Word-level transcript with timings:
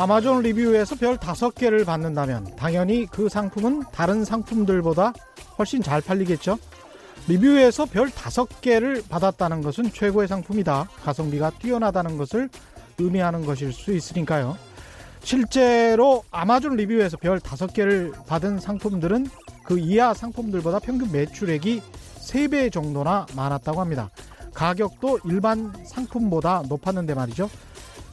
아마존 0.00 0.40
리뷰에서 0.40 0.96
별 0.96 1.18
다섯 1.18 1.54
개를 1.54 1.84
받는다면 1.84 2.56
당연히 2.56 3.04
그 3.04 3.28
상품은 3.28 3.82
다른 3.92 4.24
상품들보다 4.24 5.12
훨씬 5.58 5.82
잘 5.82 6.00
팔리겠죠. 6.00 6.58
리뷰에서 7.28 7.84
별 7.84 8.10
다섯 8.10 8.62
개를 8.62 9.02
받았다는 9.06 9.60
것은 9.60 9.92
최고의 9.92 10.26
상품이다. 10.26 10.88
가성비가 11.04 11.50
뛰어나다는 11.50 12.16
것을 12.16 12.48
의미하는 12.96 13.44
것일 13.44 13.74
수 13.74 13.92
있으니까요. 13.92 14.56
실제로 15.22 16.24
아마존 16.30 16.76
리뷰에서 16.76 17.18
별 17.18 17.38
다섯 17.38 17.74
개를 17.74 18.12
받은 18.26 18.58
상품들은 18.58 19.26
그 19.64 19.78
이하 19.78 20.14
상품들보다 20.14 20.78
평균 20.78 21.12
매출액이 21.12 21.82
3배 22.26 22.72
정도나 22.72 23.26
많았다고 23.36 23.78
합니다. 23.78 24.08
가격도 24.54 25.20
일반 25.26 25.74
상품보다 25.84 26.62
높았는데 26.70 27.12
말이죠. 27.12 27.50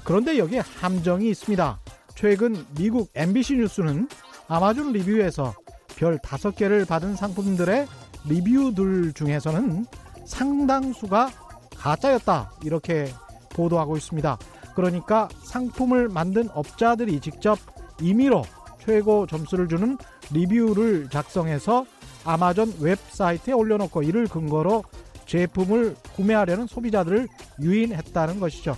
그런데 0.07 0.37
여기에 0.37 0.59
함정이 0.59 1.29
있습니다. 1.31 1.79
최근 2.15 2.65
미국 2.77 3.11
MBC 3.13 3.57
뉴스는 3.57 4.07
아마존 4.47 4.93
리뷰에서 4.93 5.53
별 5.97 6.17
5개를 6.19 6.87
받은 6.87 7.17
상품들의 7.17 7.85
리뷰들 8.25 9.11
중에서는 9.11 9.85
상당수가 10.25 11.29
가짜였다. 11.75 12.53
이렇게 12.63 13.11
보도하고 13.49 13.97
있습니다. 13.97 14.37
그러니까 14.75 15.27
상품을 15.43 16.07
만든 16.07 16.47
업자들이 16.53 17.19
직접 17.19 17.59
임의로 18.01 18.43
최고 18.79 19.27
점수를 19.27 19.67
주는 19.67 19.97
리뷰를 20.31 21.09
작성해서 21.09 21.85
아마존 22.23 22.73
웹사이트에 22.79 23.53
올려놓고 23.53 24.03
이를 24.03 24.27
근거로 24.27 24.85
제품을 25.25 25.97
구매하려는 26.15 26.65
소비자들을 26.65 27.27
유인했다는 27.59 28.39
것이죠. 28.39 28.77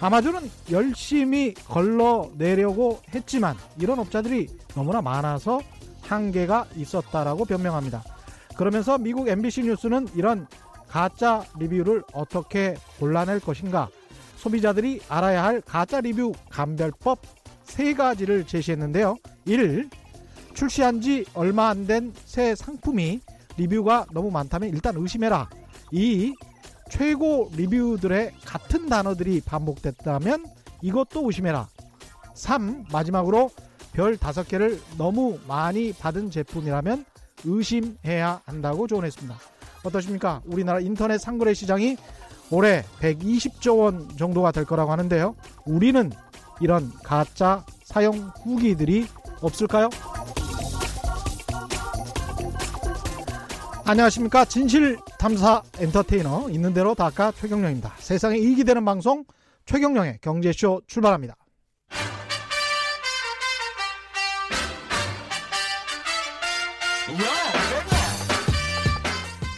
아마존은 0.00 0.50
열심히 0.70 1.54
걸러내려고 1.54 3.00
했지만 3.14 3.56
이런 3.80 3.98
업자들이 3.98 4.46
너무나 4.74 5.00
많아서 5.00 5.60
한계가 6.02 6.66
있었다라고 6.76 7.44
변명합니다. 7.46 8.04
그러면서 8.56 8.98
미국 8.98 9.28
MBC 9.28 9.62
뉴스는 9.62 10.08
이런 10.14 10.46
가짜 10.88 11.44
리뷰를 11.58 12.02
어떻게 12.12 12.76
골라낼 13.00 13.40
것인가 13.40 13.88
소비자들이 14.36 15.00
알아야 15.08 15.42
할 15.44 15.60
가짜 15.62 16.00
리뷰 16.00 16.32
감별법 16.50 17.20
세 17.64 17.94
가지를 17.94 18.46
제시했는데요. 18.46 19.16
1. 19.46 19.88
출시한 20.54 21.00
지 21.00 21.24
얼마 21.34 21.68
안 21.68 21.86
된 21.86 22.12
새 22.24 22.54
상품이 22.54 23.20
리뷰가 23.56 24.06
너무 24.12 24.30
많다면 24.30 24.68
일단 24.70 24.94
의심해라. 24.96 25.48
2. 25.90 26.34
최고 26.88 27.50
리뷰들의 27.54 28.34
같은 28.44 28.88
단어들이 28.88 29.40
반복됐다면 29.40 30.44
이것도 30.82 31.26
의심해라. 31.26 31.68
3. 32.34 32.86
마지막으로 32.92 33.50
별 33.92 34.16
5개를 34.16 34.78
너무 34.98 35.38
많이 35.48 35.92
받은 35.92 36.30
제품이라면 36.30 37.04
의심해야 37.44 38.42
한다고 38.44 38.86
조언했습니다. 38.86 39.36
어떠십니까? 39.84 40.42
우리나라 40.44 40.80
인터넷 40.80 41.18
상거래 41.18 41.54
시장이 41.54 41.96
올해 42.50 42.84
120조 43.00 43.78
원 43.78 44.16
정도가 44.16 44.52
될 44.52 44.64
거라고 44.64 44.92
하는데요. 44.92 45.34
우리는 45.64 46.12
이런 46.60 46.92
가짜 47.02 47.64
사용 47.82 48.30
후기들이 48.42 49.06
없을까요? 49.40 49.90
안녕하십니까 53.84 54.44
진실 54.44 54.98
탐사 55.18 55.62
엔터테이너 55.78 56.48
있는 56.50 56.74
대로 56.74 56.94
닦아 56.94 57.32
최경령입니다. 57.32 57.94
세상에 57.98 58.38
이익이 58.38 58.64
되는 58.64 58.84
방송 58.84 59.24
최경령의 59.64 60.18
경제쇼 60.20 60.82
출발합니다. 60.86 61.36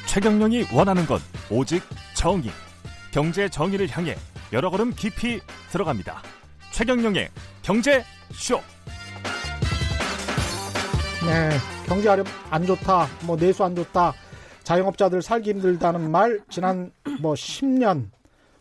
최경령이 0.07 0.67
원하는 0.73 1.07
건 1.07 1.21
오직 1.51 1.83
정의. 2.15 2.51
경제 3.11 3.49
정의를 3.49 3.89
향해 3.91 4.17
여러 4.53 4.71
걸음 4.71 4.93
깊이 4.95 5.41
들어갑니다. 5.71 6.23
최경령의 6.73 7.31
경제 7.63 8.05
쇼. 8.33 8.61
네, 11.27 11.51
경제 11.87 12.09
안 12.51 12.67
좋다, 12.67 13.09
뭐 13.25 13.37
내수 13.37 13.65
안 13.65 13.75
좋다, 13.75 14.15
자영업자들 14.69 15.23
살기 15.23 15.49
힘들다는 15.49 16.11
말 16.11 16.41
지난 16.51 16.93
뭐 17.23 17.33
10년, 17.33 18.11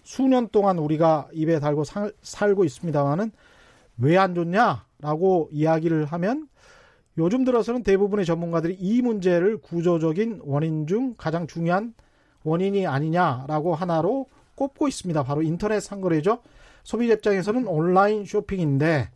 수년 0.03 0.47
동안 0.47 0.77
우리가 0.77 1.27
입에 1.33 1.59
달고 1.59 1.83
살, 1.83 2.13
살고 2.21 2.63
있습니다만은 2.63 3.29
왜 3.97 4.15
안 4.15 4.33
좋냐라고 4.33 5.49
이야기를 5.51 6.05
하면 6.05 6.47
요즘 7.17 7.43
들어서는 7.43 7.83
대부분의 7.83 8.25
전문가들이 8.25 8.77
이 8.79 9.01
문제를 9.01 9.57
구조적인 9.57 10.43
원인 10.45 10.87
중 10.87 11.13
가장 11.17 11.45
중요한 11.45 11.93
원인이 12.43 12.87
아니냐라고 12.87 13.75
하나로 13.75 14.27
꼽고 14.55 14.87
있습니다. 14.87 15.23
바로 15.23 15.41
인터넷 15.41 15.81
상거래죠. 15.81 16.39
소비자 16.85 17.15
입장에서는 17.15 17.67
온라인 17.67 18.23
쇼핑인데 18.23 19.09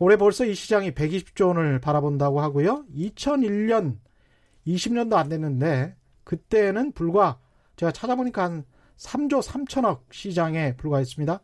올해 0.00 0.16
벌써 0.16 0.44
이 0.44 0.56
시장이 0.56 0.90
120조 0.90 1.46
원을 1.46 1.78
바라본다고 1.80 2.40
하고요. 2.40 2.84
2001년 2.96 3.98
20년도 4.66 5.14
안 5.14 5.28
됐는데 5.28 5.94
그때는 6.26 6.90
불과 6.92 7.38
제가 7.76 7.92
찾아보니까 7.92 8.42
한 8.42 8.64
3조 8.98 9.42
3천억 9.42 10.00
시장에 10.10 10.76
불과했습니다. 10.76 11.40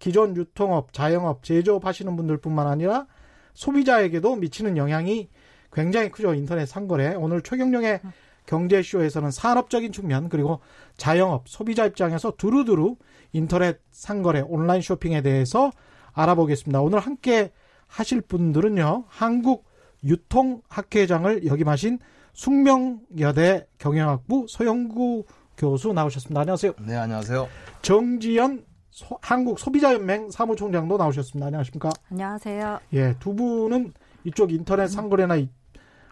기존 0.00 0.36
유통업, 0.36 0.92
자영업, 0.92 1.44
제조업 1.44 1.86
하시는 1.86 2.14
분들뿐만 2.16 2.66
아니라 2.66 3.06
소비자에게도 3.54 4.36
미치는 4.36 4.76
영향이 4.76 5.30
굉장히 5.72 6.10
크죠. 6.10 6.34
인터넷 6.34 6.66
상거래. 6.66 7.14
오늘 7.14 7.42
최경령의 7.42 8.00
경제쇼에서는 8.46 9.30
산업적인 9.30 9.92
측면 9.92 10.28
그리고 10.28 10.60
자영업, 10.96 11.48
소비자 11.48 11.86
입장에서 11.86 12.32
두루두루 12.36 12.96
인터넷 13.32 13.80
상거래, 13.92 14.40
온라인 14.40 14.82
쇼핑에 14.82 15.22
대해서 15.22 15.70
알아보겠습니다. 16.12 16.80
오늘 16.80 16.98
함께 16.98 17.52
하실 17.86 18.20
분들은요. 18.20 19.04
한국 19.06 19.64
유통학회장을 20.02 21.46
역임하신 21.46 22.00
숙명여대 22.34 23.66
경영학부 23.78 24.46
소영구 24.48 25.24
교수 25.56 25.92
나오셨습니다. 25.92 26.40
안녕하세요. 26.40 26.72
네, 26.80 26.96
안녕하세요. 26.96 27.48
정지연 27.82 28.64
소, 28.90 29.18
한국 29.22 29.58
소비자연맹 29.58 30.30
사무총장도 30.30 30.96
나오셨습니다. 30.96 31.46
안녕하십니까? 31.46 31.90
안녕하세요. 32.10 32.80
예, 32.92 33.14
두 33.18 33.34
분은 33.34 33.92
이쪽 34.24 34.52
인터넷 34.52 34.88
상거래나 34.88 35.36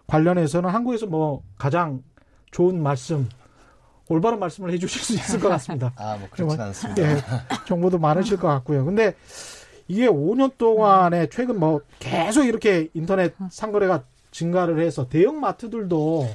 관련해서는 0.07 0.69
한국에서 0.69 1.05
뭐 1.07 1.43
가장 1.57 2.03
좋은 2.51 2.81
말씀, 2.81 3.27
올바른 4.07 4.39
말씀을 4.39 4.71
해주실 4.71 5.01
수 5.01 5.13
있을 5.13 5.39
것 5.39 5.49
같습니다. 5.49 5.93
아, 5.97 6.17
뭐 6.17 6.27
그렇진 6.31 6.59
않습니다. 6.59 7.01
예, 7.03 7.17
정보도 7.67 7.99
많으실 7.99 8.37
것 8.37 8.47
같고요. 8.47 8.85
근데 8.85 9.15
이게 9.87 10.07
5년 10.07 10.57
동안에 10.57 11.27
최근 11.27 11.59
뭐 11.59 11.81
계속 11.99 12.45
이렇게 12.45 12.89
인터넷 12.93 13.33
상거래가 13.49 14.03
증가를 14.33 14.81
해서 14.81 15.07
대형 15.07 15.39
마트들도 15.39 16.27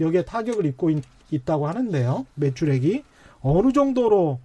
여기에 0.00 0.24
타격을 0.24 0.64
입고 0.66 0.90
있, 0.90 1.02
있다고 1.30 1.68
하는데요. 1.68 2.26
매출액이 2.36 3.04
어느 3.42 3.72
정도로 3.72 4.40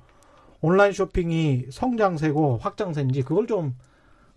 온라인 0.62 0.92
쇼핑이 0.92 1.68
성장세고 1.72 2.58
확장세인지 2.58 3.22
그걸 3.22 3.48
좀 3.48 3.76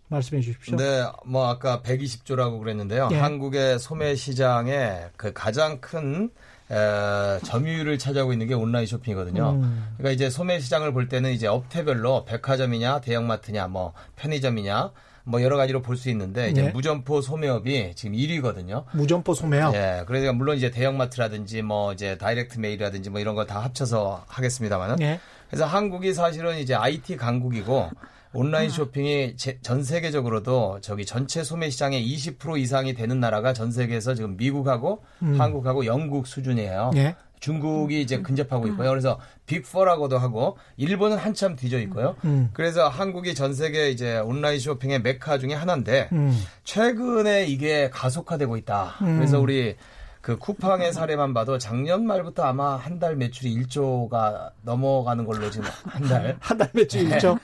말씀해 0.09 0.43
주십시오. 0.43 0.77
네, 0.77 1.05
뭐 1.25 1.49
아까 1.49 1.83
120조라고 1.83 2.61
그랬는데요. 2.61 3.09
예. 3.13 3.17
한국의 3.17 3.79
소매 3.79 4.15
시장의 4.15 5.11
그 5.17 5.33
가장 5.33 5.81
큰 5.81 6.31
에, 6.71 7.39
점유율을 7.45 7.99
차지하고 7.99 8.33
있는 8.33 8.47
게 8.47 8.55
온라인 8.55 8.87
쇼핑이거든요. 8.87 9.51
음. 9.51 9.87
그러니까 9.97 10.13
이제 10.13 10.31
소매 10.31 10.61
시장을 10.61 10.93
볼 10.93 11.09
때는 11.09 11.33
이제 11.33 11.47
업태별로 11.47 12.25
백화점이냐, 12.25 13.01
대형마트냐, 13.01 13.69
뭐 13.69 13.93
편의점이냐, 14.17 14.93
뭐 15.29 15.43
여러 15.43 15.57
가지로 15.57 15.83
볼 15.83 15.97
수 15.99 16.09
있는데 16.11 16.49
이제 16.51 16.63
네. 16.63 16.71
무점포 16.71 17.21
소매업이 17.21 17.93
지금 17.97 18.15
1위거든요. 18.17 18.85
무점포 18.93 19.35
소매업. 19.35 19.75
예. 19.75 20.03
그러니까 20.07 20.33
물론 20.33 20.57
이제 20.57 20.71
대형마트라든지 20.71 21.63
뭐 21.63 21.93
이제 21.93 22.17
다이렉트 22.17 22.59
메일이라든지 22.59 23.11
뭐 23.11 23.21
이런 23.21 23.35
거 23.35 23.45
다 23.45 23.61
합쳐서 23.61 24.25
하겠습니다만은. 24.29 24.97
네. 24.97 25.21
그래서 25.49 25.65
한국이 25.67 26.13
사실은 26.15 26.59
이제 26.59 26.75
IT 26.75 27.17
강국이고 27.17 27.91
온라인 28.35 28.69
쇼핑이 28.71 29.37
전 29.63 29.83
세계적으로도 29.83 30.81
저기 30.83 31.07
전체 31.07 31.43
소매 31.43 31.71
시장의 31.71 32.07
20% 32.15 32.59
이상이 32.59 32.95
되는 32.95 33.21
나라가 33.21 33.53
전 33.55 33.73
세계에서 33.73 34.15
지금 34.15 34.37
미국하고 34.37 35.03
음. 35.23 35.41
한국하고 35.41 35.87
영국 35.87 36.27
수준이에요. 36.27 36.91
예. 36.97 37.17
중국이 37.41 38.01
이제 38.01 38.21
근접하고 38.21 38.67
있고요. 38.69 38.89
그래서 38.91 39.19
빅4라고도 39.47 40.19
하고 40.19 40.59
일본은 40.77 41.17
한참 41.17 41.57
뒤져 41.57 41.79
있고요. 41.81 42.17
음. 42.25 42.51
그래서 42.53 42.89
한국이 42.89 43.35
전 43.35 43.55
세계 43.55 43.91
이제 43.91 44.19
온라인 44.19 44.59
쇼핑의 44.59 45.03
메카 45.03 45.39
중에 45.39 45.55
하나인데 45.55 46.09
음. 46.13 46.37
최근에 46.65 47.47
이게 47.47 47.91
가속화되고 47.91 48.57
있다. 48.59 48.97
음. 49.03 49.17
그래서 49.17 49.41
우리 49.41 49.77
그 50.21 50.37
쿠팡의 50.37 50.93
사례만 50.93 51.33
봐도 51.33 51.57
작년 51.59 52.05
말부터 52.05 52.43
아마 52.43 52.77
한 52.77 52.99
달 52.99 53.17
매출이 53.17 53.55
1조가 53.63 54.51
넘어가는 54.63 55.25
걸로 55.25 55.49
지금 55.51 55.69
한 55.87 56.03
달. 56.03 56.37
한 56.41 56.59
달 56.59 56.69
매출 56.75 57.09
1조? 57.09 57.39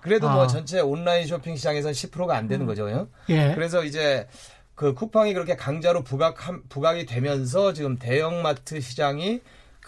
그래도 0.00 0.26
뭐 0.26 0.30
아. 0.30 0.34
뭐 0.36 0.46
전체 0.46 0.80
온라인 0.80 1.26
쇼핑 1.26 1.56
시장에서는 1.56 1.92
10%가 1.92 2.36
안 2.36 2.46
되는 2.48 2.64
거죠. 2.64 3.08
예. 3.28 3.52
그래서 3.54 3.84
이제 3.84 4.26
그 4.80 4.94
쿠팡이 4.94 5.34
그렇게 5.34 5.56
강자로 5.56 6.04
부각 6.04 6.38
부각이 6.70 7.04
되면서 7.04 7.74
지금 7.74 7.98
대형마트 7.98 8.80
시장이 8.80 9.42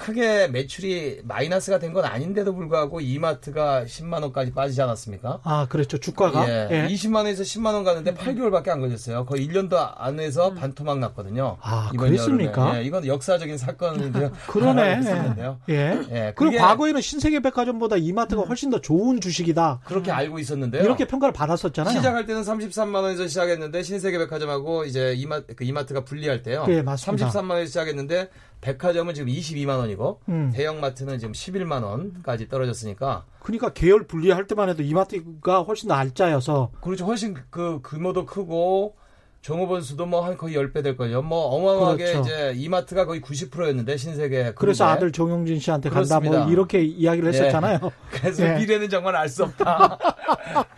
크게 0.07 0.49
매출이 0.49 1.21
마이너스가 1.25 1.79
된 1.79 1.93
건 1.93 2.07
아닌데도 2.07 2.55
불구하고 2.55 3.01
이마트가 3.03 3.85
10만 3.85 4.23
원까지 4.23 4.53
빠지지 4.53 4.81
않았습니까? 4.81 5.41
아, 5.45 5.67
그렇죠. 5.69 5.99
주가가 5.99 6.49
예. 6.49 6.69
예. 6.71 6.87
20만 6.89 7.17
원에서 7.17 7.43
10만 7.43 7.75
원 7.75 7.85
갔는데 7.85 8.15
8개월밖에 8.15 8.71
안 8.71 8.81
걸렸어요. 8.81 9.27
거의 9.27 9.47
1년도 9.47 9.93
안에서 9.99 10.49
음. 10.49 10.55
반토막 10.55 10.99
났거든요. 11.01 11.59
아, 11.61 11.91
그랬습니까? 11.99 12.79
예, 12.79 12.85
이건 12.85 13.07
역사적인 13.07 13.59
사건인데요. 13.59 14.33
그러네. 14.49 15.01
있었는데요. 15.01 15.59
예. 15.69 16.01
예. 16.11 16.33
그리고 16.35 16.57
과거에는 16.57 17.01
신세계백화점보다 17.03 17.97
이마트가 17.97 18.43
음. 18.43 18.49
훨씬 18.49 18.71
더 18.71 18.81
좋은 18.81 19.21
주식이다. 19.21 19.81
그렇게 19.85 20.11
알고 20.11 20.39
있었는데요. 20.39 20.83
이렇게 20.83 21.07
평가를 21.07 21.35
받았었잖아요. 21.35 21.95
시작할 21.95 22.25
때는 22.25 22.41
33만 22.41 22.95
원에서 23.03 23.27
시작했는데 23.29 23.83
신세계백화점하고 23.83 24.85
이제 24.87 25.13
이마 25.17 25.41
그 25.41 25.65
이마트가 25.65 26.05
분리할 26.05 26.43
때요. 26.43 26.65
예, 26.69 26.81
맞습니다. 26.81 27.29
33만 27.29 27.51
원에서 27.51 27.67
시작했는데 27.67 28.31
백화점은 28.63 29.13
지금 29.13 29.29
22만 29.31 29.77
원이고 29.79 30.21
음. 30.29 30.51
대형마트는 30.55 31.19
지금 31.19 31.33
11만 31.33 31.83
원까지 31.83 32.49
떨어졌으니까 32.49 33.25
그러니까 33.41 33.73
계열 33.75 34.05
분리할 34.07 34.47
때만 34.47 34.69
해도 34.71 34.83
이마트가 34.83 35.63
훨씬 35.63 35.89
더 35.89 35.95
알짜여서 35.95 36.71
그렇죠. 36.81 37.05
훨씬 37.05 37.35
그 37.51 37.81
규모도 37.85 38.25
크고 38.25 38.95
종업원 39.41 39.83
수도 39.83 40.07
뭐 40.07 40.25
한 40.25 40.37
거의 40.37 40.55
10배 40.55 40.85
될 40.85 40.97
거예요. 40.97 41.21
뭐 41.21 41.47
어마어마하게 41.47 42.05
그렇죠. 42.05 42.21
이제 42.21 42.53
이마트가 42.55 43.07
거의 43.07 43.21
90%였는데 43.21 43.97
신세계 43.97 44.53
그래서 44.55 44.85
아들 44.87 45.11
정용진 45.11 45.59
씨한테 45.59 45.91
그렇습니다. 45.91 46.21
간다 46.31 46.45
뭐 46.45 46.53
이렇게 46.53 46.85
이야기를 46.85 47.35
예. 47.35 47.39
했었잖아요. 47.39 47.81
예. 47.83 47.91
그래서 48.17 48.47
예. 48.47 48.59
미래는 48.59 48.89
정말 48.89 49.17
알 49.17 49.29
수 49.29 49.43
없다. 49.43 49.99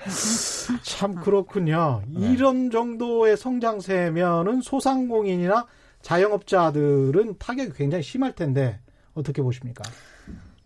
참 0.82 1.14
그렇군요. 1.16 2.00
네. 2.08 2.30
이런 2.32 2.70
정도의 2.70 3.36
성장세면은 3.36 4.62
소상공인이나 4.62 5.66
자영업자들은 6.04 7.38
타격이 7.38 7.72
굉장히 7.72 8.04
심할 8.04 8.34
텐데 8.34 8.78
어떻게 9.14 9.42
보십니까? 9.42 9.82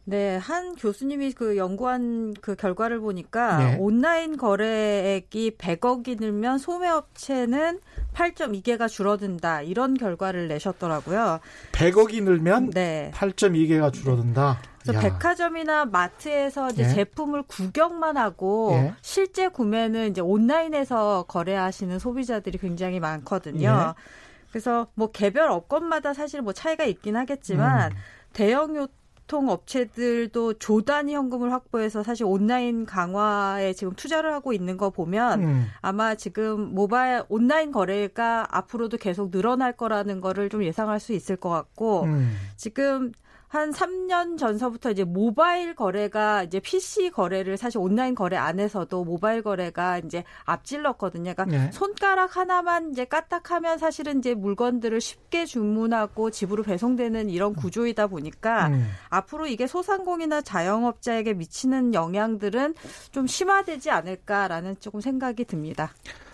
네, 0.04 0.36
한 0.38 0.74
교수님이 0.74 1.32
그 1.32 1.58
연구한 1.58 2.34
그 2.40 2.56
결과를 2.56 2.98
보니까 2.98 3.58
네. 3.58 3.76
온라인 3.78 4.38
거래액이 4.38 5.58
100억이 5.58 6.18
늘면 6.18 6.58
소매업체는 6.58 7.80
8.2개가 8.14 8.88
줄어든다. 8.88 9.62
이런 9.62 9.94
결과를 9.94 10.48
내셨더라고요. 10.48 11.40
100억이 11.72 12.22
늘면 12.22 12.70
네. 12.70 13.12
8.2개가 13.14 13.92
줄어든다. 13.92 14.60
그래서 14.82 14.94
야. 14.94 15.00
백화점이나 15.00 15.84
마트에서 15.84 16.70
이제 16.70 16.84
네. 16.84 16.94
제품을 16.94 17.42
구경만 17.42 18.16
하고 18.16 18.70
네. 18.72 18.94
실제 19.02 19.48
구매는 19.48 20.10
이제 20.10 20.22
온라인에서 20.22 21.26
거래하시는 21.28 21.98
소비자들이 21.98 22.56
굉장히 22.56 22.98
많거든요. 22.98 23.94
네. 23.94 24.02
그래서 24.50 24.88
뭐 24.94 25.10
개별 25.10 25.50
업권마다 25.50 26.14
사실 26.14 26.42
뭐 26.42 26.52
차이가 26.52 26.84
있긴 26.84 27.16
하겠지만 27.16 27.92
음. 27.92 27.96
대형 28.32 28.76
유통 28.76 29.50
업체들도 29.50 30.54
조단위 30.54 31.14
현금을 31.14 31.52
확보해서 31.52 32.02
사실 32.02 32.24
온라인 32.24 32.86
강화에 32.86 33.74
지금 33.74 33.92
투자를 33.94 34.32
하고 34.32 34.52
있는 34.52 34.76
거 34.76 34.90
보면 34.90 35.42
음. 35.42 35.66
아마 35.82 36.14
지금 36.14 36.74
모바일 36.74 37.24
온라인 37.28 37.72
거래가 37.72 38.46
앞으로도 38.50 38.96
계속 38.96 39.30
늘어날 39.30 39.72
거라는 39.72 40.20
거를 40.20 40.48
좀 40.48 40.64
예상할 40.64 40.98
수 40.98 41.12
있을 41.12 41.36
것 41.36 41.50
같고 41.50 42.04
음. 42.04 42.34
지금 42.56 43.12
한 43.48 43.70
3년 43.72 44.36
전서부터 44.36 44.90
이제 44.90 45.04
모바일 45.04 45.74
거래가 45.74 46.42
이제 46.42 46.60
PC 46.60 47.10
거래를 47.10 47.56
사실 47.56 47.78
온라인 47.78 48.14
거래 48.14 48.36
안에서도 48.36 49.04
모바일 49.04 49.42
거래가 49.42 49.98
이제 49.98 50.22
앞질렀거든요. 50.44 51.32
그러니까 51.34 51.44
네. 51.44 51.72
손가락 51.72 52.36
하나만 52.36 52.92
이제 52.92 53.06
까딱하면 53.06 53.78
사실은 53.78 54.18
이제 54.18 54.34
물건들을 54.34 55.00
쉽게 55.00 55.46
주문하고 55.46 56.30
집으로 56.30 56.62
배송되는 56.62 57.30
이런 57.30 57.54
구조이다 57.54 58.08
보니까 58.08 58.68
음. 58.68 58.86
앞으로 59.08 59.46
이게 59.46 59.66
소상공이나 59.66 60.42
자영업자에게 60.42 61.32
미치는 61.32 61.94
영향들은 61.94 62.74
좀 63.12 63.26
심화되지 63.26 63.90
않을까라는 63.90 64.76
조금 64.80 65.00
생각이 65.00 65.46
듭니다. 65.46 65.92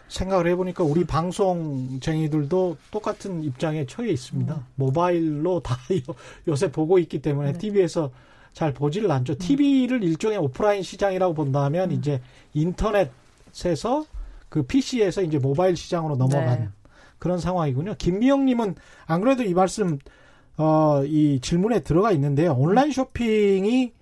생각을 0.08 0.46
해보니까 0.48 0.84
우리 0.84 1.04
방송쟁이들도 1.04 2.76
똑같은 2.90 3.42
입장에 3.42 3.86
처해 3.86 4.10
있습니다. 4.10 4.54
음. 4.54 4.64
모바일로 4.76 5.60
다 5.64 5.78
요새 6.46 6.70
보고 6.70 6.98
있기 6.98 7.20
때문에 7.20 7.52
네. 7.52 7.58
TV에서 7.58 8.10
잘 8.52 8.72
보지를 8.72 9.10
않죠. 9.10 9.34
음. 9.34 9.38
TV를 9.38 10.04
일종의 10.04 10.38
오프라인 10.38 10.82
시장이라고 10.82 11.34
본다면 11.34 11.90
음. 11.90 11.96
이제 11.96 12.20
인터넷에서 12.52 14.06
그 14.48 14.62
PC에서 14.62 15.22
이제 15.22 15.38
모바일 15.38 15.76
시장으로 15.76 16.16
넘어간 16.16 16.60
네. 16.60 16.68
그런 17.18 17.38
상황이군요. 17.38 17.94
김미영님은 17.98 18.76
안 19.06 19.20
그래도 19.20 19.42
이 19.42 19.54
말씀 19.54 19.98
어, 20.56 21.02
이 21.04 21.40
질문에 21.40 21.80
들어가 21.80 22.12
있는데요. 22.12 22.52
온라인 22.52 22.92
쇼핑이 22.92 23.92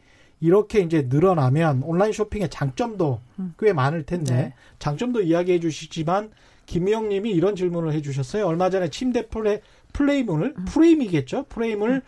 이렇게 0.43 0.81
이제 0.81 1.07
늘어나면 1.09 1.85
온라인 1.85 2.13
쇼핑의 2.13 2.51
장점도 2.51 3.21
음. 3.39 3.55
꽤 3.61 3.73
많을 3.73 4.03
텐데 4.03 4.35
네. 4.35 4.55
장점도 4.81 5.23
이야기해 5.23 5.61
주시지만 5.61 6.33
김미영 6.67 7.09
님이 7.09 7.31
이런 7.31 7.55
질문을 7.55 7.93
해 7.93 8.03
주셨어요. 8.03 8.45
얼마 8.49 8.69
전에 8.69 8.91
침대 8.91 9.29
플레, 9.29 9.61
플레이문을 9.93 10.55
음. 10.59 10.65
프레임이겠죠. 10.65 11.45
프레임을 11.45 11.91
음. 11.91 12.01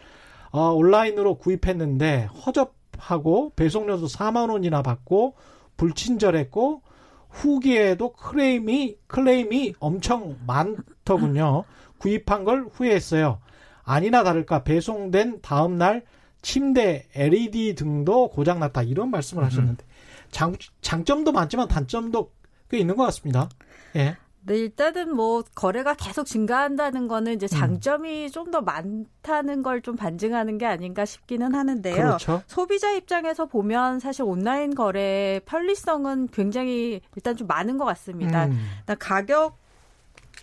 어, 0.50 0.72
온라인으로 0.72 1.36
구입했는데 1.36 2.28
허접하고 2.44 3.52
배송료도 3.54 4.06
4만 4.06 4.50
원이나 4.50 4.82
받고 4.82 5.34
불친절했고 5.76 6.82
후기에도 7.30 8.14
클레임이 8.14 8.96
클레임이 9.06 9.74
엄청 9.78 10.38
많더군요. 10.44 11.64
구입한 11.98 12.42
걸 12.42 12.66
후회했어요. 12.72 13.38
아니나 13.84 14.24
다를까 14.24 14.64
배송된 14.64 15.40
다음 15.40 15.78
날 15.78 16.02
침대, 16.44 17.08
LED 17.14 17.74
등도 17.74 18.28
고장났다 18.28 18.82
이런 18.82 19.10
말씀을 19.10 19.42
음. 19.42 19.46
하셨는데 19.46 19.84
장, 20.30 20.54
장점도 20.82 21.32
많지만 21.32 21.66
단점도 21.66 22.30
꽤 22.70 22.78
있는 22.78 22.96
것 22.96 23.04
같습니다. 23.04 23.48
예. 23.96 24.16
네, 24.46 24.58
일단은 24.58 25.16
뭐 25.16 25.42
거래가 25.54 25.94
계속 25.94 26.26
증가한다는 26.26 27.08
거는 27.08 27.32
이제 27.32 27.46
음. 27.46 27.48
장점이 27.48 28.24
음. 28.26 28.30
좀더 28.30 28.60
많다는 28.60 29.62
걸 29.62 29.80
좀 29.80 29.96
반증하는 29.96 30.58
게 30.58 30.66
아닌가 30.66 31.06
싶기는 31.06 31.54
하는데요. 31.54 31.94
그렇죠. 31.94 32.42
소비자 32.46 32.92
입장에서 32.92 33.46
보면 33.46 34.00
사실 34.00 34.22
온라인 34.22 34.74
거래 34.74 35.40
편리성은 35.46 36.28
굉장히 36.28 37.00
일단 37.16 37.36
좀 37.36 37.46
많은 37.46 37.78
것 37.78 37.86
같습니다. 37.86 38.46
음. 38.46 38.68
가격 38.98 39.56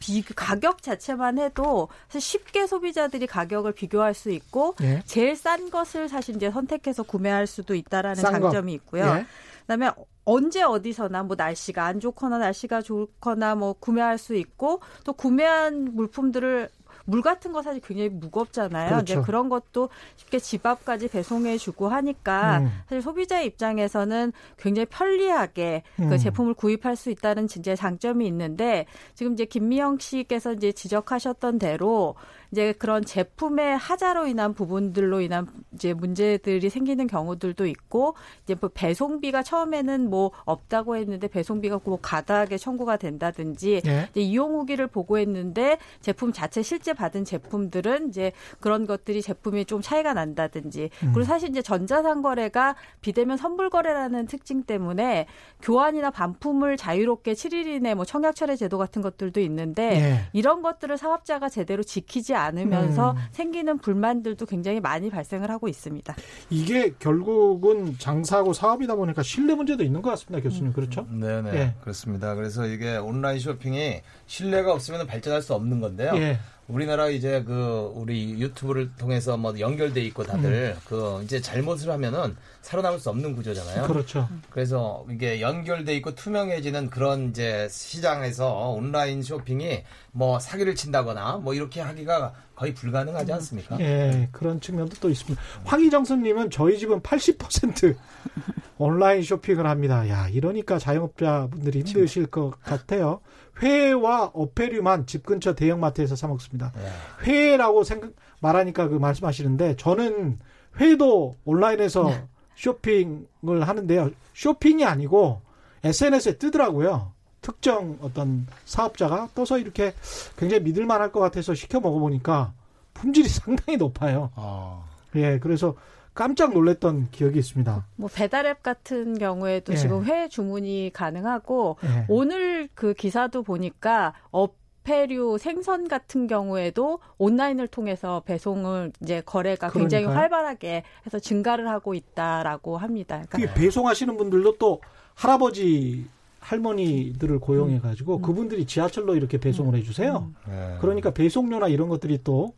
비 0.01 0.24
가격 0.24 0.81
자체만 0.81 1.38
해도 1.38 1.88
쉽게 2.10 2.67
소비자들이 2.67 3.27
가격을 3.27 3.72
비교할 3.74 4.13
수 4.13 4.31
있고 4.31 4.75
예. 4.81 5.01
제일 5.05 5.36
싼 5.36 5.70
것을 5.70 6.10
사실 6.10 6.36
이제 6.36 6.50
선택해서 6.51 7.03
구매할 7.03 7.48
수도 7.48 7.75
있다라는 7.75 8.15
장점이 8.15 8.74
있고요. 8.74 9.05
예. 9.05 9.25
그다음에 9.62 9.91
언제 10.25 10.63
어디서나 10.63 11.24
뭐 11.24 11.36
날씨가 11.38 11.86
안 11.86 12.00
좋거나 12.00 12.39
날씨가 12.39 12.81
좋거나 12.81 13.55
뭐 13.55 13.74
구매할 13.74 14.17
수 14.17 14.36
있고 14.36 14.81
또 15.03 15.13
구매한 15.13 15.96
물품들을 15.96 16.70
물 17.05 17.22
같은 17.22 17.51
거 17.51 17.62
사실 17.62 17.81
굉장히 17.81 18.10
무겁잖아요. 18.10 18.89
그렇죠. 18.89 19.13
이제 19.13 19.22
그런 19.22 19.50
것도 19.50 19.89
쉽게 20.15 20.39
집 20.39 20.65
앞까지 20.65 21.08
배송해 21.08 21.58
주고 21.58 21.88
하니까 21.89 22.60
음. 22.60 22.72
사실 22.88 23.01
소비자의 23.01 23.46
입장에서는 23.48 24.31
굉장히 24.58 24.86
편리하게 24.86 25.84
그 25.96 26.03
음. 26.03 26.10
그 26.10 26.17
제품을 26.17 26.53
구입할 26.53 26.96
수 26.96 27.10
있다는 27.10 27.48
진짜 27.48 27.75
장점이 27.75 28.25
있는데 28.27 28.86
지금 29.15 29.34
이제 29.34 29.46
김미영 29.46 30.00
씨께서 30.00 30.53
이제 30.53 30.72
지적하셨던 30.72 31.60
대로 31.60 32.15
이제 32.51 32.74
그런 32.74 33.05
제품의 33.05 33.77
하자로 33.77 34.27
인한 34.27 34.53
부분들로 34.53 35.22
인한 35.22 35.48
이제 35.74 35.93
문제들이 35.93 36.70
생기는 36.70 37.08
경우들도 37.08 37.65
있고 37.65 38.15
이제 38.43 38.55
뭐 38.60 38.70
배송비가 38.74 39.41
처음에는 39.41 40.10
뭐 40.10 40.31
없다고 40.43 40.98
했는데 40.98 41.27
배송비가 41.27 41.79
뭐 41.84 41.98
가다하게 42.01 42.58
청구가 42.58 42.98
된다든지 42.98 43.81
네. 43.86 44.08
이제 44.12 44.22
이용 44.22 44.53
후기를 44.55 44.88
보고했는데 44.88 45.77
제품 46.01 46.34
자체 46.34 46.62
실제 46.62 46.93
받은 46.93 47.24
제품들은 47.24 48.10
이제 48.10 48.34
그런 48.60 48.86
것들이 48.86 49.22
제품이 49.22 49.65
좀 49.65 49.81
차이가 49.81 50.13
난다든지 50.13 50.89
음. 51.03 51.12
그리고 51.13 51.24
사실 51.24 51.50
이제 51.50 51.62
전자상거래가 51.62 52.75
비대면 53.00 53.38
선불거래라는 53.38 54.27
특징 54.27 54.63
때문에 54.63 55.25
교환이나 55.62 56.12
반품을 56.12 56.75
자유롭게 56.75 57.31
7일 57.31 57.67
이내 57.67 57.93
뭐 57.93 58.03
청약 58.03 58.36
철회 58.36 58.58
제도 58.58 58.77
같은 58.77 59.01
것들도 59.01 59.39
있는데 59.39 59.89
네. 59.89 60.29
이런 60.34 60.62
것들을 60.62 60.98
사업자가 60.98 61.48
제대로 61.48 61.81
지키지 61.81 62.36
않으면서 62.41 63.12
음. 63.12 63.17
생기는 63.31 63.77
불만들도 63.77 64.45
굉장히 64.45 64.79
많이 64.79 65.10
발생을 65.10 65.50
하고 65.50 65.67
있습니다. 65.67 66.15
이게 66.50 66.93
결국은 67.00 67.98
장사하고 67.98 68.53
사업이다 68.53 68.95
보니까 68.95 69.24
신뢰 69.24 69.55
문제도 69.55 69.83
있는 69.83 70.01
것 70.01 70.10
같습니다, 70.12 70.43
교수님. 70.43 70.67
음. 70.67 70.74
그렇죠? 70.74 71.07
네네. 71.10 71.51
네. 71.51 71.75
그렇습니다. 71.81 72.36
그래서 72.36 72.65
이게 72.65 72.98
온라인 72.98 73.39
쇼핑이 73.39 74.01
신뢰가 74.25 74.74
없으면 74.74 75.07
발전할 75.07 75.41
수 75.41 75.53
없는 75.53 75.79
건데요. 75.79 76.13
예. 76.15 76.39
우리나라 76.68 77.10
이제 77.10 77.44
그 77.44 77.91
우리 77.96 78.39
유튜브를 78.39 78.91
통해서 78.96 79.36
뭐 79.36 79.58
연결돼 79.60 80.01
있고 80.06 80.24
다들 80.24 80.75
음. 80.75 80.82
그 80.86 81.22
이제 81.24 81.41
잘못을 81.41 81.89
하면은 81.91 82.36
살아남을 82.62 83.00
수 83.00 83.10
없는 83.10 83.36
구조잖아요. 83.36 83.88
그렇죠. 83.88 84.30
그래서 84.50 85.06
이게 85.10 85.41
연결돼 85.41 85.96
있고 85.98 86.15
투명해지는 86.15 86.89
그런 86.89 87.30
이제 87.30 87.68
시장에서 87.70 88.70
온라인 88.70 89.22
쇼핑이 89.22 89.84
뭐 90.12 90.39
사기를 90.39 90.75
친다거나 90.75 91.38
뭐 91.38 91.53
이렇게 91.53 91.82
하기가 91.82 92.34
거의 92.56 92.74
불가능하지 92.74 93.34
않습니까? 93.34 93.80
예, 93.80 94.30
그런 94.32 94.62
측면도 94.62 94.98
또 95.01 95.10
있습니다. 95.10 95.41
황희정선님은 95.65 96.51
저희 96.51 96.77
집은 96.77 97.01
80% 97.01 97.96
온라인 98.77 99.24
쇼핑을 99.24 99.65
합니다. 99.65 100.08
야, 100.10 100.30
이러니까 100.30 100.77
자영업자분들이 100.77 101.80
힘드실 101.80 102.27
것 102.27 102.51
같아요. 102.62 103.20
회와 103.62 104.32
어패류만 104.34 105.06
집 105.06 105.25
근처 105.25 105.53
대형마트에서 105.53 106.15
사 106.15 106.27
먹습니다. 106.27 106.72
네. 106.75 107.27
회라고 107.27 107.84
생각 107.84 108.12
말하니까 108.39 108.88
그 108.88 108.96
말씀하시는데 108.96 109.75
저는 109.75 110.39
회도 110.80 111.36
온라인에서 111.46 112.03
네. 112.06 112.24
쇼핑을 112.56 113.68
하는데요. 113.68 114.12
쇼핑이 114.34 114.86
아니고 114.86 115.41
SNS에 115.84 116.38
뜨더라고요. 116.38 117.12
특정 117.41 117.98
어떤 118.01 118.46
사업자가 118.65 119.30
떠서 119.34 119.58
이렇게 119.58 119.94
굉장히 120.38 120.63
믿을만할 120.63 121.12
것 121.12 121.20
같아서 121.20 121.56
시켜 121.56 121.80
먹어보니까 121.80 122.53
품질이 122.94 123.27
상당히 123.30 123.77
높아요. 123.77 124.32
아. 124.36 124.84
예, 125.15 125.39
그래서 125.39 125.75
깜짝 126.13 126.53
놀랐던 126.53 127.10
기억이 127.12 127.39
있습니다. 127.39 127.86
뭐 127.96 128.10
배달앱 128.13 128.63
같은 128.63 129.18
경우에도 129.18 129.74
예. 129.74 129.77
지금 129.77 130.03
회 130.06 130.27
주문이 130.27 130.91
가능하고 130.94 131.77
예. 131.84 132.06
오늘 132.10 132.68
그 132.74 132.94
기사도 132.94 133.44
보니까 133.44 134.13
어패류 134.32 135.38
생선 135.38 135.88
같은 135.88 136.27
경우에도 136.27 137.00
온라인을 137.18 137.68
통해서 137.68 138.22
배송을 138.25 138.91
이제 139.01 139.22
거래가 139.25 139.70
그러니까요. 139.70 139.82
굉장히 140.01 140.06
활발하게 140.06 140.84
해서 141.06 141.20
증가를 141.20 141.70
하고 141.70 141.94
있다라고 141.94 142.77
합니다. 142.77 143.24
그러니까 143.30 143.53
배송하시는 143.53 144.18
분들도 144.18 144.58
또 144.58 144.82
할아버지 145.15 146.06
할머니들을 146.39 147.39
고용해 147.39 147.80
가지고 147.80 148.18
음. 148.18 148.22
그분들이 148.22 148.65
지하철로 148.65 149.15
이렇게 149.15 149.39
배송을 149.39 149.75
음. 149.75 149.77
해 149.77 149.84
주세요. 149.84 150.32
음. 150.48 150.51
네. 150.51 150.77
그러니까 150.82 151.12
배송료나 151.12 151.68
이런 151.68 151.88
것들이 151.88 152.24
또 152.24 152.53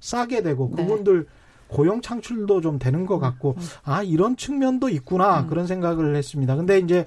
싸게 0.00 0.42
되고 0.42 0.70
네. 0.74 0.82
그분들 0.82 1.26
고용 1.68 2.00
창출도 2.02 2.60
좀 2.60 2.78
되는 2.78 3.06
것 3.06 3.18
같고 3.18 3.54
음. 3.56 3.62
아 3.84 4.02
이런 4.02 4.36
측면도 4.36 4.88
있구나 4.88 5.40
음. 5.40 5.46
그런 5.48 5.66
생각을 5.66 6.16
했습니다. 6.16 6.56
근데 6.56 6.78
이제 6.78 7.06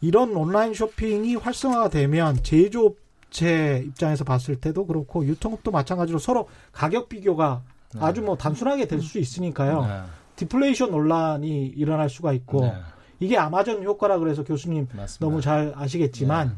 이런 0.00 0.34
온라인 0.36 0.74
쇼핑이 0.74 1.36
활성화가 1.36 1.88
되면 1.90 2.36
제조업체 2.42 3.84
입장에서 3.86 4.24
봤을 4.24 4.56
때도 4.56 4.86
그렇고 4.86 5.24
유통업도 5.24 5.70
마찬가지로 5.70 6.18
서로 6.18 6.48
가격 6.72 7.08
비교가 7.08 7.62
네. 7.94 8.00
아주 8.02 8.22
뭐 8.22 8.36
단순하게 8.36 8.86
될 8.88 9.00
수 9.00 9.18
있으니까요. 9.18 9.82
네. 9.82 10.00
디플레이션 10.36 10.90
논란이 10.90 11.66
일어날 11.68 12.10
수가 12.10 12.32
있고 12.34 12.62
네. 12.62 12.74
이게 13.20 13.38
아마존 13.38 13.82
효과라 13.82 14.18
그래서 14.18 14.44
교수님 14.44 14.88
맞습니다. 14.92 15.18
너무 15.24 15.40
잘 15.40 15.72
아시겠지만 15.76 16.48
네. 16.48 16.54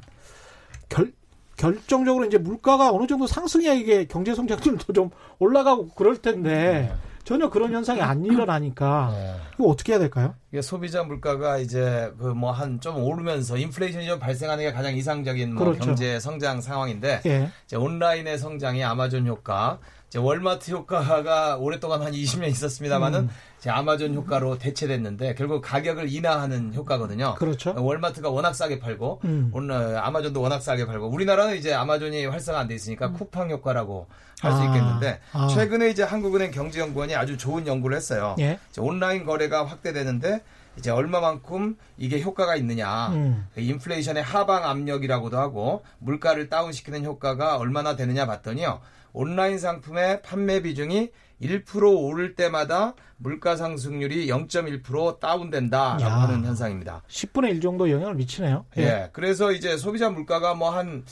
결 0.89 1.13
결정적으로 1.57 2.25
이제 2.25 2.39
물가가 2.39 2.91
어느 2.93 3.07
정도 3.07 3.27
상승해야 3.27 3.75
이게 3.75 4.05
경제 4.07 4.35
성장률도 4.35 4.93
좀 4.93 5.11
올라가고 5.39 5.89
그럴 5.91 6.17
텐데 6.17 6.89
네. 6.91 6.93
전혀 7.29 7.51
그런 7.51 7.75
현상이 7.75 8.01
안 8.01 8.25
일어나니까 8.25 9.11
네. 9.13 9.37
이거 9.57 9.69
어떻게 9.69 9.93
해야 9.93 9.99
될까요? 9.99 10.35
이게 10.51 10.63
소비자 10.63 11.03
물가가 11.03 11.59
이제 11.59 12.11
그 12.19 12.33
뭐 12.35 12.53
한 12.53 12.81
좀 12.81 12.97
오르면서 13.03 13.57
인플레이션이 13.59 14.07
좀 14.07 14.19
발생하는 14.19 14.65
게 14.65 14.73
가장 14.73 14.97
이상적인 14.97 15.55
뭐 15.55 15.65
그렇죠. 15.65 15.85
경제 15.85 16.19
성장 16.21 16.61
상황인데 16.61 17.21
예. 17.27 17.51
이제 17.67 17.77
온라인의 17.77 18.39
성장이 18.39 18.83
아마존 18.85 19.27
효과, 19.27 19.79
이제 20.07 20.19
월마트 20.19 20.71
효과가 20.71 21.57
오랫동안 21.57 22.01
한 22.03 22.13
20년 22.13 22.49
있었습니다만은 22.49 23.21
음. 23.21 23.29
이제 23.59 23.69
아마존 23.69 24.15
효과로 24.15 24.57
대체됐는데 24.57 25.35
결국 25.35 25.61
가격을 25.61 26.11
인하하는 26.11 26.73
효과거든요. 26.75 27.35
그렇죠. 27.35 27.75
월마트가 27.77 28.31
워낙 28.31 28.55
싸게 28.55 28.79
팔고 28.79 29.21
음. 29.25 29.51
오늘 29.53 29.99
아마존도 29.99 30.41
워낙 30.41 30.61
싸게 30.63 30.87
팔고 30.87 31.09
우리나라는 31.09 31.57
이제 31.57 31.75
아마존이 31.75 32.25
활성화 32.25 32.61
안 32.61 32.69
돼 32.69 32.75
있으니까 32.75 33.09
음. 33.09 33.13
쿠팡 33.15 33.51
효과라고 33.51 34.07
할수 34.41 34.59
아. 34.61 34.65
있겠는데 34.67 35.21
아. 35.33 35.49
최근에 35.49 35.91
이제 35.91 36.05
한국은행 36.05 36.53
경제연구원이 36.53 37.15
아주 37.17 37.37
좋은 37.37 37.67
연구를 37.67 37.97
했어요. 37.97 38.37
예? 38.39 38.59
온라인 38.79 39.25
거래가 39.27 39.67
확대되는데 39.67 40.43
이제 40.79 40.91
얼마만큼 40.91 41.77
이게 41.97 42.23
효과가 42.23 42.57
있느냐. 42.57 43.09
음. 43.09 43.47
그 43.55 43.61
인플레이션의 43.61 44.23
하방 44.23 44.65
압력이라고도 44.65 45.37
하고 45.39 45.85
물가를 45.99 46.49
다운시키는 46.49 47.05
효과가 47.05 47.57
얼마나 47.57 47.97
되느냐 47.97 48.27
봤더니요. 48.27 48.81
온라인 49.13 49.59
상품의 49.59 50.23
판매 50.23 50.63
비중이 50.63 51.11
1% 51.43 51.97
오를 51.97 52.35
때마다 52.35 52.95
물가 53.17 53.57
상승률이 53.57 54.27
0.1% 54.29 55.21
다운된다라고 55.21 56.03
야, 56.03 56.23
하는 56.23 56.45
현상입니다. 56.45 57.03
10분의 57.09 57.51
1 57.51 57.61
정도 57.61 57.91
영향을 57.91 58.15
미치네요. 58.15 58.65
예. 58.77 58.83
예. 58.83 59.09
그래서 59.13 59.53
이제 59.53 59.77
소비자 59.77 60.11
물가가 60.11 60.55
뭐 60.55 60.71
한 60.71 61.05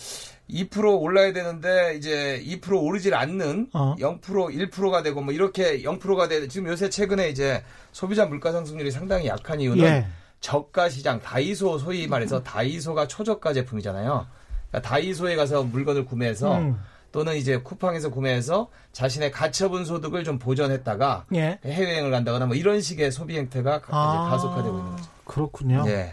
2% 0.50 1.00
올라야 1.00 1.32
되는데 1.32 1.94
이제 1.96 2.42
2% 2.46 2.82
오르질 2.82 3.14
않는 3.14 3.70
어. 3.72 3.96
0% 3.98 4.20
1%가 4.20 5.02
되고 5.02 5.20
뭐 5.20 5.32
이렇게 5.32 5.82
0%가 5.82 6.28
되 6.28 6.46
지금 6.48 6.68
요새 6.68 6.88
최근에 6.88 7.28
이제 7.30 7.62
소비자 7.92 8.26
물가 8.26 8.52
상승률이 8.52 8.90
상당히 8.90 9.26
약한 9.26 9.60
이유는 9.60 9.84
예. 9.84 10.06
저가 10.40 10.88
시장 10.88 11.20
다이소 11.20 11.78
소위 11.78 12.06
말해서 12.06 12.42
다이소가 12.42 13.08
초저가 13.08 13.52
제품이잖아요. 13.52 14.26
그러니까 14.70 14.88
다이소에 14.88 15.34
가서 15.34 15.64
물건을 15.64 16.04
구매해서 16.04 16.58
음. 16.58 16.78
또는 17.10 17.36
이제 17.36 17.56
쿠팡에서 17.56 18.10
구매해서 18.10 18.68
자신의 18.92 19.32
가처분 19.32 19.84
소득을 19.84 20.22
좀 20.22 20.38
보전했다가 20.38 21.24
예. 21.34 21.58
해외여행을 21.64 22.10
간다거나 22.10 22.46
뭐 22.46 22.54
이런 22.54 22.80
식의 22.80 23.10
소비 23.10 23.36
행태가 23.38 23.82
아, 23.88 24.28
가속화되고 24.30 24.78
있는 24.78 24.90
거죠. 24.92 25.04
그렇군요. 25.24 25.84
예. 25.86 26.12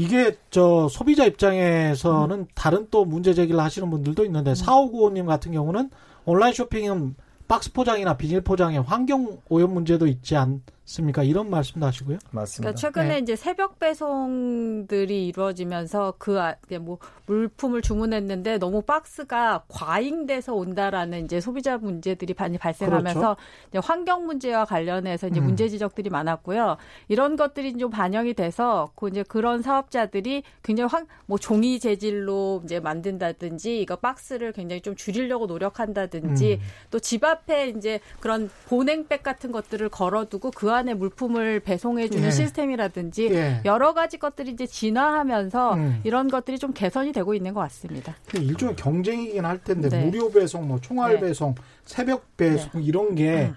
이게 0.00 0.34
저 0.50 0.88
소비자 0.88 1.26
입장에서는 1.26 2.38
음. 2.38 2.46
다른 2.54 2.88
또 2.90 3.04
문제 3.04 3.34
제기를 3.34 3.60
하시는 3.60 3.90
분들도 3.90 4.24
있는데 4.24 4.52
음. 4.52 4.54
사오구호님 4.54 5.26
같은 5.26 5.52
경우는 5.52 5.90
온라인 6.24 6.54
쇼핑은 6.54 7.16
박스 7.48 7.72
포장이나 7.72 8.16
비닐 8.16 8.40
포장의 8.40 8.80
환경 8.80 9.40
오염 9.48 9.74
문제도 9.74 10.06
있지 10.06 10.36
않, 10.36 10.62
습니까? 10.90 11.22
이런 11.22 11.50
말씀도 11.50 11.86
하시고요. 11.86 12.18
맞습니다. 12.32 12.72
그러니까 12.72 12.80
최근에 12.80 13.08
네. 13.08 13.18
이제 13.20 13.36
새벽 13.36 13.78
배송들이 13.78 15.28
이루어지면서 15.28 16.14
그 16.18 16.40
아, 16.40 16.56
뭐 16.80 16.98
물품을 17.26 17.80
주문했는데 17.80 18.58
너무 18.58 18.82
박스가 18.82 19.64
과잉돼서 19.68 20.52
온다라는 20.52 21.24
이제 21.24 21.40
소비자 21.40 21.78
문제들이 21.78 22.34
많이 22.36 22.58
발생하면서 22.58 23.20
그렇죠. 23.20 23.36
이제 23.68 23.78
환경 23.78 24.26
문제와 24.26 24.64
관련해서 24.64 25.28
이제 25.28 25.38
음. 25.38 25.46
문제 25.46 25.68
지적들이 25.68 26.10
많았고요. 26.10 26.76
이런 27.06 27.36
것들이 27.36 27.78
좀 27.78 27.90
반영이 27.90 28.34
돼서 28.34 28.90
그 28.96 29.08
이제 29.08 29.22
그런 29.22 29.62
사업자들이 29.62 30.42
굉장히 30.64 30.90
황, 30.90 31.06
뭐 31.26 31.38
종이 31.38 31.78
재질로 31.78 32.62
이제 32.64 32.80
만든다든지 32.80 33.80
이거 33.80 33.94
박스를 33.94 34.52
굉장히 34.52 34.82
좀 34.82 34.96
줄이려고 34.96 35.46
노력한다든지 35.46 36.54
음. 36.54 36.66
또집 36.90 37.22
앞에 37.22 37.68
이제 37.68 38.00
그런 38.18 38.50
보냉백 38.66 39.22
같은 39.22 39.52
것들을 39.52 39.88
걸어두고 39.88 40.50
그 40.50 40.79
안에 40.80 40.94
물품을 40.94 41.60
배송해주는 41.60 42.24
예. 42.24 42.30
시스템이라든지 42.30 43.30
예. 43.30 43.60
여러 43.64 43.94
가지 43.94 44.18
것들이 44.18 44.50
이제 44.50 44.66
진화하면서 44.66 45.74
음. 45.74 46.00
이런 46.04 46.28
것들이 46.28 46.58
좀 46.58 46.72
개선이 46.72 47.12
되고 47.12 47.34
있는 47.34 47.54
것 47.54 47.60
같습니다. 47.60 48.16
일종의 48.34 48.76
경쟁이긴 48.76 49.44
할 49.44 49.62
텐데 49.62 49.88
네. 49.88 50.04
무료 50.04 50.30
배송, 50.30 50.66
뭐 50.66 50.80
총알 50.80 51.14
네. 51.14 51.20
배송, 51.20 51.54
새벽 51.84 52.36
배송 52.36 52.80
네. 52.80 52.82
이런 52.82 53.14
게 53.14 53.46
음. 53.46 53.54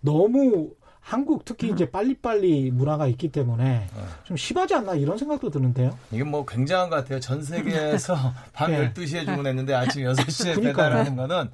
너무 0.00 0.70
한국 1.00 1.44
특히 1.44 1.70
이제 1.70 1.90
빨리빨리 1.90 2.70
문화가 2.70 3.06
있기 3.08 3.30
때문에 3.30 3.64
네. 3.64 4.02
좀 4.24 4.36
심하지 4.36 4.74
않나 4.74 4.94
이런 4.94 5.18
생각도 5.18 5.50
드는데요. 5.50 5.96
이게 6.10 6.24
뭐 6.24 6.46
굉장한 6.46 6.88
것 6.88 6.96
같아요. 6.96 7.20
전 7.20 7.42
세계에서 7.42 8.16
밤 8.54 8.70
네. 8.70 8.92
12시에 8.92 9.26
주문했는데 9.26 9.74
아침 9.74 10.04
6시에 10.04 10.62
배달하는 10.62 11.14
거는 11.14 11.50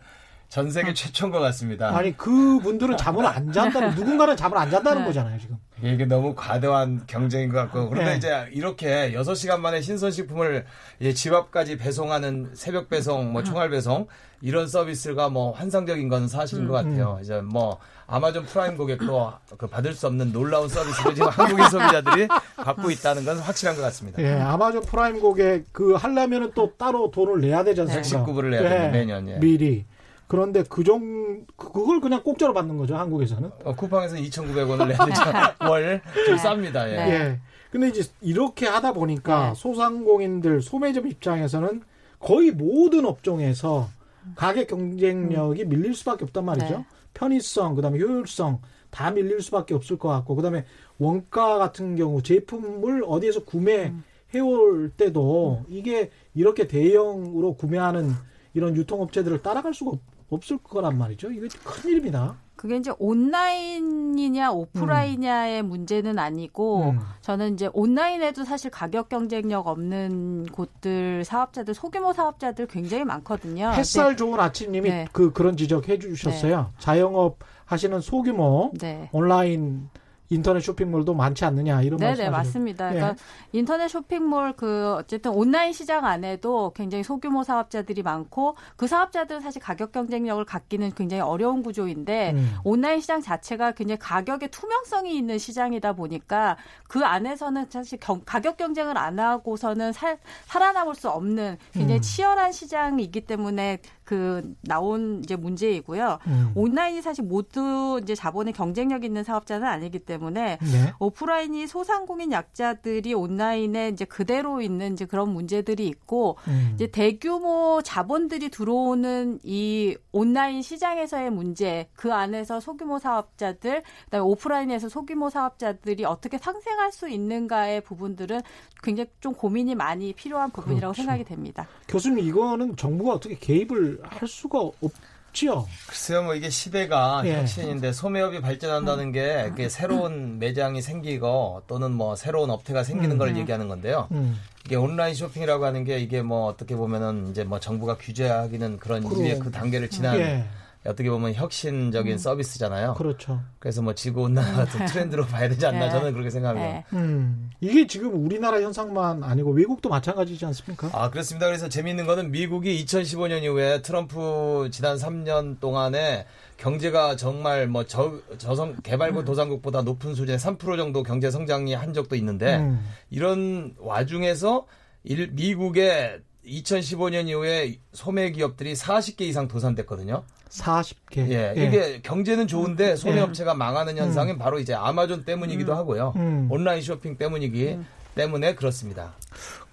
전 0.51 0.69
세계 0.69 0.93
최초인 0.93 1.31
것 1.31 1.39
같습니다. 1.39 1.97
아니 1.97 2.17
그분들은 2.17 2.97
잠을 2.97 3.25
안 3.25 3.53
잔다는 3.53 3.91
누군가는 3.95 4.37
잠을 4.37 4.59
안 4.59 4.69
잔다는 4.69 5.03
네. 5.03 5.07
거잖아요 5.07 5.39
지금. 5.39 5.57
이게 5.81 6.05
너무 6.05 6.35
과도한 6.35 7.05
경쟁인 7.07 7.51
것 7.51 7.59
같고 7.59 7.89
그런데 7.89 8.11
네. 8.11 8.17
이제 8.17 8.49
이렇게 8.53 9.13
6시간 9.13 9.61
만에 9.61 9.81
신선식품을 9.81 10.67
집 11.15 11.33
앞까지 11.33 11.79
배송하는 11.79 12.51
새벽 12.55 12.89
배송, 12.89 13.33
뭐 13.33 13.45
총알 13.45 13.71
배송 13.71 14.09
이런 14.43 14.67
서비스가 14.67 15.29
뭐 15.29 15.53
환상적인 15.53 16.09
건 16.09 16.27
사실인 16.27 16.67
것 16.67 16.81
음, 16.81 16.91
같아요. 16.91 17.15
음. 17.19 17.23
이제 17.23 17.41
뭐 17.41 17.79
아마존 18.09 18.45
프라임 18.45 18.77
고객도 18.77 19.33
그 19.57 19.69
받을 19.69 19.95
수 19.95 20.09
없는 20.09 20.33
놀라운 20.33 20.69
서비스를 20.69 21.15
지금 21.15 21.29
한국인 21.29 21.65
소비자들이 21.71 22.27
받고 22.57 22.91
있다는 22.91 23.25
건 23.25 23.39
확실한 23.39 23.77
것 23.77 23.83
같습니다. 23.83 24.21
예, 24.21 24.33
아마존 24.33 24.83
프라임 24.83 25.21
고객 25.21 25.73
그 25.73 25.95
하려면은 25.95 26.51
또 26.57 26.73
따로 26.77 27.13
돈을 27.13 27.41
내야 27.41 27.63
되지 27.63 27.83
않습니까? 27.83 28.27
119불을 28.27 28.51
내야 28.51 28.63
되는 28.63 28.87
예, 28.87 28.89
매년 28.89 29.29
예. 29.29 29.39
미리. 29.39 29.87
그런데 30.31 30.63
그 30.63 30.85
정, 30.85 31.45
그걸 31.57 32.01
그냥 32.01 32.23
공짜로 32.23 32.55
받는 32.55 32.77
거죠, 32.79 32.97
한국에서는. 32.97 33.51
어, 33.65 33.75
쿠팡에서는 33.75 34.23
2,900원을 34.23 34.87
내야 34.87 35.05
되죠. 35.05 35.23
월. 35.69 36.01
좀 36.25 36.37
쌉니다, 36.37 36.89
예. 36.89 36.95
네. 36.95 37.11
예. 37.11 37.41
근데 37.73 37.89
이제 37.89 38.05
이렇게 38.21 38.69
하다 38.69 38.93
보니까 38.93 39.49
네. 39.49 39.55
소상공인들, 39.57 40.63
소매점 40.63 41.09
입장에서는 41.09 41.83
거의 42.21 42.53
모든 42.53 43.07
업종에서 43.07 43.89
가격 44.37 44.69
경쟁력이 44.69 45.65
밀릴 45.65 45.97
수밖에 45.97 46.23
없단 46.23 46.45
말이죠. 46.45 46.77
네. 46.77 46.87
편의성, 47.13 47.75
그 47.75 47.83
다음에 47.83 47.99
효율성 47.99 48.61
다 48.91 49.11
밀릴 49.11 49.43
수밖에 49.43 49.75
없을 49.75 49.99
것 49.99 50.11
같고 50.11 50.37
그 50.37 50.43
다음에 50.43 50.65
원가 50.99 51.59
같은 51.59 51.97
경우 51.97 52.23
제품을 52.23 53.03
어디에서 53.05 53.43
구매해올 53.47 54.93
때도 54.97 55.65
이게 55.69 56.13
이렇게 56.37 56.69
대형으로 56.69 57.55
구매하는 57.55 58.13
이런 58.55 58.77
유통업체들을 58.77 59.43
따라갈 59.43 59.75
수가 59.75 59.93
없을 60.31 60.59
거란 60.59 60.97
말이죠. 60.97 61.31
이게 61.31 61.49
큰 61.63 61.91
일입니다. 61.91 62.37
그게 62.61 62.77
이제 62.77 62.93
온라인이냐 62.99 64.51
오프라인이냐의 64.53 65.63
음. 65.63 65.69
문제는 65.69 66.19
아니고 66.19 66.91
음. 66.91 67.01
저는 67.23 67.55
이제 67.55 67.71
온라인에도 67.73 68.45
사실 68.45 68.71
가격 68.71 69.09
경쟁력 69.09 69.67
없는 69.67 70.45
곳들 70.53 71.25
사업자들 71.25 71.73
소규모 71.73 72.13
사업자들 72.13 72.67
굉장히 72.67 73.05
많거든요. 73.05 73.71
햇살 73.71 74.11
네. 74.11 74.17
좋은 74.17 74.39
아침님이 74.39 74.91
네. 74.91 75.09
그 75.11 75.33
그런 75.33 75.57
지적 75.57 75.89
해 75.89 75.99
주셨어요. 75.99 76.59
네. 76.59 76.67
자영업 76.79 77.39
하시는 77.65 77.99
소규모 78.01 78.73
네. 78.79 79.09
온라인 79.13 79.89
인터넷 80.31 80.61
쇼핑몰도 80.61 81.13
많지 81.13 81.45
않느냐 81.45 81.83
이런 81.83 81.99
말씀. 81.99 82.23
네네 82.23 82.31
맞습니다. 82.31 82.91
예. 82.91 82.95
그러니까 82.95 83.23
인터넷 83.53 83.89
쇼핑몰 83.89 84.53
그 84.53 84.95
어쨌든 84.95 85.33
온라인 85.33 85.73
시장 85.73 86.07
안에도 86.07 86.73
굉장히 86.75 87.03
소규모 87.03 87.43
사업자들이 87.43 88.03
많고 88.03 88.57
그 88.77 88.87
사업자들은 88.87 89.41
사실 89.41 89.61
가격 89.61 89.91
경쟁력을 89.91 90.43
갖기는 90.45 90.93
굉장히 90.95 91.21
어려운 91.21 91.65
구조인데 91.65 92.33
음. 92.35 92.55
온라인 92.63 93.01
시장 93.01 93.21
자체가 93.21 93.73
굉장히 93.73 93.99
가격의 93.99 94.51
투명성이 94.51 95.17
있는 95.17 95.37
시장이다 95.37 95.95
보니까 95.95 96.57
그 96.89 97.01
안에서는 97.05 97.67
사실 97.69 97.99
경, 97.99 98.23
가격 98.25 98.57
경쟁을 98.57 98.97
안 98.97 99.19
하고서는 99.19 99.93
살, 99.93 100.19
살아남을 100.47 100.95
수 100.95 101.11
없는 101.11 101.59
굉장히 101.73 101.99
음. 101.99 102.03
치열한 102.03 102.53
시장이기 102.53 103.23
때문에 103.23 103.79
그 104.11 104.57
나온 104.63 105.21
이제 105.23 105.37
문제이고요. 105.37 106.19
음. 106.27 106.51
온라인이 106.57 107.01
사실 107.01 107.23
모두 107.23 108.01
이제 108.03 108.17
자본의 108.17 108.55
경쟁력 108.55 109.05
있는 109.05 109.23
사업자는 109.23 109.69
아니기 109.69 110.01
때문에 110.01 110.59
네. 110.61 110.93
오프라인이 110.99 111.69
소상공인 111.69 112.33
약자들이 112.33 113.15
온라인에 113.15 113.91
이제 113.91 114.05
그대로 114.05 114.63
있는 114.63 114.95
이제 114.95 115.05
그런 115.05 115.33
문제들이 115.33 115.87
있고 115.87 116.39
음. 116.49 116.73
이제 116.75 116.89
대규모 116.89 117.83
자본들이 117.85 118.49
들어오는 118.49 119.39
이 119.45 119.97
온라인 120.11 120.61
시장에서의 120.61 121.31
문제 121.31 121.89
그 121.95 122.13
안에서 122.13 122.59
소규모 122.59 122.99
사업자들 122.99 123.85
그다음에 124.07 124.27
오프라인에서 124.27 124.89
소규모 124.89 125.31
사업자들이 125.31 126.05
어떻게 126.05 126.37
상생할 126.37 126.91
수 126.91 127.09
있는가의 127.09 127.83
부분들은 127.83 128.41
굉장히 128.83 129.09
좀 129.21 129.35
고민이 129.35 129.77
많이 129.77 130.13
필요한 130.15 130.51
부분이라고 130.51 130.95
그렇죠. 130.95 131.03
생각이 131.03 131.23
됩니다. 131.23 131.69
교수님 131.87 132.25
이거는 132.25 132.75
정부가 132.75 133.13
어떻게 133.13 133.37
개입을 133.37 134.00
할 134.03 134.29
수가 134.29 134.59
없지요. 134.61 135.67
글쎄요, 135.87 136.23
뭐 136.23 136.35
이게 136.35 136.51
시대가 136.51 137.23
예. 137.25 137.39
혁신인데 137.39 137.93
소매업이 137.93 138.41
발전한다는 138.41 139.13
게 139.13 139.51
새로운 139.69 140.39
매장이 140.39 140.83
생기고 140.83 141.63
또는 141.67 141.93
뭐 141.93 142.17
새로운 142.17 142.51
업태가 142.51 142.85
생기는 142.85 143.17
음. 143.17 143.19
걸 143.19 143.37
얘기하는 143.37 143.69
건데요. 143.69 144.09
음. 144.13 144.41
이게 144.65 144.77
온라인 144.77 145.15
쇼핑이라고 145.15 145.65
하는 145.65 145.85
게 145.85 145.99
이게 145.99 146.23
뭐 146.23 146.47
어떻게 146.47 146.77
보면은 146.77 147.31
이제 147.31 147.45
뭐 147.45 147.59
정부가 147.59 147.97
규제하기는 147.97 148.79
그런 148.79 149.03
이유의 149.05 149.39
그 149.39 149.51
단계를 149.51 149.89
지난 149.89 150.19
예. 150.19 150.45
어떻게 150.87 151.11
보면 151.11 151.35
혁신적인 151.35 152.15
음. 152.15 152.19
서비스잖아요. 152.19 152.95
그렇죠. 152.95 153.43
그래서 153.59 153.83
뭐 153.83 153.95
지구 153.95 154.23
온난화 154.23 154.65
같은 154.65 154.87
트렌드로 154.87 155.27
봐야 155.27 155.49
되지 155.49 155.67
않나 155.67 155.87
네. 155.87 155.91
저는 155.91 156.13
그렇게 156.13 156.31
생각합니다. 156.31 156.69
네. 156.69 156.85
음. 156.95 157.51
이게 157.61 157.87
지금 157.87 158.25
우리나라 158.25 158.63
현상만 158.63 159.23
아니고 159.23 159.51
외국도 159.51 159.91
마찬가지지 159.91 160.47
않습니까? 160.47 160.89
아 160.93 161.11
그렇습니다. 161.11 161.47
그래서 161.47 161.69
재미있는 161.69 162.07
거는 162.07 162.31
미국이 162.31 162.83
2015년 162.85 163.43
이후에 163.43 163.83
트럼프 163.83 164.71
지난 164.73 164.97
3년 164.97 165.61
동안에 165.61 166.27
경제가 166.57 167.17
정말 167.17 167.67
뭐 167.67 167.85
저, 167.85 168.19
저성 168.39 168.77
개발국 168.83 169.27
도상국보다 169.27 169.83
높은 169.83 170.15
수준의 170.15 170.39
3% 170.39 170.79
정도 170.79 171.03
경제 171.03 171.31
성장이 171.31 171.75
한 171.75 171.93
적도 171.93 172.17
있는데 172.17 172.57
음. 172.57 172.83
이런 173.11 173.75
와중에서 173.79 174.67
일, 175.05 175.31
미국의 175.33 176.21
2015년 176.47 177.29
이후에 177.29 177.79
소매 177.93 178.31
기업들이 178.31 178.75
40개 178.75 179.23
이상 179.23 179.49
도산됐거든요. 179.49 180.25
40개. 180.49 181.29
예, 181.31 181.55
예. 181.57 181.67
이게 181.67 182.01
경제는 182.03 182.47
좋은데 182.47 182.93
음. 182.93 182.97
소매 182.97 183.21
업체가 183.21 183.55
망하는 183.55 183.97
현상은 183.97 184.35
음. 184.35 184.39
바로 184.39 184.59
이제 184.59 184.75
아마존 184.75 185.25
때문이기도 185.25 185.73
음. 185.73 185.77
하고요. 185.77 186.13
음. 186.17 186.49
온라인 186.51 186.83
쇼핑 186.83 187.17
때문이기 187.17 187.75
음. 187.75 187.87
때문에 188.15 188.55
그렇습니다. 188.55 189.15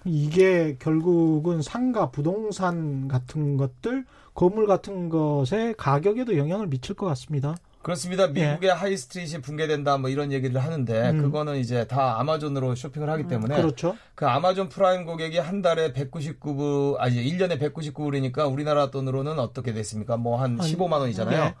이게 0.04 0.76
결국은 0.78 1.60
상가, 1.62 2.10
부동산 2.10 3.08
같은 3.08 3.56
것들, 3.56 4.04
건물 4.34 4.66
같은 4.66 5.08
것의 5.08 5.74
가격에도 5.76 6.36
영향을 6.36 6.68
미칠 6.68 6.94
것 6.94 7.06
같습니다. 7.06 7.56
그렇습니다. 7.88 8.26
미국의 8.26 8.68
예. 8.68 8.70
High 8.70 8.96
Street이 8.96 9.40
붕괴된다 9.40 9.96
뭐 9.96 10.10
이런 10.10 10.30
얘기를 10.30 10.62
하는데 10.62 11.10
음. 11.10 11.22
그거는 11.22 11.56
이제 11.56 11.86
다 11.86 12.20
아마존으로 12.20 12.74
쇼핑을 12.74 13.08
하기 13.08 13.28
때문에 13.28 13.56
그렇죠. 13.56 13.96
그 14.14 14.26
아마존 14.26 14.68
프라임 14.68 15.06
고객이 15.06 15.38
한 15.38 15.62
달에 15.62 15.94
199불 15.94 16.96
아니 16.98 17.16
1년에 17.16 17.58
199불이니까 17.58 18.52
우리나라 18.52 18.90
돈으로는 18.90 19.38
어떻게 19.38 19.72
됐습니까? 19.72 20.18
뭐 20.18 20.38
한 20.38 20.58
15만 20.58 21.00
원이잖아요. 21.00 21.44
예. 21.44 21.54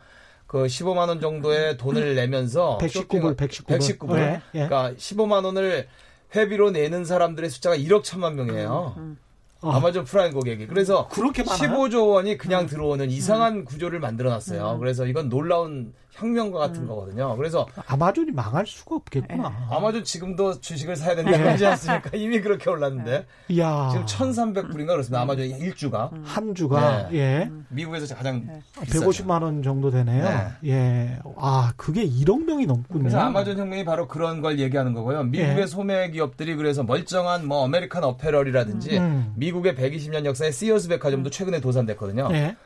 그 0.46 0.66
15만 0.66 1.08
원 1.08 1.20
정도의 1.20 1.78
돈을 1.78 2.14
내면서 2.14 2.76
119불 2.82 3.34
119불. 3.34 3.78
119불. 3.78 4.18
예. 4.18 4.40
그러니까 4.52 4.92
15만 4.98 5.46
원을 5.46 5.88
회비로 6.36 6.72
내는 6.72 7.06
사람들의 7.06 7.48
숫자가 7.48 7.74
1억 7.78 8.04
천만 8.04 8.36
명이에요. 8.36 8.94
음. 8.98 9.18
어. 9.60 9.72
아마존 9.72 10.04
프라임 10.04 10.32
고객이. 10.32 10.66
그래서 10.66 11.08
그렇게 11.08 11.42
15조 11.42 12.10
원이 12.10 12.36
그냥 12.38 12.66
들어오는 12.66 13.10
이상한 13.10 13.64
구조를 13.64 13.98
만들어 13.98 14.30
놨어요. 14.30 14.74
음. 14.74 14.78
그래서 14.78 15.06
이건 15.06 15.28
놀라운 15.28 15.94
혁명과 16.18 16.58
같은 16.58 16.82
음. 16.82 16.88
거거든요. 16.88 17.36
그래서 17.36 17.66
아마존이 17.86 18.32
망할 18.32 18.66
수가 18.66 18.96
없겠구나. 18.96 19.48
네. 19.48 19.54
아마존 19.70 20.02
지금도 20.04 20.60
주식을 20.60 20.96
사야 20.96 21.14
된다고 21.14 21.36
네. 21.36 21.50
하지 21.50 21.66
않습니까? 21.66 22.10
이미 22.14 22.40
그렇게 22.40 22.68
올랐는데. 22.68 23.24
네. 23.48 23.58
야. 23.58 23.88
지금 23.90 24.04
1,300불인가 24.06 24.88
그렇습니다. 24.88 25.20
아마존 25.20 25.46
일주가. 25.46 26.10
음. 26.12 26.22
한 26.24 26.54
주가. 26.54 27.08
네. 27.08 27.18
예. 27.18 27.50
미국에서 27.68 28.14
가장 28.14 28.44
네. 28.46 28.60
150만 28.80 29.42
원 29.42 29.62
정도 29.62 29.90
되네요. 29.90 30.24
네. 30.24 30.70
예. 30.70 31.18
아, 31.36 31.72
그게 31.76 32.04
1억 32.04 32.44
명이 32.44 32.66
넘군요. 32.66 33.02
그래서 33.02 33.20
아마존 33.20 33.56
혁명이 33.58 33.84
바로 33.84 34.08
그런 34.08 34.40
걸 34.40 34.58
얘기하는 34.58 34.92
거고요. 34.94 35.22
미국의 35.24 35.62
예. 35.62 35.66
소매 35.66 36.10
기업들이 36.10 36.56
그래서 36.56 36.82
멀쩡한 36.82 37.46
뭐 37.46 37.64
American 37.64 38.02
Apparel이라든지 38.02 38.98
음. 38.98 39.32
미국의 39.36 39.74
120년 39.74 40.24
역사의 40.24 40.52
시어스 40.52 40.88
백화점도 40.88 41.30
최근에 41.30 41.60
도산됐거든요. 41.60 42.28
예. 42.32 42.56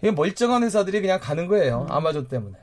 이게 0.00 0.10
멀쩡한 0.10 0.62
회사들이 0.64 1.00
그냥 1.00 1.20
가는 1.20 1.46
거예요. 1.46 1.86
음. 1.88 1.92
아마존 1.92 2.26
때문에. 2.28 2.56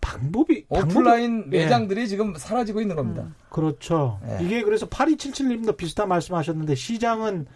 방법이 0.00 0.64
오프라인 0.68 1.42
방법이, 1.42 1.56
예. 1.56 1.64
매장들이 1.64 2.02
예. 2.02 2.06
지금 2.06 2.34
사라지고 2.36 2.80
있는 2.80 2.96
겁니다. 2.96 3.22
음, 3.22 3.34
그렇죠. 3.48 4.18
예. 4.28 4.44
이게 4.44 4.62
그래서 4.62 4.86
8277님도 4.86 5.76
비슷한 5.76 6.08
말씀하셨는데 6.08 6.74
시장은 6.74 7.46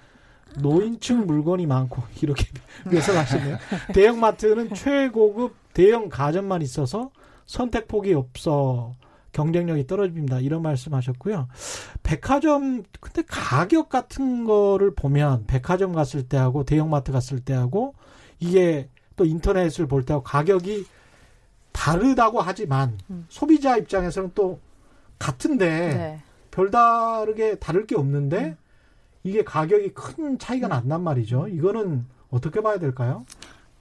노인층 0.58 1.26
물건이 1.26 1.66
많고 1.66 2.02
이렇게 2.22 2.46
묘사하시네요. 2.90 3.58
대형마트는 3.94 4.74
최고급 4.74 5.54
대형 5.72 6.08
가전만 6.08 6.62
있어서 6.62 7.10
선택 7.46 7.88
폭이 7.88 8.14
없어 8.14 8.94
경쟁력이 9.32 9.86
떨어집니다. 9.86 10.38
이런 10.40 10.62
말씀하셨고요. 10.62 11.48
백화점 12.02 12.84
근데 13.00 13.22
가격 13.26 13.88
같은 13.88 14.44
거를 14.44 14.94
보면 14.94 15.44
백화점 15.46 15.92
갔을 15.92 16.22
때하고 16.28 16.64
대형마트 16.64 17.10
갔을 17.10 17.40
때하고 17.40 17.94
이게 18.38 18.88
또 19.16 19.24
인터넷을 19.24 19.86
볼 19.86 20.04
때하고 20.04 20.22
가격이 20.22 20.86
다르다고 21.74 22.40
하지만 22.40 22.96
음. 23.10 23.26
소비자 23.28 23.76
입장에서는 23.76 24.30
또 24.34 24.60
같은데 25.18 25.68
네. 25.68 26.22
별다르게 26.50 27.56
다를 27.56 27.86
게 27.86 27.96
없는데 27.96 28.44
음. 28.44 28.56
이게 29.24 29.42
가격이 29.44 29.92
큰 29.92 30.38
차이가 30.38 30.68
난단 30.68 31.02
말이죠. 31.02 31.48
이거는 31.48 32.06
어떻게 32.30 32.62
봐야 32.62 32.78
될까요? 32.78 33.26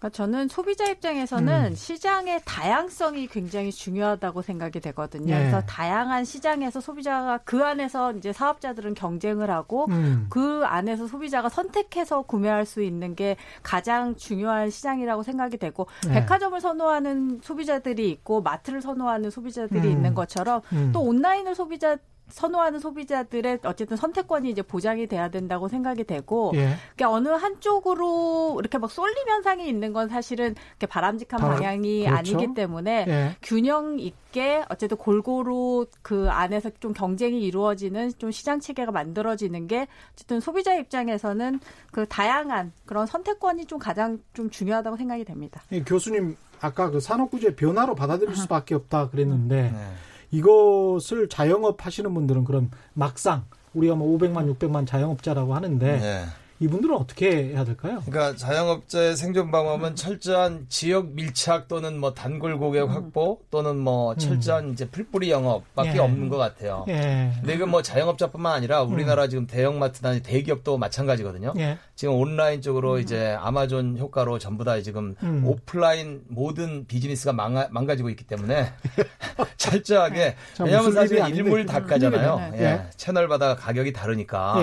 그러니까 0.03 0.09
저는 0.09 0.47
소비자 0.49 0.85
입장에서는 0.89 1.71
음. 1.71 1.75
시장의 1.75 2.41
다양성이 2.43 3.27
굉장히 3.27 3.71
중요하다고 3.71 4.41
생각이 4.41 4.81
되거든요. 4.81 5.33
네. 5.33 5.39
그래서 5.39 5.61
다양한 5.61 6.25
시장에서 6.25 6.81
소비자가 6.81 7.39
그 7.45 7.63
안에서 7.63 8.11
이제 8.11 8.33
사업자들은 8.33 8.95
경쟁을 8.95 9.49
하고 9.49 9.85
음. 9.89 10.27
그 10.29 10.63
안에서 10.65 11.07
소비자가 11.07 11.47
선택해서 11.47 12.23
구매할 12.23 12.65
수 12.65 12.83
있는 12.83 13.15
게 13.15 13.37
가장 13.61 14.15
중요한 14.17 14.69
시장이라고 14.69 15.23
생각이 15.23 15.57
되고 15.57 15.87
네. 16.05 16.15
백화점을 16.15 16.59
선호하는 16.59 17.39
소비자들이 17.41 18.09
있고 18.09 18.41
마트를 18.41 18.81
선호하는 18.81 19.29
소비자들이 19.29 19.87
음. 19.87 19.91
있는 19.91 20.13
것처럼 20.13 20.61
음. 20.73 20.91
또 20.93 21.01
온라인을 21.01 21.55
소비자 21.55 21.95
선호하는 22.29 22.79
소비자들의 22.79 23.59
어쨌든 23.63 23.97
선택권이 23.97 24.49
이제 24.49 24.61
보장이 24.61 25.07
돼야 25.07 25.29
된다고 25.29 25.67
생각이 25.67 26.03
되고 26.03 26.51
예. 26.55 26.75
그러니까 26.95 27.11
어느 27.11 27.27
한쪽으로 27.29 28.57
이렇게 28.59 28.77
막 28.77 28.89
쏠림 28.89 29.27
현상이 29.27 29.67
있는 29.67 29.93
건 29.93 30.09
사실은 30.09 30.55
이렇게 30.71 30.87
바람직한 30.87 31.39
바 31.39 31.49
방향이 31.49 32.05
그렇죠? 32.05 32.17
아니기 32.17 32.53
때문에 32.53 33.05
예. 33.07 33.35
균형 33.41 33.99
있게 33.99 34.63
어쨌든 34.69 34.97
골고루 34.97 35.87
그 36.01 36.29
안에서 36.29 36.71
좀 36.79 36.93
경쟁이 36.93 37.43
이루어지는 37.43 38.11
좀 38.17 38.31
시장 38.31 38.59
체계가 38.59 38.91
만들어지는 38.91 39.67
게 39.67 39.87
어쨌든 40.13 40.39
소비자 40.39 40.73
입장에서는 40.73 41.59
그 41.91 42.07
다양한 42.07 42.71
그런 42.85 43.05
선택권이 43.05 43.65
좀 43.65 43.79
가장 43.79 44.19
좀 44.33 44.49
중요하다고 44.49 44.97
생각이 44.97 45.25
됩니다. 45.25 45.61
예, 45.71 45.81
교수님 45.83 46.35
아까 46.61 46.89
그 46.89 46.99
산업구조의 46.99 47.55
변화로 47.55 47.93
받아들일 47.93 48.35
수밖에 48.35 48.73
없다 48.73 49.09
그랬는데 49.09 49.71
네. 49.71 49.93
이것을 50.33 51.29
자영업 51.29 51.85
하시는 51.85 52.13
분들은 52.13 52.43
그럼 52.43 52.71
막상 52.93 53.45
우리가 53.73 53.95
뭐 53.95 54.17
500만, 54.17 54.53
600만 54.57 54.85
자영업자라고 54.85 55.55
하는데 55.55 55.99
네. 55.99 56.25
이분들은 56.59 56.95
어떻게 56.95 57.49
해야 57.49 57.63
될까요? 57.65 58.01
그러니까 58.05 58.37
자영업자의 58.37 59.15
생존 59.15 59.51
방법은 59.51 59.95
철저한 59.95 60.67
지역 60.69 61.09
밀착 61.11 61.67
또는 61.67 61.99
뭐 61.99 62.13
단골 62.13 62.57
고객 62.57 62.89
확보 62.89 63.41
또는 63.49 63.77
뭐 63.77 64.13
음. 64.13 64.17
철저한 64.17 64.71
이제 64.71 64.87
풀뿌리 64.87 65.29
영업밖에 65.31 65.95
예. 65.95 65.99
없는 65.99 66.29
것 66.29 66.37
같아요. 66.37 66.85
예. 66.87 67.31
근데 67.39 67.55
이건 67.55 67.69
뭐 67.69 67.81
자영업자뿐만 67.81 68.53
아니라 68.53 68.83
우리나라 68.83 69.25
음. 69.25 69.29
지금 69.29 69.47
대형마트나 69.47 70.19
대기업도 70.19 70.77
마찬가지거든요. 70.77 71.53
예. 71.57 71.77
지금 71.95 72.15
온라인 72.15 72.61
쪽으로 72.61 72.93
음. 72.93 72.99
이제 72.99 73.35
아마존 73.39 73.97
효과로 73.97 74.39
전부 74.39 74.63
다 74.63 74.79
지금 74.81 75.15
음. 75.23 75.43
오프라인 75.45 76.21
모든 76.27 76.85
비즈니스가 76.87 77.33
망가, 77.33 77.67
망가지고 77.71 78.09
있기 78.11 78.25
때문에 78.25 78.71
철저하게 79.57 80.35
왜냐하면 80.61 80.93
사실 80.93 81.17
일물 81.29 81.65
닭가잖아요. 81.65 82.51
예. 82.55 82.61
예. 82.61 82.81
채널마다 82.95 83.55
가격이 83.55 83.91
다르니까. 83.91 84.61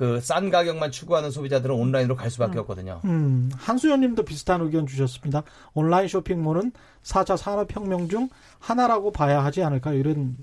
예. 0.00 0.04
그싼 0.04 0.50
가격만 0.50 0.90
추구하는 0.90 1.30
소비자들은 1.30 1.74
온라인으로 1.74 2.16
갈 2.16 2.30
수밖에 2.30 2.58
음. 2.58 2.60
없거든요. 2.60 3.00
음, 3.04 3.50
한수연님도 3.56 4.24
비슷한 4.24 4.60
의견 4.60 4.86
주셨습니다. 4.86 5.42
온라인 5.74 6.08
쇼핑몰은 6.08 6.72
4차 7.02 7.36
산업혁명 7.36 8.08
중 8.08 8.28
하나라고 8.58 9.10
봐야 9.12 9.44
하지 9.44 9.62
않을까요? 9.62 9.98
이런 9.98 10.36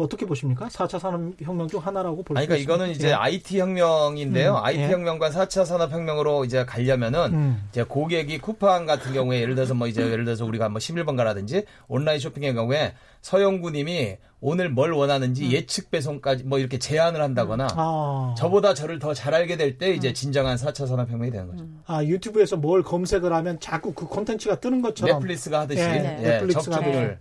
어떻게 0.00 0.26
보십니까? 0.26 0.68
4차 0.68 0.98
산업혁명 0.98 1.68
중 1.68 1.80
하나라고 1.80 2.22
볼수 2.22 2.42
있습니다. 2.42 2.46
그러니까 2.46 2.56
이거는 2.56 2.90
이제 2.94 3.12
IT 3.12 3.58
혁명인데요. 3.60 4.52
음, 4.56 4.64
IT 4.64 4.80
예. 4.80 4.90
혁명과 4.90 5.30
4차 5.30 5.64
산업혁명으로 5.64 6.44
이제 6.44 6.64
가려면은 6.64 7.32
음. 7.32 7.68
이제 7.70 7.82
고객이 7.82 8.38
쿠팡 8.38 8.86
같은 8.86 9.12
경우에 9.12 9.40
예를 9.40 9.54
들어서 9.54 9.74
뭐 9.74 9.86
이제 9.86 10.02
예를 10.02 10.24
들어서 10.24 10.44
우리가 10.44 10.68
뭐 10.68 10.78
11번 10.78 11.16
가라든지 11.16 11.64
온라인 11.88 12.18
쇼핑의 12.20 12.54
경우에 12.54 12.94
서영구님이 13.22 14.16
오늘 14.40 14.70
뭘 14.70 14.92
원하는지 14.92 15.44
음. 15.44 15.50
예측 15.52 15.90
배송까지 15.90 16.44
뭐 16.44 16.58
이렇게 16.58 16.78
제안을 16.78 17.20
한다거나 17.20 17.64
음. 17.66 17.76
아. 17.76 18.34
저보다 18.38 18.72
저를 18.74 18.98
더 18.98 19.12
잘 19.12 19.34
알게 19.34 19.56
될 19.56 19.76
때 19.76 19.92
이제 19.92 20.08
음. 20.08 20.14
진정한 20.14 20.56
4차 20.56 20.86
산업혁명이 20.86 21.30
되는 21.30 21.46
거죠. 21.48 21.64
음. 21.64 21.82
아 21.86 22.02
유튜브에서 22.04 22.56
뭘 22.56 22.82
검색을 22.82 23.32
하면 23.32 23.60
자꾸 23.60 23.92
그 23.92 24.06
콘텐츠가 24.06 24.58
뜨는 24.60 24.80
것처럼 24.82 25.16
넷플릭스가 25.18 25.60
하듯이 25.60 25.82
네. 25.82 26.18
예, 26.22 26.28
넷플릭스가 26.28 26.76
접촉을 26.76 27.18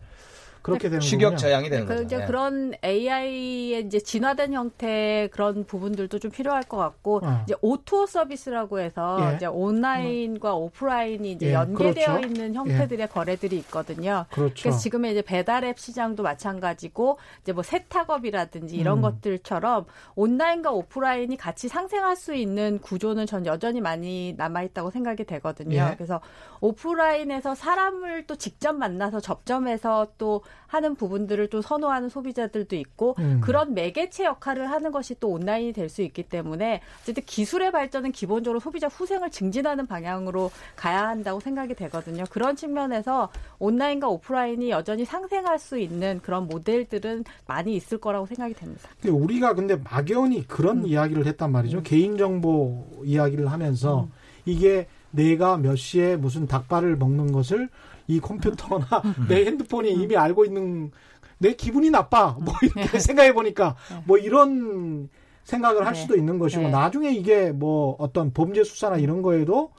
그렇게 0.61 0.89
되는 0.89 0.99
추격 0.99 1.37
저양이 1.37 1.69
되는 1.69 1.85
그 1.85 1.93
거죠. 1.93 2.03
이제 2.03 2.17
네. 2.17 2.25
그런 2.25 2.73
AI의 2.83 3.85
이제 3.85 3.99
진화된 3.99 4.53
형태의 4.53 5.29
그런 5.29 5.63
부분들도 5.63 6.19
좀 6.19 6.31
필요할 6.31 6.63
것 6.63 6.77
같고 6.77 7.21
어. 7.23 7.41
이제 7.45 7.55
O2O 7.61 8.05
서비스라고 8.05 8.79
해서 8.79 9.17
예. 9.21 9.35
이제 9.35 9.45
온라인과 9.45 10.55
음. 10.55 10.63
오프라인이 10.63 11.31
이제 11.31 11.47
예. 11.47 11.53
연계되어 11.53 12.17
그렇죠. 12.17 12.27
있는 12.27 12.53
형태들의 12.53 13.01
예. 13.01 13.07
거래들이 13.07 13.57
있거든요. 13.59 14.25
그렇죠. 14.31 14.63
그래서 14.63 14.77
지금의 14.79 15.11
이제 15.11 15.21
배달앱 15.21 15.79
시장도 15.79 16.23
마찬가지고 16.23 17.19
이제 17.41 17.53
뭐 17.53 17.63
세탁업이라든지 17.63 18.75
이런 18.75 18.97
음. 18.97 19.01
것들처럼 19.01 19.85
온라인과 20.15 20.71
오프라인이 20.71 21.35
같이 21.37 21.67
상생할 21.69 22.15
수 22.15 22.33
있는 22.35 22.79
구조는 22.79 23.25
전 23.25 23.45
여전히 23.45 23.79
많이 23.81 24.33
남아 24.37 24.63
있다고 24.63 24.91
생각이 24.91 25.23
되거든요. 25.23 25.89
예. 25.91 25.95
그래서 25.95 26.19
오프라인에서 26.61 27.55
사람을 27.55 28.27
또 28.27 28.35
직접 28.35 28.73
만나서 28.73 29.21
접점해서 29.21 30.07
또 30.17 30.43
하는 30.67 30.95
부분들을 30.95 31.47
또 31.47 31.61
선호하는 31.61 32.09
소비자들도 32.09 32.75
있고 32.75 33.15
음. 33.19 33.41
그런 33.41 33.73
매개체 33.73 34.23
역할을 34.25 34.69
하는 34.69 34.91
것이 34.91 35.15
또 35.19 35.29
온라인이 35.29 35.73
될 35.73 35.89
수 35.89 36.03
있기 36.03 36.23
때문에 36.23 36.81
어쨌든 37.01 37.23
기술의 37.25 37.71
발전은 37.71 38.11
기본적으로 38.11 38.59
소비자 38.59 38.87
후생을 38.87 39.31
증진하는 39.31 39.87
방향으로 39.87 40.51
가야 40.75 41.07
한다고 41.07 41.39
생각이 41.39 41.73
되거든요. 41.73 42.23
그런 42.29 42.55
측면에서 42.55 43.29
온라인과 43.57 44.07
오프라인이 44.07 44.69
여전히 44.69 45.03
상생할 45.03 45.59
수 45.59 45.77
있는 45.79 46.19
그런 46.21 46.47
모델들은 46.47 47.25
많이 47.47 47.75
있을 47.75 47.97
거라고 47.97 48.27
생각이 48.27 48.53
됩니다. 48.53 48.89
우리가 49.05 49.55
근데 49.55 49.75
막연히 49.75 50.47
그런 50.47 50.79
음. 50.79 50.87
이야기를 50.87 51.25
했단 51.25 51.51
말이죠. 51.51 51.79
음. 51.79 51.83
개인정보 51.83 53.01
이야기를 53.03 53.51
하면서 53.51 54.03
음. 54.03 54.11
이게 54.45 54.87
내가 55.11 55.57
몇 55.57 55.75
시에 55.75 56.15
무슨 56.15 56.45
닭발을 56.45 56.95
먹는 56.97 57.31
것을 57.31 57.69
이 58.09 58.19
컴퓨터나 58.19 58.85
내 59.29 59.45
핸드폰이 59.45 59.93
이미 59.93 60.17
알고 60.17 60.43
있는 60.43 60.91
내 61.37 61.53
기분이 61.53 61.91
나빠 61.91 62.35
뭐 62.41 62.53
이렇게 62.61 62.87
네. 62.87 62.99
생각해 62.99 63.33
보니까 63.33 63.75
네. 63.89 64.03
뭐 64.05 64.17
이런 64.17 65.09
생각을 65.43 65.85
할 65.85 65.93
네. 65.93 66.01
수도 66.01 66.17
있는 66.17 66.39
것이고 66.39 66.63
네. 66.63 66.69
나중에 66.71 67.11
이게 67.11 67.51
뭐 67.51 67.95
어떤 67.99 68.33
범죄 68.33 68.63
수사나 68.63 68.97
이런 68.97 69.21
거에도 69.21 69.71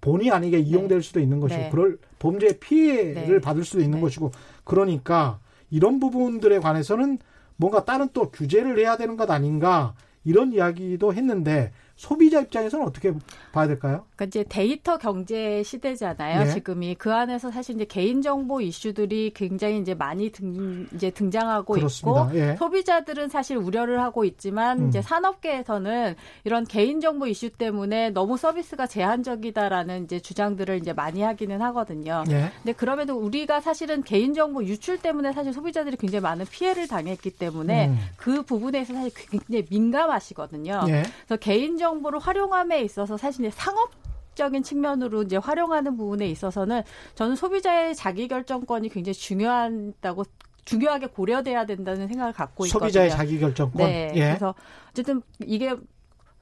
본의 0.00 0.30
아니게 0.30 0.58
이용될 0.58 1.02
수도 1.02 1.20
있는 1.20 1.40
것이고 1.40 1.70
그럴 1.70 1.98
범죄 2.18 2.58
피해를 2.58 3.40
받을 3.40 3.64
수도 3.64 3.82
있는 3.82 4.00
것이고 4.00 4.30
그러니까 4.64 5.40
이런 5.70 5.98
부분들에 5.98 6.60
관해서는 6.60 7.18
뭔가 7.56 7.84
다른 7.84 8.08
또 8.12 8.30
규제를 8.30 8.78
해야 8.78 8.96
되는 8.96 9.16
것 9.16 9.30
아닌가 9.30 9.94
이런 10.24 10.52
이야기도 10.52 11.12
했는데 11.14 11.72
소비자 12.02 12.40
입장에서는 12.40 12.84
어떻게 12.84 13.14
봐야 13.52 13.68
될까요? 13.68 14.04
그러니까 14.16 14.24
이제 14.24 14.44
데이터 14.48 14.98
경제 14.98 15.62
시대잖아요. 15.62 16.40
예. 16.40 16.46
지금이 16.46 16.96
그 16.96 17.14
안에서 17.14 17.52
사실 17.52 17.76
이제 17.76 17.84
개인 17.84 18.22
정보 18.22 18.60
이슈들이 18.60 19.30
굉장히 19.36 19.78
이제 19.78 19.94
많이 19.94 20.32
등 20.32 20.88
이제 20.92 21.10
등장하고 21.10 21.74
그렇습니다. 21.74 22.24
있고 22.24 22.36
예. 22.36 22.56
소비자들은 22.56 23.28
사실 23.28 23.56
우려를 23.56 24.00
하고 24.00 24.24
있지만 24.24 24.80
음. 24.80 24.88
이제 24.88 25.00
산업계에서는 25.00 26.16
이런 26.42 26.64
개인 26.64 27.00
정보 27.00 27.28
이슈 27.28 27.50
때문에 27.50 28.10
너무 28.10 28.36
서비스가 28.36 28.88
제한적이다라는 28.88 30.02
이제 30.02 30.18
주장들을 30.18 30.78
이제 30.78 30.92
많이 30.92 31.22
하기는 31.22 31.62
하거든요. 31.62 32.24
예. 32.30 32.50
근데 32.56 32.72
그럼에도 32.72 33.14
우리가 33.14 33.60
사실은 33.60 34.02
개인 34.02 34.34
정보 34.34 34.64
유출 34.64 34.98
때문에 34.98 35.32
사실 35.32 35.52
소비자들이 35.52 35.96
굉장히 35.98 36.20
많은 36.20 36.46
피해를 36.50 36.88
당했기 36.88 37.30
때문에 37.30 37.90
음. 37.90 37.98
그 38.16 38.42
부분에서 38.42 38.92
사실 38.92 39.12
굉장히 39.14 39.64
민감하시거든요. 39.70 40.80
예. 40.88 41.04
그래서 41.28 41.36
개인 41.38 41.78
정보 41.78 41.91
를 42.00 42.18
활용함에 42.18 42.82
있어서 42.82 43.16
사실 43.16 43.50
상업 43.50 43.90
적인 44.34 44.62
측면으로 44.62 45.22
이제 45.22 45.36
활용하는 45.36 45.96
부분에 45.96 46.26
있어서는 46.28 46.82
저는 47.14 47.36
소비자의 47.36 47.94
자기 47.94 48.28
결정권이 48.28 48.88
굉장히 48.88 49.14
중요하다고 49.14 50.24
중요하게 50.64 51.08
고려돼야 51.08 51.66
된다는 51.66 52.08
생각을 52.08 52.32
갖고 52.32 52.64
있거든요. 52.66 52.88
소비자의 52.88 53.10
자기 53.10 53.38
결정권. 53.38 53.86
네. 53.86 54.12
예. 54.14 54.20
그래서 54.28 54.54
어쨌든 54.90 55.22
이게 55.40 55.76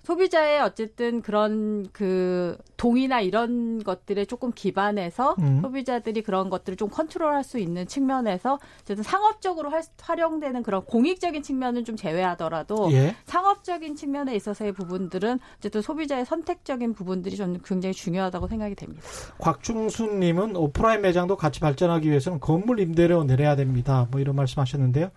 소비자의 0.02 0.60
어쨌든 0.60 1.20
그런 1.22 1.88
그 1.92 2.56
동의나 2.76 3.20
이런 3.20 3.82
것들에 3.84 4.24
조금 4.24 4.52
기반해서 4.52 5.36
음. 5.40 5.60
소비자들이 5.60 6.22
그런 6.22 6.48
것들을 6.48 6.76
좀 6.76 6.88
컨트롤할 6.88 7.44
수 7.44 7.58
있는 7.58 7.86
측면에서 7.86 8.58
어쨌든 8.80 9.02
상업적으로 9.02 9.70
할, 9.70 9.82
활용되는 10.00 10.62
그런 10.62 10.84
공익적인 10.84 11.42
측면은 11.42 11.84
좀 11.84 11.96
제외하더라도 11.96 12.90
예. 12.92 13.14
상업적인 13.26 13.96
측면에 13.96 14.34
있어서의 14.34 14.72
부분들은 14.72 15.38
어쨌든 15.58 15.82
소비자의 15.82 16.24
선택적인 16.24 16.94
부분들이 16.94 17.36
저는 17.36 17.60
굉장히 17.64 17.92
중요하다고 17.92 18.48
생각이 18.48 18.74
됩니다. 18.74 19.02
곽중순님은 19.38 20.56
오프라인 20.56 21.02
매장도 21.02 21.36
같이 21.36 21.60
발전하기 21.60 22.08
위해서는 22.08 22.40
건물 22.40 22.80
임대료 22.80 23.24
내려야 23.24 23.56
됩니다. 23.56 24.08
뭐 24.10 24.20
이런 24.20 24.34
말씀하셨는데요. 24.36 25.10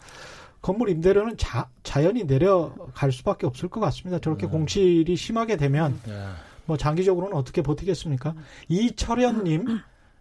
건물 0.64 0.90
임대료는 0.90 1.36
자, 1.38 1.70
자연히 1.84 2.26
내려갈 2.26 3.12
수밖에 3.12 3.46
없을 3.46 3.68
것 3.70 3.82
같습니다. 3.82 4.20
저렇게 4.20 4.48
네. 4.48 4.52
공실이 4.54 5.16
심하게 5.18 5.58
되면 5.58 6.00
네. 6.08 6.14
뭐 6.66 6.78
장기적으로는 6.78 7.36
어떻게 7.36 7.62
버티겠습니까? 7.62 8.30
음. 8.32 8.44
이철현님 8.70 9.68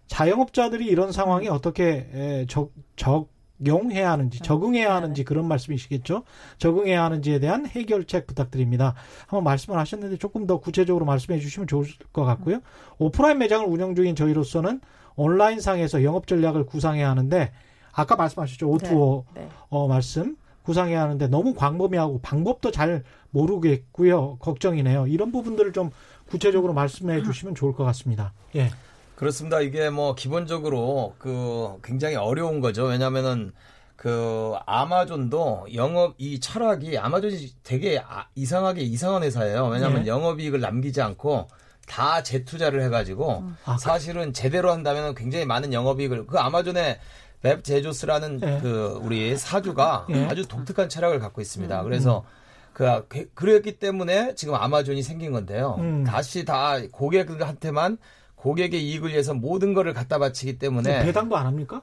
자영업자들이 0.08 0.84
이런 0.86 1.12
상황에 1.12 1.46
어떻게 1.46 2.44
적, 2.48 2.72
적용해야 2.96 4.10
하는지 4.10 4.40
네. 4.40 4.44
적응해야 4.44 4.88
네. 4.88 4.92
하는지 4.92 5.22
그런 5.22 5.46
말씀이시겠죠? 5.46 6.24
적응해야 6.58 7.04
하는지에 7.04 7.38
대한 7.38 7.64
해결책 7.64 8.26
부탁드립니다. 8.26 8.94
한번 9.28 9.44
말씀을 9.44 9.78
하셨는데 9.78 10.16
조금 10.16 10.48
더 10.48 10.58
구체적으로 10.58 11.04
말씀해 11.04 11.38
주시면 11.38 11.68
좋을 11.68 11.86
것 12.12 12.24
같고요. 12.24 12.58
오프라인 12.98 13.38
매장을 13.38 13.64
운영 13.64 13.94
중인 13.94 14.16
저희로서는 14.16 14.80
온라인상에서 15.14 16.02
영업 16.02 16.26
전략을 16.26 16.66
구상해야 16.66 17.08
하는데 17.08 17.52
아까 17.92 18.16
말씀하셨죠. 18.16 18.68
오투어 18.68 19.24
네, 19.34 19.42
네. 19.42 19.48
어, 19.68 19.86
말씀 19.86 20.36
구상해야 20.62 21.02
하는데 21.02 21.26
너무 21.28 21.54
광범위하고 21.54 22.20
방법도 22.20 22.70
잘 22.70 23.04
모르겠고요. 23.30 24.36
걱정이네요. 24.38 25.06
이런 25.08 25.32
부분들을 25.32 25.72
좀 25.72 25.90
구체적으로 26.28 26.72
말씀해 26.72 27.22
주시면 27.24 27.54
좋을 27.54 27.74
것 27.74 27.84
같습니다. 27.84 28.32
예. 28.54 28.70
그렇습니다. 29.16 29.60
이게 29.60 29.90
뭐 29.90 30.14
기본적으로 30.14 31.14
그 31.18 31.78
굉장히 31.84 32.16
어려운 32.16 32.60
거죠. 32.60 32.84
왜냐하면은 32.84 33.52
그 33.96 34.54
아마존도 34.66 35.66
영업 35.74 36.14
이 36.18 36.40
철학이 36.40 36.98
아마존이 36.98 37.54
되게 37.62 38.02
아, 38.04 38.26
이상하게 38.34 38.82
이상한 38.82 39.22
회사예요. 39.22 39.68
왜냐하면 39.68 40.02
네. 40.02 40.08
영업이익을 40.08 40.60
남기지 40.60 41.00
않고 41.00 41.48
다 41.86 42.22
재투자를 42.22 42.82
해가지고 42.82 43.38
음. 43.38 43.56
아, 43.64 43.76
그 43.76 43.80
사실은 43.80 44.32
제대로 44.32 44.72
한다면 44.72 45.14
굉장히 45.14 45.44
많은 45.44 45.72
영업이익을 45.72 46.26
그 46.26 46.38
아마존의 46.38 46.98
웹 47.42 47.64
제조스라는 47.64 48.38
네. 48.38 48.58
그 48.62 49.00
우리 49.02 49.36
사주가 49.36 50.06
네. 50.08 50.26
아주 50.26 50.46
독특한 50.46 50.88
철학을 50.88 51.18
갖고 51.18 51.40
있습니다. 51.40 51.80
음. 51.80 51.84
그래서 51.84 52.24
그 52.72 53.06
그랬기 53.34 53.78
때문에 53.78 54.34
지금 54.34 54.54
아마존이 54.54 55.02
생긴 55.02 55.32
건데요. 55.32 55.76
음. 55.78 56.04
다시 56.04 56.44
다 56.44 56.76
고객들한테만 56.90 57.98
고객의 58.36 58.82
이익을 58.82 59.10
위해서 59.10 59.34
모든 59.34 59.74
거를 59.74 59.92
갖다 59.92 60.18
바치기 60.18 60.58
때문에 60.58 61.04
배당도 61.04 61.36
안 61.36 61.46
합니까? 61.46 61.82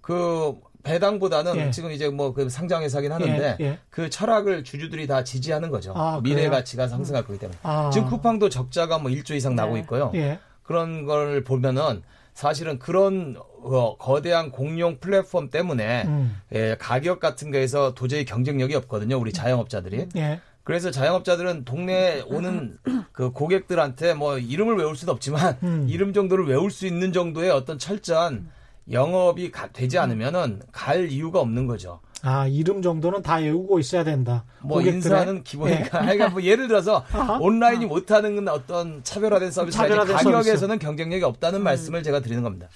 그 0.00 0.58
배당보다는 0.82 1.56
예. 1.56 1.70
지금 1.70 1.92
이제 1.92 2.08
뭐 2.08 2.32
그 2.32 2.48
상장 2.48 2.82
회사긴 2.82 3.12
하는데 3.12 3.56
예. 3.60 3.64
예. 3.64 3.78
그 3.88 4.10
철학을 4.10 4.64
주주들이 4.64 5.06
다 5.06 5.22
지지하는 5.22 5.70
거죠. 5.70 5.92
아, 5.94 6.20
미래 6.22 6.48
가치가 6.48 6.88
상승할 6.88 7.24
거기 7.24 7.38
때문에. 7.38 7.58
아. 7.62 7.90
지금 7.92 8.08
쿠팡도 8.08 8.48
적자가 8.48 8.98
뭐 8.98 9.10
1조 9.10 9.34
이상 9.36 9.54
나고 9.54 9.74
네. 9.74 9.80
있고요. 9.80 10.10
예. 10.14 10.38
그런 10.64 11.04
걸 11.04 11.44
보면은 11.44 12.02
사실은 12.34 12.78
그런 12.78 13.36
어, 13.38 13.96
거대한 13.96 14.50
공룡 14.50 14.98
플랫폼 14.98 15.50
때문에 15.50 16.04
음. 16.06 16.36
예, 16.54 16.76
가격 16.78 17.20
같은 17.20 17.50
거에서 17.50 17.94
도저히 17.94 18.24
경쟁력이 18.24 18.74
없거든요. 18.74 19.18
우리 19.18 19.32
자영업자들이. 19.32 20.08
예. 20.16 20.40
그래서 20.64 20.90
자영업자들은 20.90 21.64
동네에 21.64 22.22
오는 22.26 22.78
그 23.12 23.32
고객들한테 23.32 24.14
뭐 24.14 24.38
이름을 24.38 24.76
외울 24.76 24.96
수도 24.96 25.12
없지만 25.12 25.58
음. 25.62 25.86
이름 25.90 26.12
정도를 26.12 26.46
외울 26.46 26.70
수 26.70 26.86
있는 26.86 27.12
정도의 27.12 27.50
어떤 27.50 27.78
철저한 27.78 28.48
영업이 28.90 29.50
가, 29.50 29.68
되지 29.68 29.98
않으면은 29.98 30.62
갈 30.72 31.08
이유가 31.08 31.40
없는 31.40 31.66
거죠. 31.66 32.00
아 32.24 32.46
이름 32.46 32.82
정도는 32.82 33.22
다 33.22 33.36
외우고 33.36 33.80
있어야 33.80 34.04
된다. 34.04 34.44
뭐 34.60 34.78
고객들의? 34.78 34.96
인사는 34.96 35.42
기본이니까. 35.42 36.00
네. 36.00 36.06
그러니까 36.06 36.28
뭐 36.30 36.42
예를 36.42 36.68
들어서 36.68 37.04
온라인이 37.40 37.84
못하는 37.86 38.48
어떤 38.48 39.02
차별화된 39.02 39.50
서비스가 39.50 39.84
차별화된 39.84 40.16
가격에서는 40.16 40.74
서비스. 40.74 40.78
경쟁력이 40.78 41.24
없다는 41.24 41.60
음. 41.60 41.64
말씀을 41.64 42.02
제가 42.04 42.20
드리는 42.20 42.42
겁니다. 42.42 42.68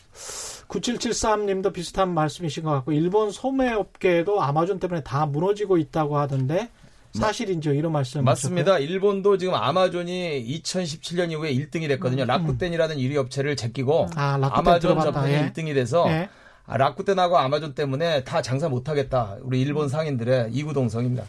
9773님도 0.69 1.73
비슷한 1.73 2.13
말씀이신 2.13 2.65
것 2.65 2.71
같고 2.73 2.91
일본 2.91 3.31
소매업계도 3.31 4.43
아마존 4.43 4.81
때문에 4.81 5.03
다 5.03 5.27
무너지고 5.27 5.79
있다고 5.79 6.19
하던데 6.19 6.71
사실인죠 7.13 7.73
이런 7.73 7.93
말씀 7.93 8.25
맞습니다. 8.25 8.73
하셨고요. 8.73 8.89
일본도 8.89 9.39
지금 9.39 9.55
아마존이 9.55 10.45
2017년 10.61 11.31
이후에 11.31 11.55
1등이 11.55 11.89
됐거든요. 11.89 12.25
음, 12.25 12.27
라쿠텐이라는 12.27 12.97
1위 12.97 13.17
업체를 13.17 13.57
제끼고 13.57 14.09
아, 14.17 14.37
마존 14.39 15.01
접근이 15.01 15.33
예. 15.33 15.53
1등이 15.53 15.73
돼서 15.75 16.05
예. 16.09 16.29
아, 16.67 16.77
라쿠텐하고 16.77 17.39
아마존 17.39 17.75
때문에 17.75 18.25
다 18.25 18.43
장사 18.43 18.69
못하겠다. 18.69 19.37
우리 19.43 19.61
일본 19.61 19.89
상인들의 19.89 20.53
이구동성입니다. 20.53 21.25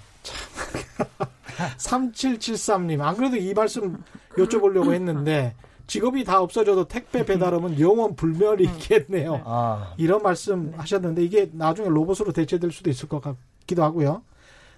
3773님 1.77 3.01
안 3.05 3.15
그래도 3.15 3.37
이 3.37 3.53
말씀 3.53 4.03
여쭤보려고 4.35 4.93
했는데 4.93 5.55
직업이 5.85 6.23
다 6.23 6.41
없어져도 6.41 6.87
택배 6.87 7.25
배달업은 7.25 7.79
영원 7.79 8.15
불멸이겠네요. 8.15 9.43
아. 9.45 9.93
이런 9.97 10.21
말씀 10.21 10.73
하셨는데 10.75 11.23
이게 11.23 11.49
나중에 11.53 11.87
로봇으로 11.87 12.33
대체될 12.33 12.71
수도 12.71 12.89
있을 12.89 13.07
것 13.07 13.21
같기도 13.21 13.83
하고요. 13.83 14.23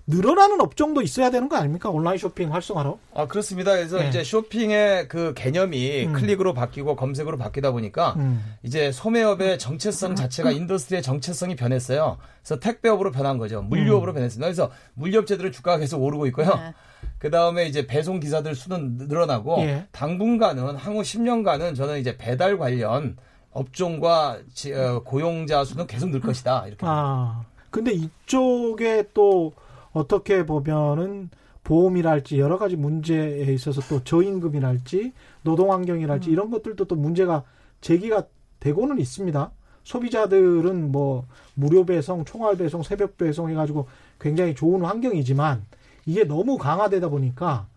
늘어나는 0.10 0.60
업종도 0.60 1.04
있어야 1.04 1.30
되는 1.30 1.48
거 1.48 1.56
아닙니까? 1.56 1.90
온라인 1.90 2.18
쇼핑 2.18 2.52
활성화로? 2.52 3.00
아, 3.14 3.28
그렇습니다. 3.28 3.74
그래서 3.74 4.00
네. 4.00 4.10
이제 4.10 4.24
쇼핑의 4.24 5.08
그 5.08 5.36
개념이 5.36 6.08
음. 6.08 6.14
클릭으로 6.14 6.56
바뀌고 6.56 6.96
검색으로 6.96 7.38
바뀌다 7.38 7.72
보니까 7.72 8.16
음. 8.18 8.44
이제 8.64 8.92
소매업의 8.92 9.60
정체성 9.60 10.16
자체가 10.16 10.50
industry의 10.50 11.04
정체성이 11.04 11.56
변했어요. 11.56 12.18
그래서 12.42 12.60
택배업으로 12.60 13.12
변한 13.12 13.38
거죠. 13.38 13.62
물류업으로 13.62 14.14
음. 14.14 14.16
변했습니다. 14.16 14.48
그래서 14.48 14.72
물류업체들의 14.96 15.52
주가가 15.52 15.78
계속 15.78 16.02
오르고 16.02 16.26
있고요. 16.28 16.56
네. 16.56 16.74
그 17.20 17.30
다음에 17.30 17.68
이제 17.68 17.86
배송 17.86 18.20
기사들 18.20 18.56
수는 18.56 18.98
늘어나고 18.98 19.60
예. 19.60 19.88
당분간은 19.92 20.76
향후 20.78 21.02
10년간은 21.02 21.76
저는 21.76 22.00
이제 22.00 22.18
배달 22.18 22.58
관련 22.58 23.16
업종과 23.52 24.40
어, 24.76 25.04
고용자 25.04 25.66
수는 25.66 25.86
계속 25.86 26.10
늘 26.10 26.20
것이다. 26.20 26.66
이렇게. 26.66 26.86
아. 26.88 27.44
근데 27.70 27.92
이쪽에 27.92 29.04
또 29.14 29.54
어떻게 29.92 30.46
보면은 30.46 31.30
보험이랄지 31.64 32.40
여러 32.40 32.58
가지 32.58 32.76
문제에 32.76 33.54
있어서 33.54 33.82
또 33.90 34.04
저임금이랄지 34.04 35.14
노동 35.44 35.72
환경이랄지 35.72 36.30
음. 36.30 36.34
이런 36.34 36.50
것들도 36.50 36.86
또 36.86 36.96
문제가 36.96 37.44
제기가 37.82 38.26
되고는 38.60 39.00
있습니다. 39.00 39.52
소비자들은 39.84 40.92
뭐 40.92 41.26
무료 41.54 41.86
배송, 41.86 42.26
총알 42.26 42.58
배송, 42.58 42.84
새벽 42.84 43.18
배송 43.18 43.50
해가지고 43.50 43.88
굉장히 44.20 44.54
좋은 44.56 44.84
환경이지만 44.84 45.66
이게 46.06 46.24
너무 46.24 46.58
강화되다 46.58 47.10
보니까 47.10 47.68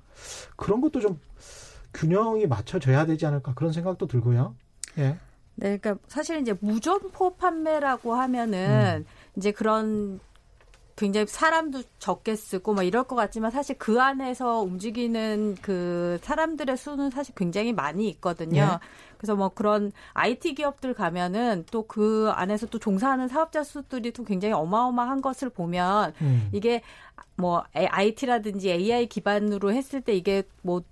그런 0.57 0.81
것도 0.81 1.01
좀 1.01 1.18
균형이 1.94 2.46
맞춰져야 2.46 3.07
되지 3.07 3.27
않을까 3.27 3.55
그런 3.55 3.72
생각도 3.72 4.07
들고요. 4.07 4.55
예. 4.98 5.16
네, 5.55 5.77
그러니까 5.77 5.96
사실 6.09 6.40
이제 6.40 6.55
무점포 6.61 7.37
판매라고 7.37 8.14
하면은 8.14 9.05
음. 9.05 9.07
이제 9.37 9.53
그런 9.53 10.18
굉장히 10.96 11.26
사람도 11.26 11.83
적게 11.98 12.35
쓰고 12.37 12.74
막 12.74 12.83
이럴 12.83 13.05
것 13.05 13.16
같지만 13.16 13.50
사실 13.50 13.76
그 13.78 14.00
안에서 14.00 14.61
움직이는 14.61 15.57
그 15.62 16.18
사람들의 16.22 16.76
수는 16.76 17.11
사실 17.11 17.35
굉장히 17.35 17.72
많이 17.72 18.09
있거든요. 18.09 18.66
네. 18.66 18.78
그래서 19.18 19.37
뭐 19.37 19.50
그런 19.50 19.92
IT 20.14 20.55
기업들 20.55 20.94
가면은 20.94 21.64
또 21.70 21.83
그 21.92 22.31
안에서 22.35 22.66
또 22.68 22.78
종사하는 22.78 23.28
사업자 23.28 23.62
수들이 23.62 24.12
또 24.12 24.24
굉장히 24.24 24.55
어마어마한 24.55 25.20
것을 25.20 25.50
보면 25.50 26.14
음. 26.22 26.48
이게 26.52 26.81
뭐 27.37 27.64
IT라든지 27.74 28.70
AI 28.70 29.07
기반으로 29.07 29.72
했을 29.72 30.00
때 30.00 30.14
이게 30.14 30.42
뭐 30.62 30.83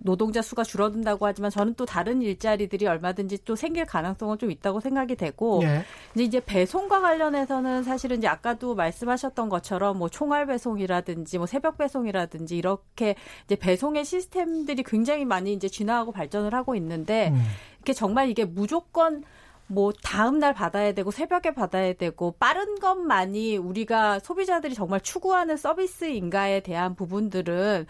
노동자 0.00 0.40
수가 0.40 0.64
줄어든다고 0.64 1.26
하지만 1.26 1.50
저는 1.50 1.74
또 1.74 1.84
다른 1.84 2.22
일자리들이 2.22 2.86
얼마든지 2.86 3.44
또 3.44 3.54
생길 3.54 3.84
가능성은 3.84 4.38
좀 4.38 4.50
있다고 4.50 4.80
생각이 4.80 5.16
되고 5.16 5.60
예. 5.64 5.84
이제 6.14 6.24
이제 6.24 6.40
배송과 6.40 7.00
관련해서는 7.00 7.82
사실은 7.82 8.18
이제 8.18 8.26
아까도 8.26 8.74
말씀하셨던 8.74 9.50
것처럼 9.50 9.98
뭐 9.98 10.08
총알 10.08 10.46
배송이라든지 10.46 11.38
뭐 11.38 11.46
새벽 11.46 11.76
배송이라든지 11.76 12.56
이렇게 12.56 13.16
이제 13.44 13.54
배송의 13.54 14.04
시스템들이 14.04 14.82
굉장히 14.82 15.24
많이 15.26 15.52
이제 15.52 15.68
진화하고 15.68 16.12
발전을 16.12 16.54
하고 16.54 16.74
있는데 16.74 17.28
음. 17.28 17.42
이게 17.80 17.92
정말 17.92 18.30
이게 18.30 18.44
무조건 18.44 19.22
뭐 19.66 19.92
다음 20.02 20.38
날 20.38 20.52
받아야 20.52 20.92
되고 20.92 21.10
새벽에 21.10 21.52
받아야 21.54 21.92
되고 21.94 22.32
빠른 22.32 22.78
것만이 22.78 23.56
우리가 23.56 24.18
소비자들이 24.18 24.74
정말 24.74 25.00
추구하는 25.00 25.56
서비스인가에 25.56 26.60
대한 26.60 26.94
부분들은 26.94 27.86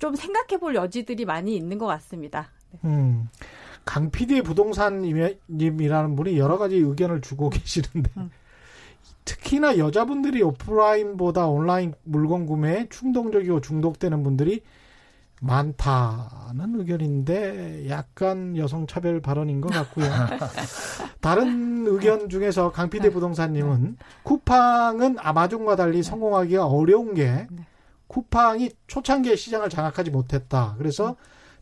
좀 0.00 0.16
생각해 0.16 0.58
볼 0.58 0.74
여지들이 0.74 1.26
많이 1.26 1.54
있는 1.54 1.78
것 1.78 1.86
같습니다. 1.86 2.48
네. 2.72 2.80
음. 2.84 3.28
강 3.84 4.10
PD의 4.10 4.42
부동산님이라는 4.42 6.16
분이 6.16 6.38
여러 6.38 6.58
가지 6.58 6.76
의견을 6.76 7.20
주고 7.20 7.50
계시는데 7.50 8.10
음. 8.16 8.30
특히나 9.24 9.78
여자분들이 9.78 10.42
오프라인보다 10.42 11.46
온라인 11.46 11.94
물건 12.02 12.46
구매에 12.46 12.88
충동적이고 12.88 13.60
중독되는 13.60 14.22
분들이 14.22 14.62
많다는 15.42 16.80
의견인데 16.80 17.88
약간 17.88 18.56
여성 18.56 18.86
차별 18.86 19.20
발언인 19.20 19.60
것 19.60 19.70
같고요. 19.70 20.06
다른 21.20 21.86
의견 21.86 22.28
중에서 22.28 22.72
강피디 22.72 23.08
네. 23.08 23.12
부동산님은 23.12 23.96
쿠팡은 24.22 25.16
아마존과 25.18 25.76
달리 25.76 26.02
성공하기가 26.02 26.66
어려운 26.66 27.14
게 27.14 27.46
네. 27.50 27.66
쿠팡이 28.10 28.70
초창기에 28.88 29.36
시장을 29.36 29.70
장악하지 29.70 30.10
못했다. 30.10 30.74
그래서 30.78 31.14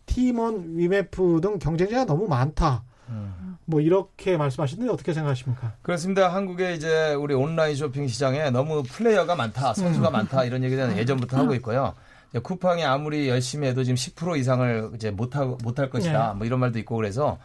티몬, 0.06 0.78
위메프 0.78 1.40
등 1.42 1.58
경쟁자가 1.58 2.06
너무 2.06 2.26
많다. 2.26 2.84
음. 3.10 3.58
뭐 3.66 3.82
이렇게 3.82 4.38
말씀하시는데 4.38 4.90
어떻게 4.90 5.12
생각하십니까? 5.12 5.74
그렇습니다. 5.82 6.32
한국에 6.32 6.72
이제 6.72 7.12
우리 7.12 7.34
온라인 7.34 7.76
쇼핑 7.76 8.08
시장에 8.08 8.48
너무 8.48 8.82
플레이어가 8.82 9.36
많다, 9.36 9.74
선수가 9.74 10.08
음. 10.08 10.12
많다 10.12 10.44
이런 10.44 10.64
얘기는 10.64 10.96
예전부터 10.96 11.36
하고 11.36 11.54
있고요. 11.56 11.94
쿠팡이 12.42 12.82
아무리 12.82 13.28
열심히 13.28 13.68
해도 13.68 13.84
지금 13.84 13.96
10% 13.96 14.38
이상을 14.38 14.92
이제 14.94 15.10
못하 15.10 15.44
못할 15.44 15.90
것이다. 15.90 16.28
네. 16.32 16.34
뭐 16.34 16.46
이런 16.46 16.60
말도 16.60 16.78
있고 16.78 16.96
그래서 16.96 17.38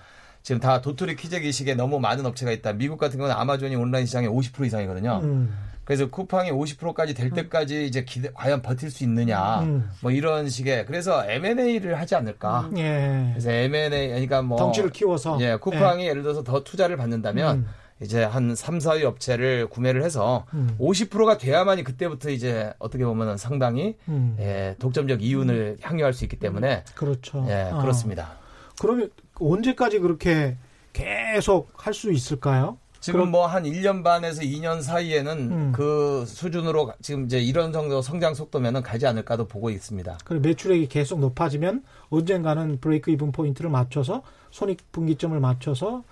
지금 0.44 0.62
다 0.62 0.82
도토리 0.82 1.18
키재기식에 1.18 1.76
너무 1.76 2.00
많은 2.00 2.26
업체가 2.26 2.54
있다. 2.54 2.74
미국 2.74 2.98
같은 2.98 3.18
경우는 3.18 3.36
아마존이 3.36 3.76
온라인 3.76 4.06
시장의 4.06 4.30
50% 4.30 4.66
이상이거든요. 4.66 5.20
음. 5.24 5.54
그래서 5.86 6.10
쿠팡이 6.10 6.52
50%까지 6.52 7.14
될 7.14 7.28
음. 7.28 7.34
때까지 7.34 7.86
이제 7.86 8.06
기대, 8.06 8.30
과연 8.34 8.62
버틸 8.62 8.90
수 8.90 9.04
있느냐 9.04 9.62
음. 9.62 9.90
뭐 10.02 10.12
이런 10.12 10.50
식의 10.50 10.86
그래서 10.86 11.26
M&A를 11.26 12.00
하지 12.00 12.16
않을까. 12.16 12.70
음. 12.72 12.78
예. 12.78 13.30
그래서 13.34 13.52
M&A 13.52 13.90
그러니까 14.10 14.42
뭐 14.42 14.58
덩치를 14.58 14.92
키워서 14.92 15.38
예, 15.42 15.56
쿠팡이 15.58 16.06
예. 16.06 16.14
를 16.14 16.24
들어서 16.24 16.44
더 16.44 16.64
투자를 16.64 16.96
받는다면 16.98 17.58
음. 17.58 17.68
이제 18.02 18.24
한 18.24 18.56
3, 18.56 18.80
4위 18.80 19.04
업체를 19.04 19.68
구매를 19.68 20.04
해서 20.04 20.46
음. 20.54 20.76
50%가 20.80 21.38
돼야만이 21.38 21.84
그때부터 21.84 22.30
이제 22.30 22.74
어떻게 22.80 23.06
보면은 23.06 23.38
상당히 23.38 23.98
음. 24.08 24.36
예, 24.40 24.76
독점적 24.80 25.22
이윤을 25.22 25.78
향유할 25.82 26.14
수 26.14 26.24
있기 26.26 26.38
때문에 26.40 26.84
그렇죠. 26.96 27.46
예, 27.50 27.70
어. 27.72 27.80
그렇습니다. 27.80 28.38
그러면 28.80 29.10
언제까지 29.40 30.00
그렇게 30.00 30.58
계속 30.94 31.72
할 31.76 31.94
수 31.94 32.12
있을까요? 32.12 32.78
지금 33.04 33.32
뭐 33.32 33.48
한 33.48 33.64
1년 33.64 34.02
반에서 34.02 34.42
2년 34.44 34.82
사이에는 34.82 35.38
음. 35.52 35.72
그 35.74 36.24
수준으로 36.26 36.94
지금 37.02 37.26
이제 37.26 37.38
이런 37.40 37.74
정도 37.74 38.02
성장 38.02 38.34
속도면은 38.34 38.82
가지 38.82 39.06
않을까도 39.06 39.46
보고 39.46 39.70
있습니다. 39.70 40.20
그 40.24 40.36
매출액이 40.36 40.88
계속 40.88 41.20
높아지면 41.20 41.84
언젠가는 42.10 42.80
브레이크 42.80 43.12
이븐 43.12 43.34
포인트를 43.34 43.70
맞춰서 43.70 44.24
손익 44.52 44.90
분기점을 44.94 45.38
맞춰서 45.38 46.04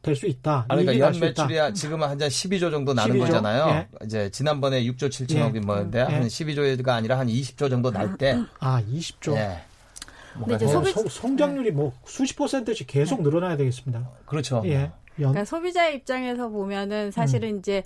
될수 0.00 0.26
있다. 0.26 0.64
아니, 0.68 0.84
그러니까 0.86 1.06
연 1.06 1.20
매출이 1.20 1.74
지금 1.74 2.02
은 2.02 2.08
한 2.08 2.16
12조 2.18 2.70
정도 2.70 2.94
나는 2.94 3.16
12조? 3.16 3.20
거잖아요. 3.26 3.68
예. 3.68 3.88
이제 4.06 4.30
지난번에 4.30 4.82
6조 4.84 5.08
7천억이 5.10 5.56
예. 5.56 5.60
뭐인데 5.60 5.98
예. 5.98 6.02
한 6.14 6.22
12조가 6.28 6.88
아니라 6.88 7.18
한 7.18 7.26
20조 7.26 7.68
정도 7.68 7.90
날 7.90 8.16
때. 8.16 8.38
아, 8.60 8.80
20조. 8.90 9.34
예. 9.36 9.58
근데 10.38 10.54
이제 10.54 10.66
소비 10.68 10.92
성장률이 10.92 11.72
뭐 11.72 11.92
수십 12.06 12.36
퍼센트씩 12.36 12.86
계속 12.86 13.22
늘어나야 13.22 13.56
되겠습니다. 13.58 14.08
그렇죠. 14.24 14.62
예. 14.66 14.92
그러니까 15.18 15.44
소비자 15.44 15.88
입장에서 15.88 16.48
보면은 16.48 17.10
사실은 17.10 17.50
음. 17.50 17.58
이제 17.58 17.82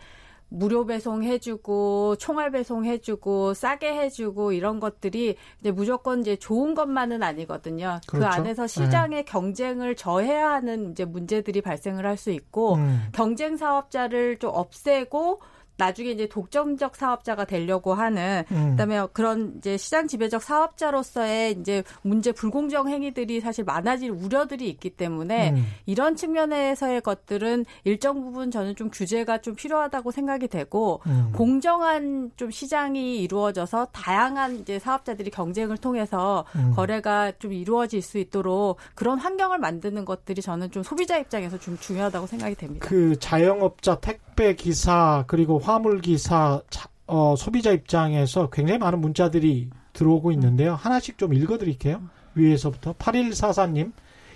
무료 0.52 0.84
배송 0.84 1.24
해주고 1.24 2.16
총알 2.16 2.50
배송 2.50 2.84
해주고 2.84 3.54
싸게 3.54 3.94
해주고 3.94 4.52
이런 4.52 4.80
것들이 4.80 5.36
이제 5.60 5.70
무조건 5.70 6.20
이제 6.20 6.36
좋은 6.36 6.74
것만은 6.74 7.22
아니거든요. 7.22 8.00
그 8.06 8.18
그렇죠. 8.18 8.28
그 8.28 8.34
안에서 8.34 8.66
시장의 8.66 9.18
네. 9.20 9.22
경쟁을 9.24 9.96
저해야 9.96 10.50
하는 10.50 10.92
이제 10.92 11.04
문제들이 11.06 11.62
발생을 11.62 12.06
할 12.06 12.12
수 12.12 12.30
있고 12.30 12.74
음. 12.74 13.08
경쟁 13.12 13.56
사업자를 13.56 14.38
좀 14.38 14.50
없애고 14.52 15.40
나중에 15.76 16.10
이제 16.10 16.28
독점적 16.28 16.96
사업자가 16.96 17.44
되려고 17.44 17.94
하는 17.94 18.44
음. 18.52 18.70
그다음에 18.70 19.06
그런 19.12 19.54
이제 19.58 19.76
시장 19.76 20.06
지배적 20.06 20.42
사업자로서의 20.42 21.56
이제 21.60 21.82
문제 22.02 22.32
불공정 22.32 22.88
행위들이 22.88 23.40
사실 23.40 23.64
많아질 23.64 24.10
우려들이 24.10 24.68
있기 24.68 24.90
때문에 24.90 25.50
음. 25.50 25.64
이런 25.86 26.16
측면에서의 26.16 27.00
것들은 27.00 27.64
일정 27.84 28.22
부분 28.22 28.50
저는 28.50 28.76
좀 28.76 28.90
규제가 28.90 29.38
좀 29.38 29.54
필요하다고 29.54 30.10
생각이 30.10 30.48
되고 30.48 31.00
음. 31.06 31.32
공정한 31.34 32.30
좀 32.36 32.50
시장이 32.50 33.18
이루어져서 33.22 33.86
다양한 33.92 34.56
이제 34.56 34.78
사업자들이 34.78 35.30
경쟁을 35.30 35.78
통해서 35.78 36.44
음. 36.54 36.72
거래가 36.74 37.32
좀 37.38 37.52
이루어질 37.52 38.02
수 38.02 38.18
있도록 38.18 38.76
그런 38.94 39.18
환경을 39.18 39.58
만드는 39.58 40.04
것들이 40.04 40.42
저는 40.42 40.70
좀 40.70 40.82
소비자 40.82 41.18
입장에서 41.18 41.58
좀 41.58 41.76
중요하다고 41.78 42.26
생각이 42.26 42.54
됩니다. 42.54 42.86
그 42.88 43.18
자영업자 43.18 43.96
택배 44.00 44.54
기사 44.54 45.24
그리고 45.26 45.58
화물기사 45.62 46.62
어, 47.06 47.34
소비자 47.36 47.72
입장에서 47.72 48.50
굉장히 48.50 48.78
많은 48.78 49.00
문자들이 49.00 49.70
들어오고 49.92 50.32
있는데요. 50.32 50.74
하나씩 50.74 51.18
좀 51.18 51.34
읽어드릴게요. 51.34 52.02
위에서부터 52.34 52.94
8144님 52.94 53.92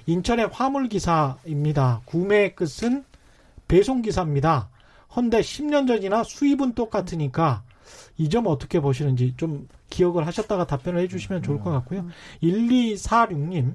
인천의 0.07 0.49
화물기사입니다. 0.53 2.03
구매 2.05 2.51
끝은 2.55 3.05
배송기사입니다. 3.69 4.69
헌데 5.17 5.41
10년 5.41 5.87
전이나 5.89 6.23
수입은 6.25 6.75
똑같으니까 6.75 7.63
이 8.19 8.29
점 8.29 8.47
어떻게 8.47 8.81
보시는지 8.81 9.35
좀 9.37 9.69
기억을 9.91 10.27
하셨다가 10.27 10.67
답변을 10.67 11.01
해주시면 11.03 11.43
좋을 11.43 11.61
것 11.61 11.71
같고요. 11.71 12.07
1246님 12.43 13.75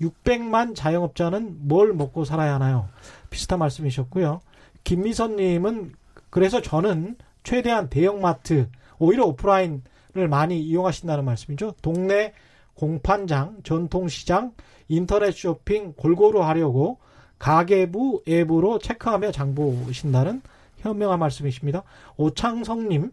600만 0.00 0.74
자영업자는 0.74 1.68
뭘 1.68 1.92
먹고 1.92 2.24
살아야 2.24 2.54
하나요? 2.54 2.88
비슷한 3.28 3.58
말씀이셨고요. 3.58 4.40
김미선님은 4.84 5.92
그래서 6.30 6.62
저는 6.62 7.16
최대한 7.42 7.88
대형마트 7.90 8.68
오히려 8.98 9.24
오프라인을 9.26 10.28
많이 10.28 10.60
이용하신다는 10.60 11.24
말씀이죠. 11.24 11.74
동네 11.82 12.32
공판장, 12.74 13.58
전통시장, 13.62 14.52
인터넷 14.88 15.32
쇼핑 15.32 15.92
골고루 15.92 16.42
하려고 16.42 16.98
가계부 17.38 18.22
앱으로 18.28 18.78
체크하며 18.78 19.32
장 19.32 19.54
보신다는 19.54 20.42
현명한 20.78 21.18
말씀이십니다. 21.18 21.82
오창성님, 22.16 23.12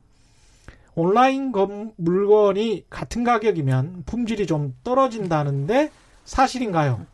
온라인 0.96 1.52
물건이 1.98 2.86
같은 2.90 3.24
가격이면 3.24 4.04
품질이 4.06 4.48
좀 4.48 4.74
떨어진다는데 4.84 5.92
사실인가요? 6.26 7.06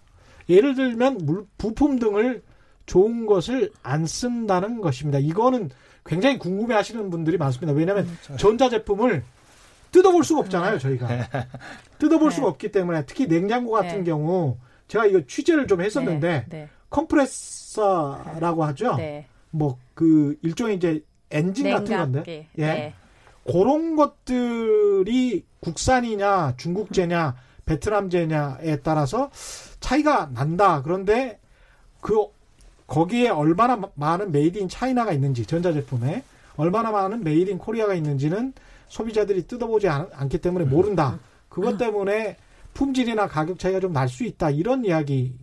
예를 0.49 0.75
들면 0.75 1.19
물, 1.23 1.45
부품 1.57 1.99
등을 1.99 2.43
좋은 2.85 3.25
것을 3.25 3.71
안 3.81 4.05
쓴다는 4.05 4.81
것입니다. 4.81 5.19
이거는 5.19 5.69
굉장히 6.05 6.37
궁금해 6.37 6.75
하시는 6.75 7.09
분들이 7.09 7.37
많습니다. 7.37 7.73
왜냐하면 7.73 8.05
그렇죠. 8.05 8.37
전자제품을 8.37 9.23
뜯어볼 9.91 10.23
수가 10.23 10.41
없잖아요, 10.41 10.79
저희가. 10.79 11.07
네. 11.07 11.23
뜯어볼 11.99 12.29
네. 12.29 12.35
수가 12.35 12.47
없기 12.47 12.71
때문에 12.71 13.05
특히 13.05 13.27
냉장고 13.27 13.71
같은 13.71 13.99
네. 13.99 14.03
경우 14.03 14.57
제가 14.87 15.05
이거 15.05 15.21
취재를 15.25 15.67
좀 15.67 15.81
했었는데 15.81 16.45
네. 16.49 16.57
네. 16.57 16.69
컴프레서라고 16.89 18.63
하죠. 18.65 18.95
네. 18.95 19.27
뭐그 19.51 20.37
일종의 20.41 20.75
이제 20.75 21.03
엔진 21.31 21.69
같은 21.69 21.95
건데. 21.95 22.47
예. 22.59 22.93
그런 23.45 23.95
것들이 23.95 25.45
국산이냐 25.59 26.55
중국제냐 26.57 27.35
베트남제냐에 27.65 28.77
따라서 28.83 29.29
차이가 29.79 30.29
난다. 30.33 30.81
그런데 30.81 31.39
그 32.01 32.25
거기에 32.87 33.29
얼마나 33.29 33.79
많은 33.95 34.31
made 34.31 34.57
in 34.57 34.69
China가 34.69 35.11
있는지 35.11 35.45
전자제품에 35.45 36.23
얼마나 36.57 36.91
많은 36.91 37.23
made 37.23 37.49
in 37.49 37.57
Korea가 37.57 37.93
있는지는 37.95 38.53
소비자들이 38.89 39.47
뜯어보지 39.47 39.87
않, 39.87 40.07
기 40.29 40.37
때문에 40.37 40.65
모른다. 40.65 41.19
그것 41.49 41.77
때문에 41.77 42.37
품질이나 42.73 43.27
가격 43.27 43.57
차이가 43.59 43.79
좀 43.79 43.93
날 43.93 44.07
수 44.07 44.23
있다. 44.23 44.49
이런 44.51 44.85
이야기는 44.85 45.33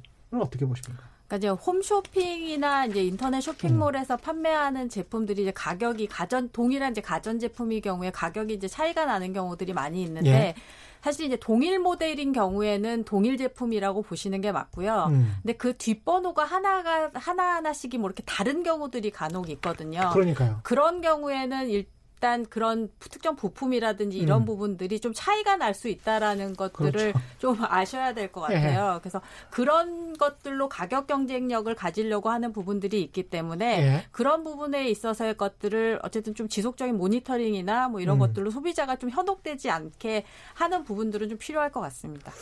어떻게 0.41 0.65
보십니까? 0.67 1.10
그러니까 1.31 1.37
이제 1.37 1.49
홈쇼핑이나 1.49 2.87
이제 2.87 3.05
인터넷 3.05 3.41
쇼핑몰에서 3.41 4.15
음. 4.15 4.19
판매하는 4.21 4.89
제품들이 4.89 5.43
이제 5.43 5.53
가격이 5.53 6.09
가전 6.09 6.51
동일한 6.51 6.91
이제 6.91 7.01
가전 7.01 7.39
제품의 7.39 7.81
경우에 7.83 8.11
가격이 8.11 8.53
이제 8.55 8.67
차이가 8.67 9.05
나는 9.05 9.33
경우들이 9.33 9.73
많이 9.73 10.03
있는데 10.03 10.31
예. 10.31 10.55
사실 11.01 11.27
이제 11.27 11.37
동일 11.37 11.79
모델인 11.79 12.33
경우에는 12.33 13.05
동일 13.05 13.39
제품이라고 13.39 14.03
보시는 14.03 14.41
게 14.41 14.51
맞고요. 14.51 15.07
음. 15.11 15.37
근데 15.41 15.55
그 15.55 15.77
뒷번호가 15.77 16.45
하나가 16.45 17.11
하나 17.15 17.55
하나씩이 17.55 17.97
뭐 17.99 18.11
이렇게 18.11 18.23
다른 18.27 18.63
경우들이 18.65 19.11
간혹 19.11 19.49
있거든요. 19.51 20.11
그러니까요. 20.13 20.61
그런 20.63 21.01
경우에는 21.01 21.71
일 21.71 21.87
일단 22.21 22.45
그런 22.45 22.91
특정 22.99 23.35
부품이라든지 23.35 24.19
이런 24.19 24.43
음. 24.43 24.45
부분들이 24.45 25.01
좀 25.01 25.13
차이가 25.15 25.57
날 25.57 25.71
수 25.71 25.89
있다라는 25.89 26.55
것들을 26.57 27.13
그렇죠. 27.13 27.21
좀 27.39 27.57
아셔야 27.61 28.13
될 28.13 28.31
것 28.33 28.41
같아요. 28.43 28.95
예. 28.97 28.99
그래서 29.01 29.23
그런 29.51 30.19
것들로 30.19 30.69
가격 30.69 31.07
경쟁력을 31.07 31.73
가지려고 31.75 32.29
하는 32.29 32.53
부분들이 32.53 33.01
있기 33.03 33.23
때문에 33.31 33.81
예. 33.81 34.07
그런 34.11 34.43
부분에 34.45 34.89
있어서의 34.91 35.37
것들을 35.37 36.01
어쨌든 36.03 36.35
좀 36.35 36.49
지속적인 36.49 36.99
모니터링이나 36.99 37.89
뭐 37.89 38.01
이런 38.01 38.17
음. 38.17 38.19
것들로 38.19 38.51
소비자가 38.51 38.97
좀 38.97 39.09
현혹되지 39.11 39.71
않게 39.71 40.25
하는 40.55 40.85
부분들은 40.85 41.29
좀 41.31 41.39
필요할 41.39 41.71
것 41.71 41.81
같습니다. 41.81 42.33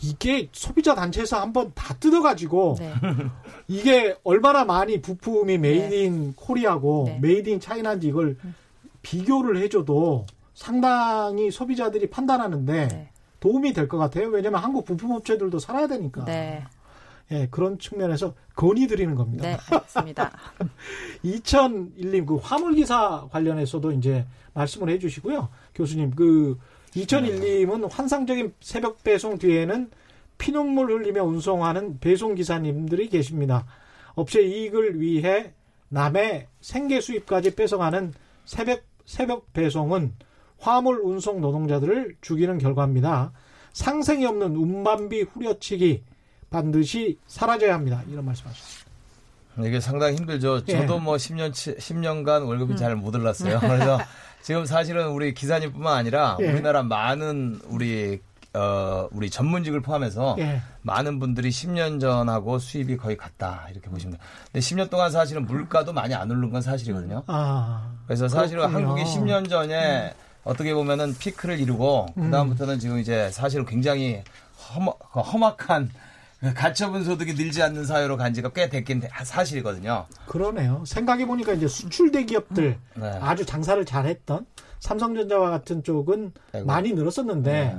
이게 0.00 0.48
소비자 0.52 0.94
단체에서 0.94 1.40
한번 1.40 1.72
다 1.74 1.94
뜯어가지고 1.94 2.76
네. 2.78 2.92
이게 3.66 4.16
얼마나 4.22 4.64
많이 4.64 5.02
부품이 5.02 5.58
made 5.58 5.92
in 5.94 6.28
네. 6.28 6.32
Korea고 6.36 7.04
네. 7.08 7.18
made 7.20 7.50
in 7.50 7.60
China인지 7.60 8.06
이걸 8.06 8.36
음. 8.44 8.54
비교를 9.02 9.58
해줘도 9.58 10.26
상당히 10.54 11.50
소비자들이 11.50 12.10
판단하는데 12.10 12.88
네. 12.88 13.10
도움이 13.40 13.72
될 13.72 13.88
것 13.88 13.98
같아요. 13.98 14.28
왜냐하면 14.28 14.60
한국 14.60 14.84
부품업체들도 14.84 15.58
살아야 15.58 15.86
되니까. 15.86 16.24
네. 16.24 16.64
예, 17.30 17.46
그런 17.50 17.78
측면에서 17.78 18.34
건의 18.56 18.86
드리는 18.86 19.14
겁니다. 19.14 19.42
네, 19.46 19.58
맞습니다. 19.70 20.32
2001님 21.24 22.24
그 22.26 22.36
화물기사 22.36 23.28
관련해서도 23.30 23.92
이제 23.92 24.26
말씀을 24.54 24.88
해 24.88 24.98
주시고요. 24.98 25.48
교수님 25.74 26.12
그 26.12 26.58
2001님은 26.94 27.90
환상적인 27.90 28.54
새벽 28.60 29.04
배송 29.04 29.38
뒤에는 29.38 29.90
피눈물 30.38 30.90
흘리며 30.90 31.22
운송하는 31.24 31.98
배송 32.00 32.34
기사님들이 32.34 33.08
계십니다. 33.08 33.66
업체 34.14 34.40
이익을 34.42 35.00
위해 35.00 35.52
남의 35.90 36.46
생계 36.60 37.00
수입까지 37.00 37.54
뺏어가는 37.54 38.14
새벽 38.48 38.82
새벽 39.04 39.52
배송은 39.52 40.14
화물 40.58 41.00
운송 41.00 41.42
노동자들을 41.42 42.16
죽이는 42.22 42.56
결과입니다. 42.56 43.32
상생이 43.74 44.24
없는 44.24 44.56
운반비 44.56 45.20
후려치기 45.20 46.02
반드시 46.48 47.18
사라져야 47.26 47.74
합니다. 47.74 48.02
이런 48.10 48.24
말씀하셨습니다. 48.24 48.88
이게 49.66 49.80
상당히 49.80 50.16
힘들죠. 50.16 50.62
예. 50.66 50.72
저도 50.72 50.98
뭐 50.98 51.16
10년 51.16 51.50
10년간 51.50 52.46
월급이 52.46 52.72
음. 52.72 52.76
잘못 52.76 53.14
올랐어요. 53.14 53.58
그래서 53.60 53.98
지금 54.40 54.64
사실은 54.64 55.08
우리 55.08 55.34
기사님뿐만 55.34 55.92
아니라 55.92 56.38
예. 56.40 56.50
우리나라 56.50 56.82
많은 56.82 57.60
우리 57.66 58.18
어, 58.54 59.08
우리 59.12 59.28
전문직을 59.30 59.80
포함해서 59.82 60.36
예. 60.38 60.60
많은 60.82 61.18
분들이 61.18 61.50
10년 61.50 62.00
전하고 62.00 62.58
수입이 62.58 62.96
거의 62.96 63.16
같다 63.16 63.66
이렇게 63.70 63.90
보시면 63.90 64.16
돼요. 64.16 64.26
근데 64.52 64.60
10년 64.60 64.90
동안 64.90 65.10
사실은 65.10 65.46
물가도 65.46 65.92
많이 65.92 66.14
안 66.14 66.30
오른 66.30 66.50
건 66.50 66.62
사실이거든요. 66.62 67.24
아, 67.26 67.92
그래서 68.06 68.26
사실은 68.28 68.66
그렇군요. 68.66 68.88
한국이 68.88 69.04
10년 69.04 69.48
전에 69.50 70.08
음. 70.08 70.12
어떻게 70.44 70.72
보면은 70.72 71.14
피크를 71.18 71.60
이루고 71.60 72.06
음. 72.16 72.22
그 72.24 72.30
다음부터는 72.30 72.78
지금 72.78 72.98
이제 72.98 73.30
사실은 73.30 73.66
굉장히 73.66 74.22
험, 74.56 74.86
험악한 75.14 75.90
가처분 76.54 77.04
소득이 77.04 77.34
늘지 77.34 77.62
않는 77.62 77.84
사회로 77.84 78.16
간 78.16 78.32
지가 78.32 78.50
꽤 78.50 78.68
됐긴 78.68 79.02
사실이거든요. 79.24 80.06
그러네요. 80.26 80.84
생각해 80.86 81.26
보니까 81.26 81.52
이제 81.52 81.66
수출 81.68 82.10
대기업들 82.12 82.78
네. 82.94 83.18
아주 83.20 83.44
장사를 83.44 83.84
잘했던 83.84 84.46
삼성전자와 84.78 85.50
같은 85.50 85.82
쪽은 85.82 86.32
아이고. 86.54 86.66
많이 86.66 86.92
늘었었는데 86.92 87.52
네. 87.52 87.76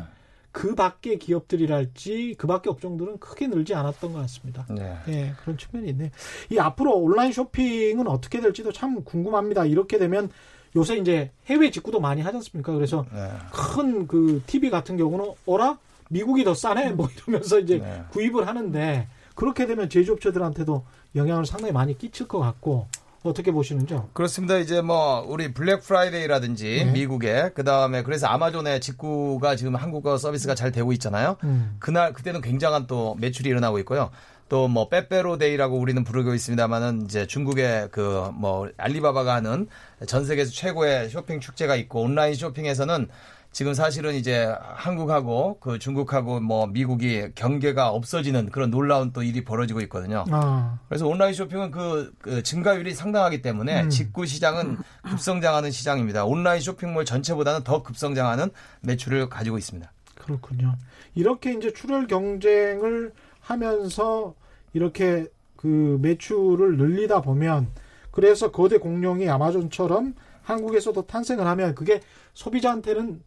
그 0.52 0.76
밖의 0.76 1.20
기업들이랄지 1.20 2.36
그 2.38 2.48
밖의 2.48 2.72
업종들은 2.72 3.20
크게 3.20 3.48
늘지 3.48 3.76
않았던 3.76 4.14
것 4.14 4.20
같습니다. 4.22 4.66
네. 4.70 4.98
네. 5.06 5.34
그런 5.42 5.58
측면이 5.58 5.90
있네. 5.90 6.12
이 6.52 6.58
앞으로 6.58 6.96
온라인 6.98 7.32
쇼핑은 7.32 8.08
어떻게 8.08 8.42
될지도 8.42 8.72
참 8.72 9.04
궁금합니다. 9.04 9.66
이렇게 9.66 9.98
되면 9.98 10.30
요새 10.76 10.98
이제 10.98 11.32
해외 11.48 11.72
직구도 11.72 12.00
많이 12.00 12.22
하지 12.22 12.38
않습니까? 12.38 12.74
그래서 12.74 13.06
네. 13.14 13.30
큰그 13.52 14.44
TV 14.46 14.70
같은 14.70 14.98
경우는 14.98 15.34
어라 15.46 15.78
미국이 16.10 16.44
더 16.44 16.54
싸네 16.54 16.92
뭐 16.94 17.08
이러면서 17.16 17.60
이제 17.60 17.78
네. 17.80 18.04
구입을 18.12 18.48
하는데 18.48 19.08
그렇게 19.36 19.66
되면 19.66 19.90
제조업체들한테도 19.90 20.84
영향을 21.16 21.46
상당히 21.46 21.72
많이 21.72 21.98
끼칠 21.98 22.28
것 22.28 22.40
같고 22.40 22.88
어떻게 23.24 23.52
보시는지요? 23.52 24.10
그렇습니다. 24.14 24.58
이제 24.58 24.82
뭐 24.82 25.26
우리 25.28 25.54
블랙 25.54 25.82
프라이데이라든지 25.82 26.84
네. 26.86 26.92
미국에 26.92 27.52
그 27.54 27.64
다음에 27.64 28.02
그래서 28.04 28.28
아마존의 28.28 28.80
직구가 28.80 29.56
지금 29.58 29.76
한국어 29.76 30.18
서비스가 30.18 30.56
잘 30.56 30.72
되고 30.72 30.92
있잖아요. 30.94 31.36
음. 31.44 31.76
그날 31.80 32.14
그때는 32.14 32.42
굉장한 32.42 32.88
또 32.88 33.16
매출이 33.20 33.50
일어나고 33.50 33.78
있고요. 33.80 34.10
또뭐 34.48 34.90
빼빼로데이라고 34.90 35.78
우리는 35.78 36.04
부르고 36.04 36.34
있습니다만은 36.34 37.04
이제 37.04 37.28
중국의 37.28 37.90
그 37.92 38.32
뭐 38.34 38.70
알리바바가 38.78 39.36
하는 39.36 39.68
전 40.08 40.26
세계에서 40.26 40.52
최고의 40.52 41.10
쇼핑 41.10 41.40
축제가 41.40 41.76
있고 41.76 42.02
온라인 42.02 42.34
쇼핑에서는 42.34 43.08
지금 43.52 43.74
사실은 43.74 44.14
이제 44.14 44.56
한국하고 44.76 45.58
그 45.60 45.80
중국하고 45.80 46.40
뭐 46.40 46.68
미국이 46.68 47.30
경계가 47.34 47.90
없어지는 47.90 48.50
그런 48.52 48.70
놀라운 48.70 49.12
또 49.12 49.24
일이 49.24 49.44
벌어지고 49.44 49.82
있거든요. 49.82 50.24
아. 50.32 50.80
그래서 50.88 51.08
온라인 51.08 51.34
쇼핑은 51.34 51.72
그, 51.72 52.14
그 52.20 52.44
증가율이 52.44 52.94
상당하기 52.94 53.42
때문에 53.42 53.84
음. 53.84 53.90
직구 53.90 54.26
시장은 54.26 54.78
급성장하는 55.04 55.72
시장입니다. 55.72 56.26
온라인 56.26 56.62
쇼핑몰 56.62 57.06
전체보다는 57.06 57.64
더 57.64 57.82
급성장하는 57.82 58.52
매출을 58.82 59.30
가지고 59.30 59.58
있습니다. 59.58 59.92
그렇군요. 60.16 60.76
이렇게 61.16 61.54
이제 61.54 61.74
출혈 61.74 62.08
경쟁을 62.08 63.12
하면서 63.42 64.36
이렇게 64.74 65.28
그 65.56 65.98
매출을 66.02 66.78
늘리다 66.78 67.22
보면 67.22 67.68
그래서 68.12 68.52
거대 68.52 68.78
공룡이 68.78 69.28
아마존처럼 69.28 70.14
한국에서도 70.44 71.02
탄생을 71.08 71.46
하면 71.48 71.76
그게 71.76 72.00
소비자한테는 72.34 73.22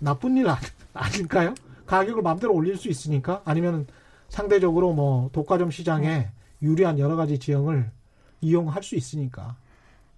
나쁜 0.00 0.36
일 0.36 0.46
아닐까요? 0.92 1.54
가격을 1.86 2.22
마음대로 2.22 2.54
올릴 2.54 2.76
수 2.76 2.88
있으니까 2.88 3.42
아니면 3.44 3.86
상대적으로 4.28 4.92
뭐 4.92 5.30
독과점 5.32 5.70
시장에 5.70 6.28
유리한 6.62 6.98
여러 6.98 7.16
가지 7.16 7.38
지형을 7.38 7.90
이용할 8.40 8.82
수 8.82 8.96
있으니까. 8.96 9.56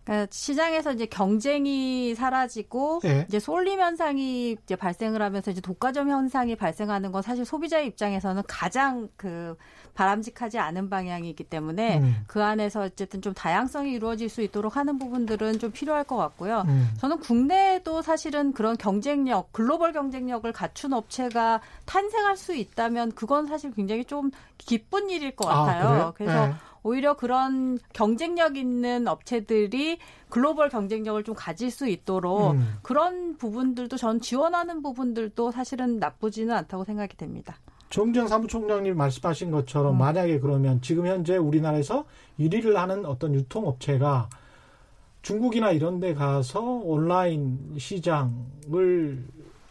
그러니까 0.05 0.27
시장에서 0.33 0.93
이제 0.93 1.07
경쟁이 1.07 2.15
사라지고 2.15 3.01
네. 3.03 3.25
이제 3.29 3.39
쏠림 3.39 3.81
현상이 3.81 4.57
이제 4.63 4.75
발생을 4.75 5.23
하면서 5.23 5.51
이제 5.51 5.61
독과점 5.61 6.11
현상이 6.11 6.57
발생하는 6.57 7.13
건 7.13 7.23
사실 7.23 7.45
소비자의 7.45 7.87
입장에서는 7.89 8.43
가장 8.49 9.09
그 9.17 9.57
바람직하지 9.95 10.59
않은 10.59 10.89
방향이기 10.89 11.45
때문에 11.45 11.99
음. 11.99 12.17
그 12.27 12.43
안에서 12.43 12.83
어쨌든 12.83 13.21
좀 13.21 13.35
다양성이 13.35 13.93
이루어질 13.93 14.29
수 14.29 14.43
있도록 14.43 14.77
하는 14.77 14.99
부분들은 14.99 15.59
좀 15.59 15.71
필요할 15.71 16.05
것 16.05 16.17
같고요. 16.17 16.65
음. 16.69 16.89
저는 16.99 17.19
국내에도 17.21 18.03
사실은 18.03 18.53
그런 18.53 18.77
경쟁력, 18.77 19.53
글로벌 19.53 19.93
경쟁력을 19.93 20.51
갖춘 20.53 20.93
업체가 20.93 21.61
탄생할 21.85 22.37
수 22.37 22.55
있다면 22.55 23.13
그건 23.13 23.47
사실 23.47 23.73
굉장히 23.73 24.05
좀 24.05 24.31
기쁜 24.59 25.11
일일 25.11 25.37
것 25.37 25.49
아, 25.49 25.65
같아요. 25.65 25.89
아, 25.89 26.13
그래서 26.13 26.47
네. 26.47 26.55
오히려 26.83 27.15
그런 27.15 27.79
경쟁력 27.93 28.57
있는 28.57 29.07
업체들이 29.07 29.99
글로벌 30.29 30.69
경쟁력을 30.69 31.23
좀 31.25 31.35
가질 31.35 31.71
수 31.71 31.87
있도록 31.87 32.53
음. 32.53 32.79
그런 32.83 33.37
부분들도 33.37 33.97
전 33.97 34.21
지원하는 34.21 34.83
부분들도 34.83 35.53
사실은 35.53 35.99
나쁘지는 35.99 36.55
않다고 36.55 36.85
생각이 36.85 37.17
됩니다. 37.17 37.57
정재영 37.93 38.27
사무총장님 38.27 38.97
말씀하신 38.97 39.51
것처럼 39.51 39.95
음. 39.95 39.99
만약에 39.99 40.41
그러면 40.41 40.81
지금 40.81 41.07
현재 41.07 41.37
우리나라에서 41.37 42.07
1위를 42.41 42.75
하는 42.75 43.05
어떤 43.05 43.35
유통업체가 43.35 44.31
중국이나 45.21 45.71
이런 45.73 46.01
데 46.01 46.15
가서 46.15 46.61
온라인 46.61 47.75
시장을 47.79 49.25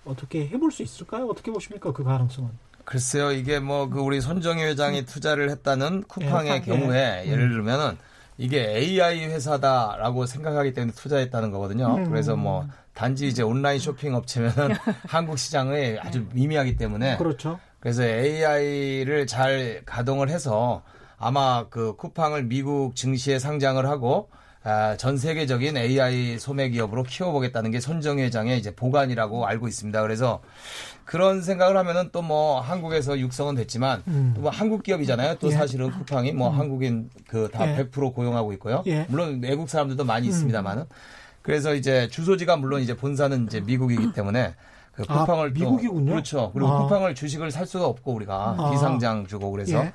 어떻게 0.05 0.47
해볼 0.47 0.72
수 0.72 0.84
있을까요? 0.84 1.26
어떻게 1.26 1.51
보십니까? 1.51 1.91
그 1.91 2.03
가능성은? 2.03 2.51
글쎄요, 2.86 3.32
이게 3.32 3.59
뭐 3.59 3.89
그 3.89 3.99
우리 3.99 4.22
손정희 4.22 4.63
회장이 4.65 5.05
투자를 5.05 5.49
했다는 5.49 6.03
쿠팡의 6.03 6.51
네, 6.51 6.61
경우에 6.61 7.24
네. 7.24 7.32
예를 7.32 7.49
들면은 7.49 7.97
이게 8.38 8.78
AI 8.78 9.26
회사다라고 9.26 10.28
생각하기 10.28 10.74
때문에 10.74 10.93
투자했다는 10.93 11.49
거거든요. 11.49 11.95
음. 11.95 12.09
그래서 12.09 12.36
뭐 12.36 12.67
단지 12.93 13.28
이제 13.28 13.41
온라인 13.41 13.80
쇼핑 13.80 14.13
업체면은 14.13 14.76
한국 15.09 15.39
시장에 15.39 15.97
아주 15.99 16.26
미미하기 16.34 16.76
때문에 16.76 17.17
그렇죠. 17.17 17.59
그래서 17.82 18.03
AI를 18.03 19.27
잘 19.27 19.82
가동을 19.86 20.29
해서 20.29 20.84
아마 21.17 21.65
그 21.69 21.95
쿠팡을 21.97 22.43
미국 22.43 22.95
증시에 22.95 23.38
상장을 23.39 23.86
하고 23.86 24.29
아, 24.63 24.95
전 24.95 25.17
세계적인 25.17 25.75
AI 25.75 26.38
소매 26.38 26.69
기업으로 26.69 27.01
키워보겠다는 27.01 27.71
게 27.71 27.79
손정희 27.79 28.21
회장의 28.23 28.59
이제 28.59 28.73
보관이라고 28.75 29.47
알고 29.47 29.67
있습니다. 29.67 29.99
그래서 30.03 30.41
그런 31.05 31.41
생각을 31.41 31.75
하면은 31.77 32.09
또 32.11 32.21
뭐 32.21 32.61
한국에서 32.61 33.17
육성은 33.19 33.55
됐지만 33.55 34.03
음. 34.07 34.34
또뭐 34.36 34.51
한국 34.51 34.84
기업이잖아요. 34.84 35.36
또 35.39 35.47
예. 35.47 35.51
사실은 35.53 35.89
쿠팡이 35.89 36.34
뭐 36.34 36.49
음. 36.51 36.59
한국인 36.59 37.09
그다 37.27 37.71
예. 37.71 37.84
100% 37.84 38.13
고용하고 38.13 38.53
있고요. 38.53 38.84
예. 38.86 39.07
물론 39.09 39.41
외국 39.41 39.67
사람들도 39.67 40.05
많이 40.05 40.27
음. 40.27 40.29
있습니다만은 40.29 40.86
그래서 41.41 41.73
이제 41.73 42.07
주소지가 42.09 42.57
물론 42.57 42.82
이제 42.82 42.95
본사는 42.95 43.45
이제 43.47 43.59
미국이기 43.61 44.13
때문에 44.13 44.53
그 45.07 45.13
아, 45.13 45.19
쿠팡을 45.25 45.47
아, 45.47 45.51
미국이군요. 45.51 46.11
그렇죠. 46.11 46.51
그리고 46.53 46.69
아. 46.71 46.83
쿠팡을 46.83 47.15
주식을 47.15 47.51
살 47.51 47.65
수가 47.65 47.85
없고 47.85 48.13
우리가 48.13 48.55
아. 48.57 48.71
비상장 48.71 49.27
주고 49.27 49.51
그래서 49.51 49.77
예. 49.77 49.93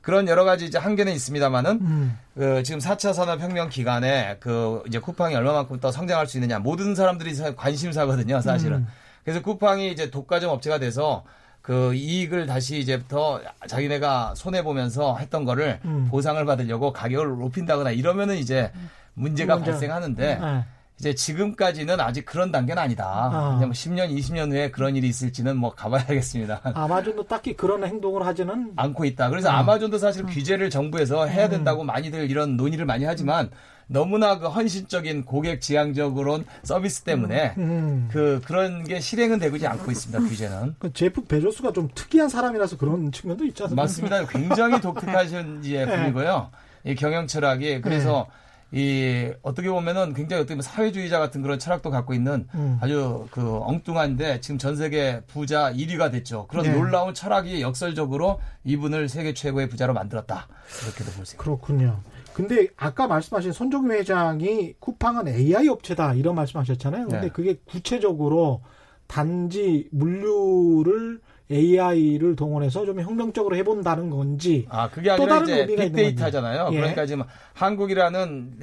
그런 0.00 0.28
여러 0.28 0.44
가지 0.44 0.66
이제 0.66 0.76
한계는 0.78 1.12
있습니다만은 1.14 1.70
음. 1.80 2.18
그 2.34 2.62
지금 2.62 2.78
4차 2.78 3.14
산업혁명 3.14 3.70
기간에 3.70 4.36
그 4.38 4.82
이제 4.86 4.98
쿠팡이 4.98 5.34
얼마만큼 5.34 5.80
더 5.80 5.90
성장할 5.90 6.26
수 6.26 6.36
있느냐 6.36 6.58
모든 6.58 6.94
사람들이 6.94 7.34
관심사거든요, 7.56 8.40
사실은. 8.42 8.78
음. 8.78 8.86
그래서 9.24 9.40
쿠팡이 9.40 9.90
이제 9.90 10.10
독과점 10.10 10.50
업체가 10.50 10.78
돼서 10.78 11.24
그 11.62 11.94
이익을 11.94 12.44
다시 12.46 12.78
이제 12.78 13.02
더 13.08 13.40
자기네가 13.66 14.34
손해 14.36 14.62
보면서 14.62 15.16
했던 15.16 15.46
거를 15.46 15.80
음. 15.86 16.06
보상을 16.10 16.44
받으려고 16.44 16.92
가격을 16.92 17.26
높인다거나 17.38 17.90
이러면은 17.90 18.36
이제 18.36 18.70
문제가 19.14 19.54
문제. 19.56 19.70
발생하는데 19.70 20.38
네. 20.38 20.64
이제 20.98 21.14
지금까지는 21.14 22.00
아직 22.00 22.24
그런 22.24 22.52
단계는 22.52 22.80
아니다. 22.80 23.04
아. 23.04 23.56
이제 23.56 23.66
뭐 23.66 23.72
10년, 23.72 24.16
20년 24.16 24.52
후에 24.52 24.70
그런 24.70 24.94
일이 24.94 25.08
있을지는 25.08 25.56
뭐 25.56 25.74
가봐야겠습니다. 25.74 26.60
아마존도 26.74 27.24
딱히 27.24 27.56
그런 27.56 27.84
행동을 27.84 28.24
하지는 28.24 28.72
않고 28.76 29.04
있다. 29.04 29.28
그래서 29.28 29.50
음. 29.50 29.54
아마존도 29.56 29.98
사실 29.98 30.22
음. 30.22 30.26
규제를 30.28 30.70
정부에서 30.70 31.26
해야 31.26 31.46
음. 31.46 31.50
된다고 31.50 31.82
많이들 31.82 32.30
이런 32.30 32.56
논의를 32.56 32.86
많이 32.86 33.04
하지만 33.04 33.50
너무나 33.86 34.38
그 34.38 34.46
헌신적인 34.46 35.24
고객 35.24 35.60
지향적으로는 35.60 36.46
서비스 36.62 37.02
때문에 37.02 37.54
음. 37.58 37.62
음. 37.62 38.08
그 38.10 38.40
그런 38.44 38.84
게 38.84 39.00
실행은 39.00 39.40
되지 39.40 39.66
않고 39.66 39.90
있습니다. 39.90 40.20
규제는. 40.28 40.76
그 40.78 40.92
제프 40.92 41.24
베조스가 41.24 41.72
좀 41.72 41.88
특이한 41.92 42.28
사람이라서 42.28 42.76
그런 42.78 43.10
측면도 43.10 43.44
있지 43.46 43.64
않습니까? 43.64 43.82
맞습니다. 43.82 44.26
굉장히 44.26 44.80
독특하신 44.80 45.62
예, 45.64 45.84
네. 45.84 45.96
분이고요. 45.96 46.50
이 46.84 46.94
경영 46.94 47.26
철학이 47.26 47.80
그래서 47.80 48.28
네. 48.30 48.43
이 48.74 49.30
어떻게 49.42 49.70
보면은 49.70 50.14
굉장히 50.14 50.40
어떻게 50.40 50.54
보면 50.54 50.62
사회주의자 50.62 51.20
같은 51.20 51.42
그런 51.42 51.60
철학도 51.60 51.90
갖고 51.90 52.12
있는 52.12 52.48
음. 52.54 52.76
아주 52.80 53.26
그 53.30 53.58
엉뚱한데 53.62 54.40
지금 54.40 54.58
전 54.58 54.74
세계 54.74 55.20
부자 55.28 55.72
1위가 55.72 56.10
됐죠. 56.10 56.48
그런 56.48 56.64
네. 56.64 56.72
놀라운 56.72 57.14
철학이 57.14 57.62
역설적으로 57.62 58.40
이분을 58.64 59.08
세계 59.08 59.32
최고의 59.32 59.68
부자로 59.68 59.94
만들었다. 59.94 60.48
이렇게도 60.82 61.04
볼 61.12 61.24
수 61.24 61.34
있습니다. 61.36 61.42
그렇군요. 61.44 62.00
근데 62.32 62.66
아까 62.76 63.06
말씀하신 63.06 63.52
손정희 63.52 63.90
회장이 63.90 64.74
쿠팡은 64.80 65.28
AI 65.28 65.68
업체다 65.68 66.14
이런 66.14 66.34
말씀하셨잖아요. 66.34 67.04
근데 67.06 67.20
네. 67.20 67.28
그게 67.28 67.56
구체적으로 67.64 68.62
단지 69.06 69.88
물류를 69.92 71.20
AI를 71.50 72.36
동원해서 72.36 72.86
좀 72.86 73.00
혁명적으로 73.00 73.54
해본다는 73.56 74.08
건지 74.10 74.66
아 74.70 74.88
그게 74.90 75.10
아니라 75.10 75.40
이제 75.42 75.66
빅데이터잖아요. 75.66 76.70
예. 76.72 76.76
그러니까 76.76 77.04
지금 77.06 77.24
한국이라는 77.52 78.58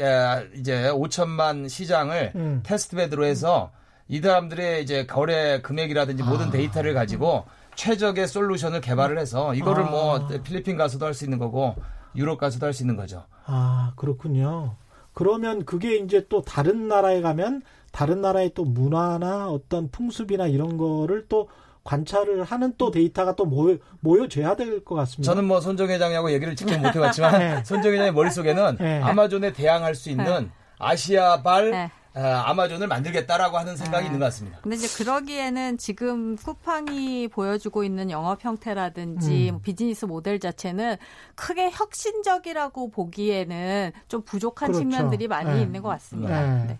이제 0.58 0.90
5천만 0.92 1.70
시장을 1.70 2.32
음. 2.36 2.60
테스트베드로 2.64 3.26
해서 3.26 3.72
이 4.08 4.20
사람들의 4.20 4.82
이제 4.84 5.06
거래 5.06 5.62
금액이라든지 5.62 6.24
모든 6.24 6.48
아. 6.48 6.52
데이터를 6.52 6.94
가지고 6.94 7.46
최적의 7.76 8.28
솔루션을 8.28 8.82
개발을 8.82 9.18
해서 9.18 9.54
이거를 9.54 9.86
뭐 9.86 10.16
아. 10.16 10.20
뭐 10.20 10.42
필리핀 10.44 10.76
가서도 10.76 11.06
할 11.06 11.14
수 11.14 11.24
있는 11.24 11.38
거고 11.38 11.76
유럽 12.16 12.38
가서도 12.38 12.66
할 12.66 12.74
수 12.74 12.84
있는 12.84 12.96
거죠. 12.96 13.24
아 13.46 13.94
그렇군요. 13.96 14.76
그러면 15.14 15.66
그게 15.66 15.98
이제 15.98 16.26
또 16.30 16.42
다른 16.42 16.88
나라에 16.88 17.22
가면 17.22 17.62
다른 17.92 18.22
나라의 18.22 18.52
또 18.56 18.64
문화나 18.66 19.50
어떤 19.50 19.90
풍습이나 19.92 20.48
이런 20.48 20.78
거를 20.78 21.26
또 21.30 21.48
관찰을 21.84 22.44
하는 22.44 22.74
또 22.78 22.92
데이터가 22.92 23.36
또 23.36 23.46
모여, 23.46 23.78
모여져야 24.02 24.56
될 24.56 24.84
것 24.84 24.96
같습니다. 24.96 25.32
저는 25.32 25.48
뭐 25.48 25.60
손정 25.62 25.90
회장하고 25.90 26.32
얘기를 26.32 26.56
직접 26.56 26.78
못 26.80 26.96
해봤지만 26.96 27.32
네. 27.40 27.64
손정 27.64 27.92
회장의 27.94 28.14
머릿속에는 28.14 28.78
네. 28.80 29.02
아마존에 29.02 29.52
대항할 29.54 29.96
수 29.96 30.10
있는 30.10 30.26
네. 30.26 30.50
아시아발 30.80 31.72
네. 31.72 31.92
아, 32.14 32.54
마존을 32.54 32.88
만들겠다라고 32.88 33.58
하는 33.58 33.78
생각이 33.78 34.02
네. 34.04 34.08
있는 34.08 34.20
것 34.20 34.26
같습니다. 34.26 34.60
근데 34.62 34.76
이제 34.76 34.88
그러기에는 35.02 35.78
지금 35.78 36.36
쿠팡이 36.36 37.30
보여주고 37.30 37.84
있는 37.86 38.12
영업 38.12 38.44
형태라든지 38.44 39.50
음. 39.50 39.52
뭐 39.54 39.62
비즈니스 39.62 40.04
모델 40.06 40.40
자체는 40.40 40.98
크게 41.36 41.72
혁신적이라고 41.72 42.90
보기에는 42.92 43.92
좀 44.10 44.24
부족한 44.24 44.72
그렇죠. 44.74 44.90
측면들이 44.90 45.28
많이 45.30 45.52
네. 45.54 45.62
있는 45.62 45.82
것 45.82 45.88
같습니다. 45.90 46.42
네. 46.58 46.66
네. 46.66 46.80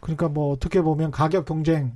그러니까 0.00 0.28
뭐 0.28 0.52
어떻게 0.52 0.80
보면 0.80 1.10
가격 1.10 1.44
경쟁 1.44 1.92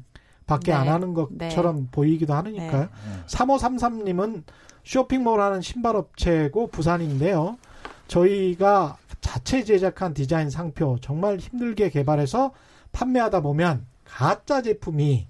밖에 0.46 0.72
안 0.72 0.84
네. 0.84 0.90
하는 0.90 1.14
것처럼 1.14 1.76
네. 1.76 1.86
보이기도 1.90 2.34
하니까요. 2.34 2.88
3533님은 3.26 4.44
쇼핑몰 4.84 5.40
하는 5.40 5.60
신발 5.60 5.96
업체고 5.96 6.68
부산인데요. 6.68 7.58
저희가 8.06 8.96
자체 9.20 9.64
제작한 9.64 10.14
디자인 10.14 10.50
상표 10.50 10.98
정말 11.00 11.38
힘들게 11.38 11.90
개발해서 11.90 12.52
판매하다 12.92 13.40
보면 13.40 13.86
가짜 14.04 14.62
제품이 14.62 15.26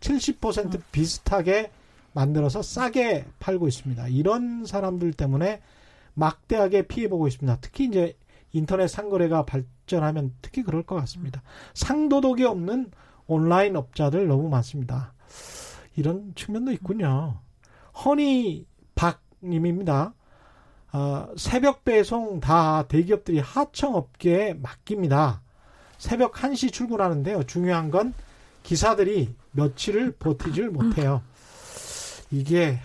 70% 0.00 0.80
비슷하게 0.90 1.70
만들어서 2.12 2.62
싸게 2.62 3.26
팔고 3.40 3.68
있습니다. 3.68 4.08
이런 4.08 4.64
사람들 4.64 5.12
때문에 5.12 5.60
막대하게 6.14 6.82
피해보고 6.82 7.28
있습니다. 7.28 7.58
특히 7.60 7.84
이제 7.86 8.16
인터넷 8.52 8.88
상거래가 8.88 9.44
발전하면 9.44 10.32
특히 10.40 10.62
그럴 10.62 10.84
것 10.84 10.94
같습니다. 10.96 11.42
상도덕이 11.74 12.44
없는 12.44 12.90
온라인 13.26 13.76
업자들 13.76 14.26
너무 14.26 14.48
많습니다. 14.48 15.12
이런 15.96 16.34
측면도 16.34 16.72
있군요. 16.72 17.40
허니 18.04 18.66
박님입니다. 18.94 20.14
어, 20.92 21.28
새벽 21.36 21.84
배송 21.84 22.40
다 22.40 22.86
대기업들이 22.86 23.40
하청 23.40 23.94
업계에 23.94 24.54
맡깁니다. 24.54 25.42
새벽 25.98 26.32
1시 26.34 26.72
출근하는데요. 26.72 27.44
중요한 27.44 27.90
건 27.90 28.14
기사들이 28.62 29.34
며칠을 29.52 30.12
버티질 30.12 30.70
못해요. 30.70 31.22
이게 32.30 32.78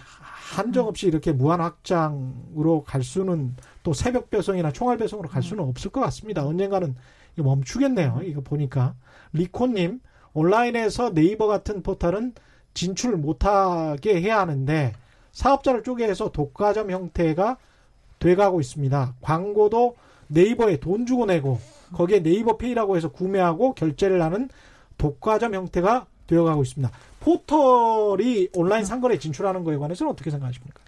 한정 0.56 0.88
없이 0.88 1.08
이렇게 1.08 1.32
무한 1.32 1.62
확장으로 1.62 2.84
갈 2.84 3.04
수는 3.04 3.56
또 3.84 3.94
새벽 3.94 4.30
배송이나 4.30 4.72
총알 4.72 4.98
배송으로 4.98 5.30
갈 5.30 5.44
수는 5.44 5.64
없을 5.64 5.92
것 5.92 6.02
같습니다. 6.02 6.46
언젠가는 6.46 6.96
멈추겠네요. 7.36 8.22
이거 8.24 8.42
보니까. 8.42 8.96
리코님, 9.34 10.02
온라인에서 10.34 11.14
네이버 11.14 11.48
같은 11.48 11.84
포털은 11.84 12.34
진출 12.74 13.18
못하게 13.18 14.22
해야 14.22 14.40
하는데 14.40 14.94
사업자를 15.32 15.84
쪼개서 15.84 16.32
독과점 16.32 16.92
형태가 16.92 17.58
돼가고 18.20 18.60
있습니다. 18.60 19.16
광고도 19.22 19.96
네이버에 20.28 20.78
돈 20.78 21.06
주고 21.06 21.26
내고 21.26 21.60
거기에 21.94 22.22
네이버 22.22 22.58
페이라고 22.58 22.98
해서 22.98 23.10
구매하고 23.10 23.74
결제를 23.74 24.22
하는 24.22 24.50
독과점 24.98 25.56
형태가 25.56 26.06
되어가고 26.28 26.62
있습니다. 26.62 26.92
포털이 27.20 28.50
온라인 28.54 28.86
상거래 28.86 29.18
진출하는 29.18 29.64
거에 29.64 29.78
관해서는 29.78 30.12
어떻게 30.12 30.30
생각하십니까? 30.30 30.80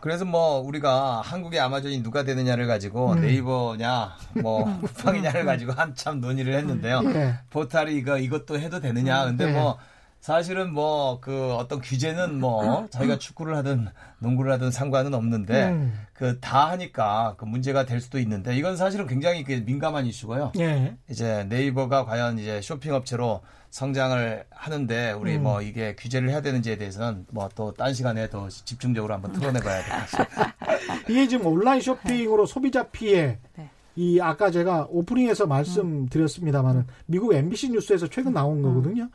그래서 0.00 0.24
뭐 0.24 0.58
우리가 0.60 1.20
한국의 1.20 1.60
아마존이 1.60 2.02
누가 2.02 2.24
되느냐를 2.24 2.66
가지고 2.66 3.12
음. 3.12 3.20
네이버냐 3.20 4.16
뭐 4.42 4.64
쿠팡이냐를 4.80 5.44
가지고 5.44 5.72
한참 5.72 6.20
논의를 6.20 6.54
했는데요. 6.54 7.02
네. 7.02 7.34
포털이 7.50 7.94
이거 7.96 8.18
이것도 8.18 8.58
해도 8.58 8.80
되느냐. 8.80 9.24
근데 9.26 9.46
네. 9.46 9.52
뭐 9.52 9.78
사실은 10.20 10.72
뭐 10.74 11.18
그 11.20 11.54
어떤 11.54 11.80
규제는 11.80 12.38
뭐 12.40 12.86
자기가 12.90 13.18
축구를 13.18 13.56
하든 13.56 13.88
농구를 14.18 14.52
하든 14.52 14.70
상관은 14.70 15.14
없는데 15.14 15.68
음. 15.70 15.98
그다 16.12 16.70
하니까 16.70 17.34
그 17.38 17.44
문제가 17.46 17.84
될 17.86 18.00
수도 18.00 18.18
있는데 18.18 18.54
이건 18.56 18.76
사실은 18.76 19.06
굉장히 19.06 19.44
그 19.44 19.52
민감한 19.64 20.06
이슈고요. 20.06 20.52
예. 20.58 20.96
이제 21.10 21.44
네이버가 21.48 22.04
과연 22.04 22.38
이제 22.38 22.60
쇼핑 22.60 22.94
업체로 22.94 23.40
성장을 23.70 24.44
하는데 24.50 25.12
우리 25.12 25.36
음. 25.36 25.42
뭐 25.44 25.62
이게 25.62 25.94
규제를 25.96 26.28
해야 26.30 26.40
되는지에 26.42 26.76
대해서는 26.76 27.26
뭐 27.30 27.48
또 27.54 27.72
딴 27.72 27.94
시간에 27.94 28.28
더 28.28 28.48
집중적으로 28.48 29.14
한번 29.14 29.32
토론해봐야 29.32 29.82
될 29.82 29.90
것 29.90 29.98
같습니다. 30.00 30.54
이게 31.08 31.26
지금 31.28 31.46
온라인 31.46 31.80
쇼핑으로 31.80 32.44
소비자 32.46 32.82
피해. 32.88 33.38
네. 33.56 33.70
이 33.96 34.20
아까 34.20 34.50
제가 34.50 34.86
오프닝에서 34.90 35.46
말씀드렸습니다만은 35.46 36.86
미국 37.06 37.34
MBC 37.34 37.70
뉴스에서 37.70 38.06
최근 38.08 38.32
나온 38.32 38.62
거거든요. 38.62 39.08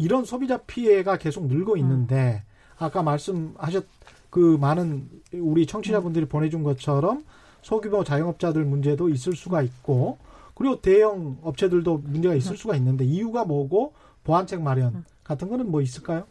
이런 0.00 0.24
소비자 0.24 0.56
피해가 0.56 1.18
계속 1.18 1.46
늘고 1.46 1.76
있는데 1.76 2.42
아까 2.78 3.02
말씀하셨 3.02 3.84
그 4.30 4.56
많은 4.58 5.10
우리 5.34 5.66
청취자분들이 5.66 6.24
보내준 6.24 6.62
것처럼 6.62 7.22
소규모 7.60 8.02
자영업자들 8.02 8.64
문제도 8.64 9.10
있을 9.10 9.36
수가 9.36 9.60
있고 9.60 10.16
그리고 10.54 10.80
대형 10.80 11.36
업체들도 11.42 11.98
문제가 11.98 12.34
있을 12.34 12.56
수가 12.56 12.76
있는데 12.76 13.04
이유가 13.04 13.44
뭐고 13.44 13.92
보완책 14.24 14.62
마련 14.62 15.04
같은 15.22 15.50
거는 15.50 15.70
뭐 15.70 15.82
있을까요? 15.82 16.24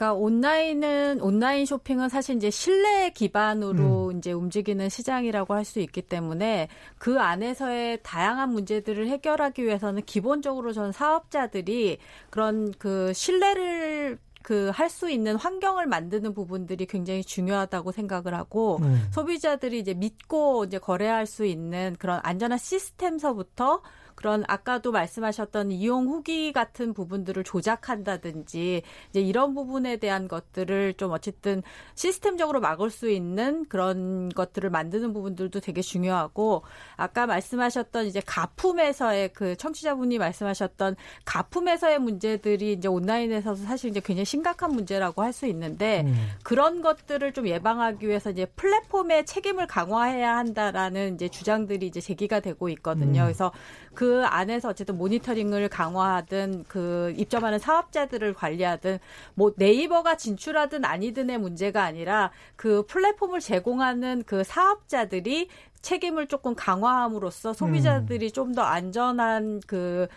그러니까 0.00 0.14
온라인은 0.14 1.20
온라인 1.20 1.66
쇼핑은 1.66 2.08
사실 2.08 2.36
이제 2.36 2.50
신뢰 2.50 3.10
기반으로 3.10 4.08
음. 4.08 4.18
이제 4.18 4.32
움직이는 4.32 4.88
시장이라고 4.88 5.52
할 5.54 5.60
수 5.60 5.78
있기 5.78 6.00
때문에 6.02 6.68
그 6.98 7.20
안에서의 7.20 8.00
다양한 8.02 8.48
문제들을 8.50 9.06
해결하기 9.06 9.62
위해서는 9.62 10.02
기본적으로 10.06 10.72
저는 10.72 10.90
사업자들이 10.90 11.98
그런 12.30 12.72
그 12.78 13.12
신뢰를 13.12 14.18
그할수 14.42 15.10
있는 15.10 15.36
환경을 15.36 15.86
만드는 15.86 16.32
부분들이 16.32 16.86
굉장히 16.86 17.22
중요하다고 17.22 17.92
생각을 17.92 18.34
하고 18.34 18.78
음. 18.80 19.06
소비자들이 19.12 19.78
이제 19.78 19.92
믿고 19.92 20.64
이제 20.64 20.78
거래할 20.78 21.26
수 21.26 21.44
있는 21.44 21.94
그런 21.98 22.20
안전한 22.22 22.58
시스템서부터 22.58 23.82
그런 24.20 24.44
아까도 24.48 24.92
말씀하셨던 24.92 25.70
이용 25.70 26.08
후기 26.08 26.52
같은 26.52 26.92
부분들을 26.92 27.42
조작한다든지 27.42 28.82
이제 29.08 29.20
이런 29.20 29.54
부분에 29.54 29.96
대한 29.96 30.28
것들을 30.28 30.92
좀 30.94 31.12
어쨌든 31.12 31.62
시스템적으로 31.94 32.60
막을 32.60 32.90
수 32.90 33.08
있는 33.08 33.64
그런 33.64 34.28
것들을 34.28 34.68
만드는 34.68 35.14
부분들도 35.14 35.60
되게 35.60 35.80
중요하고 35.80 36.64
아까 36.96 37.26
말씀하셨던 37.26 38.04
이제 38.04 38.20
가품에서의 38.26 39.32
그 39.32 39.56
청취자분이 39.56 40.18
말씀하셨던 40.18 40.96
가품에서의 41.24 41.98
문제들이 41.98 42.74
이제 42.74 42.88
온라인에서 42.88 43.54
사실 43.54 43.88
이제 43.88 44.00
굉장히 44.00 44.26
심각한 44.26 44.72
문제라고 44.72 45.22
할 45.22 45.30
수 45.30 45.46
있는데 45.46 46.02
음. 46.06 46.28
그런 46.42 46.82
것들을 46.82 47.32
좀 47.32 47.46
예방하기 47.46 48.06
위해서 48.06 48.30
이제 48.30 48.46
플랫폼의 48.46 49.26
책임을 49.26 49.68
강화해야 49.68 50.36
한다라는 50.36 51.14
이제 51.14 51.28
주장들이 51.28 51.86
이제 51.86 52.00
제기가 52.00 52.40
되고 52.40 52.68
있거든요. 52.68 53.22
음. 53.22 53.26
그래서 53.26 53.52
그 53.94 54.09
안에서 54.24 54.68
어쨌든 54.68 54.98
모니터링을 54.98 55.68
강화하든 55.68 56.64
그 56.68 57.14
입점하는 57.16 57.58
사업자들을 57.58 58.34
관리하든 58.34 58.98
뭐 59.34 59.52
네이버가 59.56 60.16
진출하든 60.16 60.84
아니든의 60.84 61.38
문제가 61.38 61.84
아니라 61.84 62.30
그 62.56 62.84
플랫폼을 62.86 63.40
제공하는 63.40 64.24
그 64.26 64.44
사업자들이 64.44 65.48
책임을 65.82 66.26
조금 66.26 66.54
강화함으로써 66.54 67.52
소비자들이 67.52 68.26
음. 68.26 68.32
좀더 68.32 68.62
안전한 68.62 69.60
그 69.66 70.08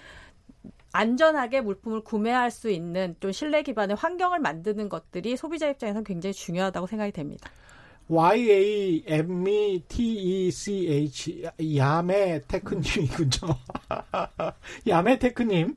안전하게 0.91 1.61
물품을 1.61 2.01
구매할 2.01 2.51
수 2.51 2.69
있는 2.69 3.15
좀 3.19 3.31
신뢰 3.31 3.63
기반의 3.63 3.95
환경을 3.95 4.39
만드는 4.39 4.89
것들이 4.89 5.35
소비자 5.35 5.67
입장에서는 5.67 6.03
굉장히 6.03 6.33
중요하다고 6.33 6.87
생각이 6.87 7.11
됩니다. 7.11 7.49
Y-A-M-E-T-E-C-H 8.07 9.77
야메 11.77 12.41
테크님이군요. 12.47 13.55
야메 14.87 15.19
테크님. 15.19 15.75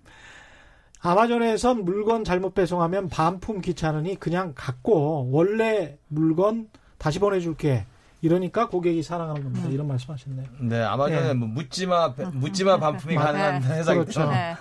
아마존에선 1.00 1.84
물건 1.84 2.24
잘못 2.24 2.54
배송하면 2.54 3.08
반품 3.08 3.60
귀찮으니 3.60 4.16
그냥 4.16 4.52
갖고 4.54 5.28
원래 5.30 5.98
물건 6.08 6.68
다시 6.98 7.18
보내줄게. 7.18 7.86
이러니까 8.22 8.68
고객이 8.68 9.02
사랑하는 9.02 9.44
겁니다. 9.44 9.68
음. 9.68 9.72
이런 9.72 9.86
말씀하셨네요. 9.86 10.46
네, 10.60 10.82
아마존에 10.82 11.28
네. 11.28 11.34
뭐 11.34 11.46
묻지마 11.46 12.14
묻지마 12.32 12.78
반품이 12.78 13.14
가능한 13.14 13.62
회사가 13.62 14.00
그렇죠. 14.00 14.20
있죠. 14.22 14.30
네. 14.30 14.56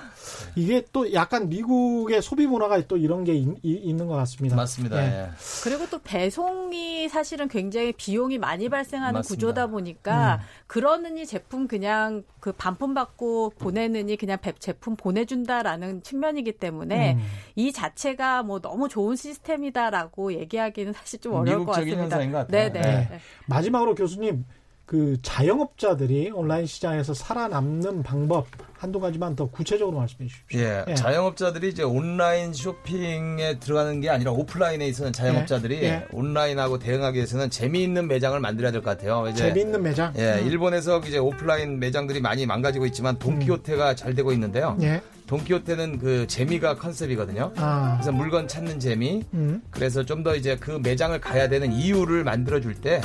이게 0.55 0.84
또 0.91 1.13
약간 1.13 1.49
미국의 1.49 2.21
소비 2.21 2.47
문화가 2.47 2.80
또 2.88 2.97
이런 2.97 3.23
게 3.23 3.34
있, 3.34 3.47
있는 3.63 4.07
것 4.07 4.15
같습니다. 4.15 4.55
맞습니다. 4.55 4.95
네. 4.97 5.05
예. 5.05 5.30
그리고 5.63 5.88
또 5.89 5.99
배송이 5.99 7.09
사실은 7.09 7.47
굉장히 7.47 7.93
비용이 7.93 8.38
많이 8.38 8.69
발생하는 8.69 9.19
맞습니다. 9.19 9.34
구조다 9.36 9.67
보니까 9.67 10.36
음. 10.36 10.39
그러느니 10.67 11.26
제품 11.26 11.67
그냥 11.67 12.23
그 12.39 12.51
반품 12.51 12.93
받고 12.93 13.53
보내느니 13.57 14.17
그냥 14.17 14.38
제품 14.59 14.95
보내준다라는 14.95 16.03
측면이기 16.03 16.53
때문에 16.53 17.13
음. 17.13 17.26
이 17.55 17.71
자체가 17.71 18.43
뭐 18.43 18.59
너무 18.59 18.88
좋은 18.88 19.15
시스템이다라고 19.15 20.34
얘기하기는 20.34 20.93
사실 20.93 21.19
좀 21.19 21.34
어려울 21.34 21.65
것 21.65 21.73
같습니다. 21.73 22.01
현상인 22.03 22.32
것 22.32 22.39
같아요. 22.39 22.71
네네. 22.71 22.82
네. 22.82 23.07
네. 23.09 23.19
마지막으로 23.47 23.95
교수님 23.95 24.45
그 24.86 25.18
자영업자들이 25.24 26.30
온라인 26.32 26.68
시장에서 26.68 27.14
살아남는 27.16 28.04
방법 28.04 28.46
한두 28.78 29.00
가지만 29.00 29.36
더 29.36 29.48
구체적으로 29.48 29.98
말씀해 29.98 30.30
주십시오. 30.30 30.60
예, 30.60 30.86
예. 30.88 30.94
자영업자들이 30.94 31.70
이제 31.70 31.82
온라인 31.82 32.54
쇼핑에 32.54 33.58
들어가는 33.60 34.00
게 34.02 34.10
아니라 34.10 34.32
오프라인에 34.32 34.86
있어서 34.88 35.12
자영업자들이 35.12 35.78
예. 35.78 35.84
예. 35.84 36.06
온라인하고 36.12 36.78
대응하기 36.78 37.16
위해서는 37.18 37.50
재미있는 37.50 38.08
매장을 38.08 38.40
만들어야 38.40 38.72
될 38.72 38.82
것 38.82 38.92
같아요. 38.92 39.28
이제 39.30 39.48
재미있는 39.48 39.82
매장? 39.82 40.14
예, 40.18 40.34
음. 40.42 40.48
일본에서 40.48 41.00
이제 41.00 41.18
오프라인 41.18 41.80
매장들이 41.80 42.22
많이 42.22 42.46
망가지고 42.46 42.86
있지만 42.88 43.18
돈키호테가 43.18 43.92
음. 43.92 43.96
잘 43.96 44.14
되고 44.14 44.32
있는데요. 44.34 44.78
예. 44.82 45.02
돈키호테는 45.28 45.99
그 45.99 46.28
재미가 46.28 46.76
컨셉이거든요. 46.78 47.51
아. 47.57 47.93
그래서 47.97 48.11
물건 48.11 48.47
찾는 48.47 48.80
재미. 48.80 49.23
음. 49.34 49.61
그래서 49.71 50.03
좀 50.03 50.23
더 50.26 50.36
이제 50.36 50.55
그 50.59 50.80
매장을 50.82 51.19
가야 51.21 51.47
되는 51.49 51.71
이유를 51.71 52.23
만들어 52.23 52.59
줄 52.59 52.73
때 52.73 52.99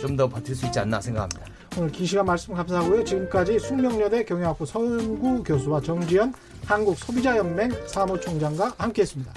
좀더 0.00 0.24
음. 0.26 0.30
버틸 0.30 0.54
수 0.54 0.66
있지 0.66 0.78
않나 0.78 1.00
생각합니다. 1.00 1.42
오늘 1.78 1.90
긴 1.90 2.04
시간 2.06 2.26
말씀 2.26 2.54
감사하고요. 2.54 3.04
지금까지 3.04 3.58
숙명여대 3.58 4.24
경영학부 4.24 4.66
서은구 4.66 5.42
교수와 5.44 5.80
정지현 5.80 6.32
한국소비자연맹 6.66 7.70
사무총장과 7.86 8.74
함께했습니다. 8.78 9.32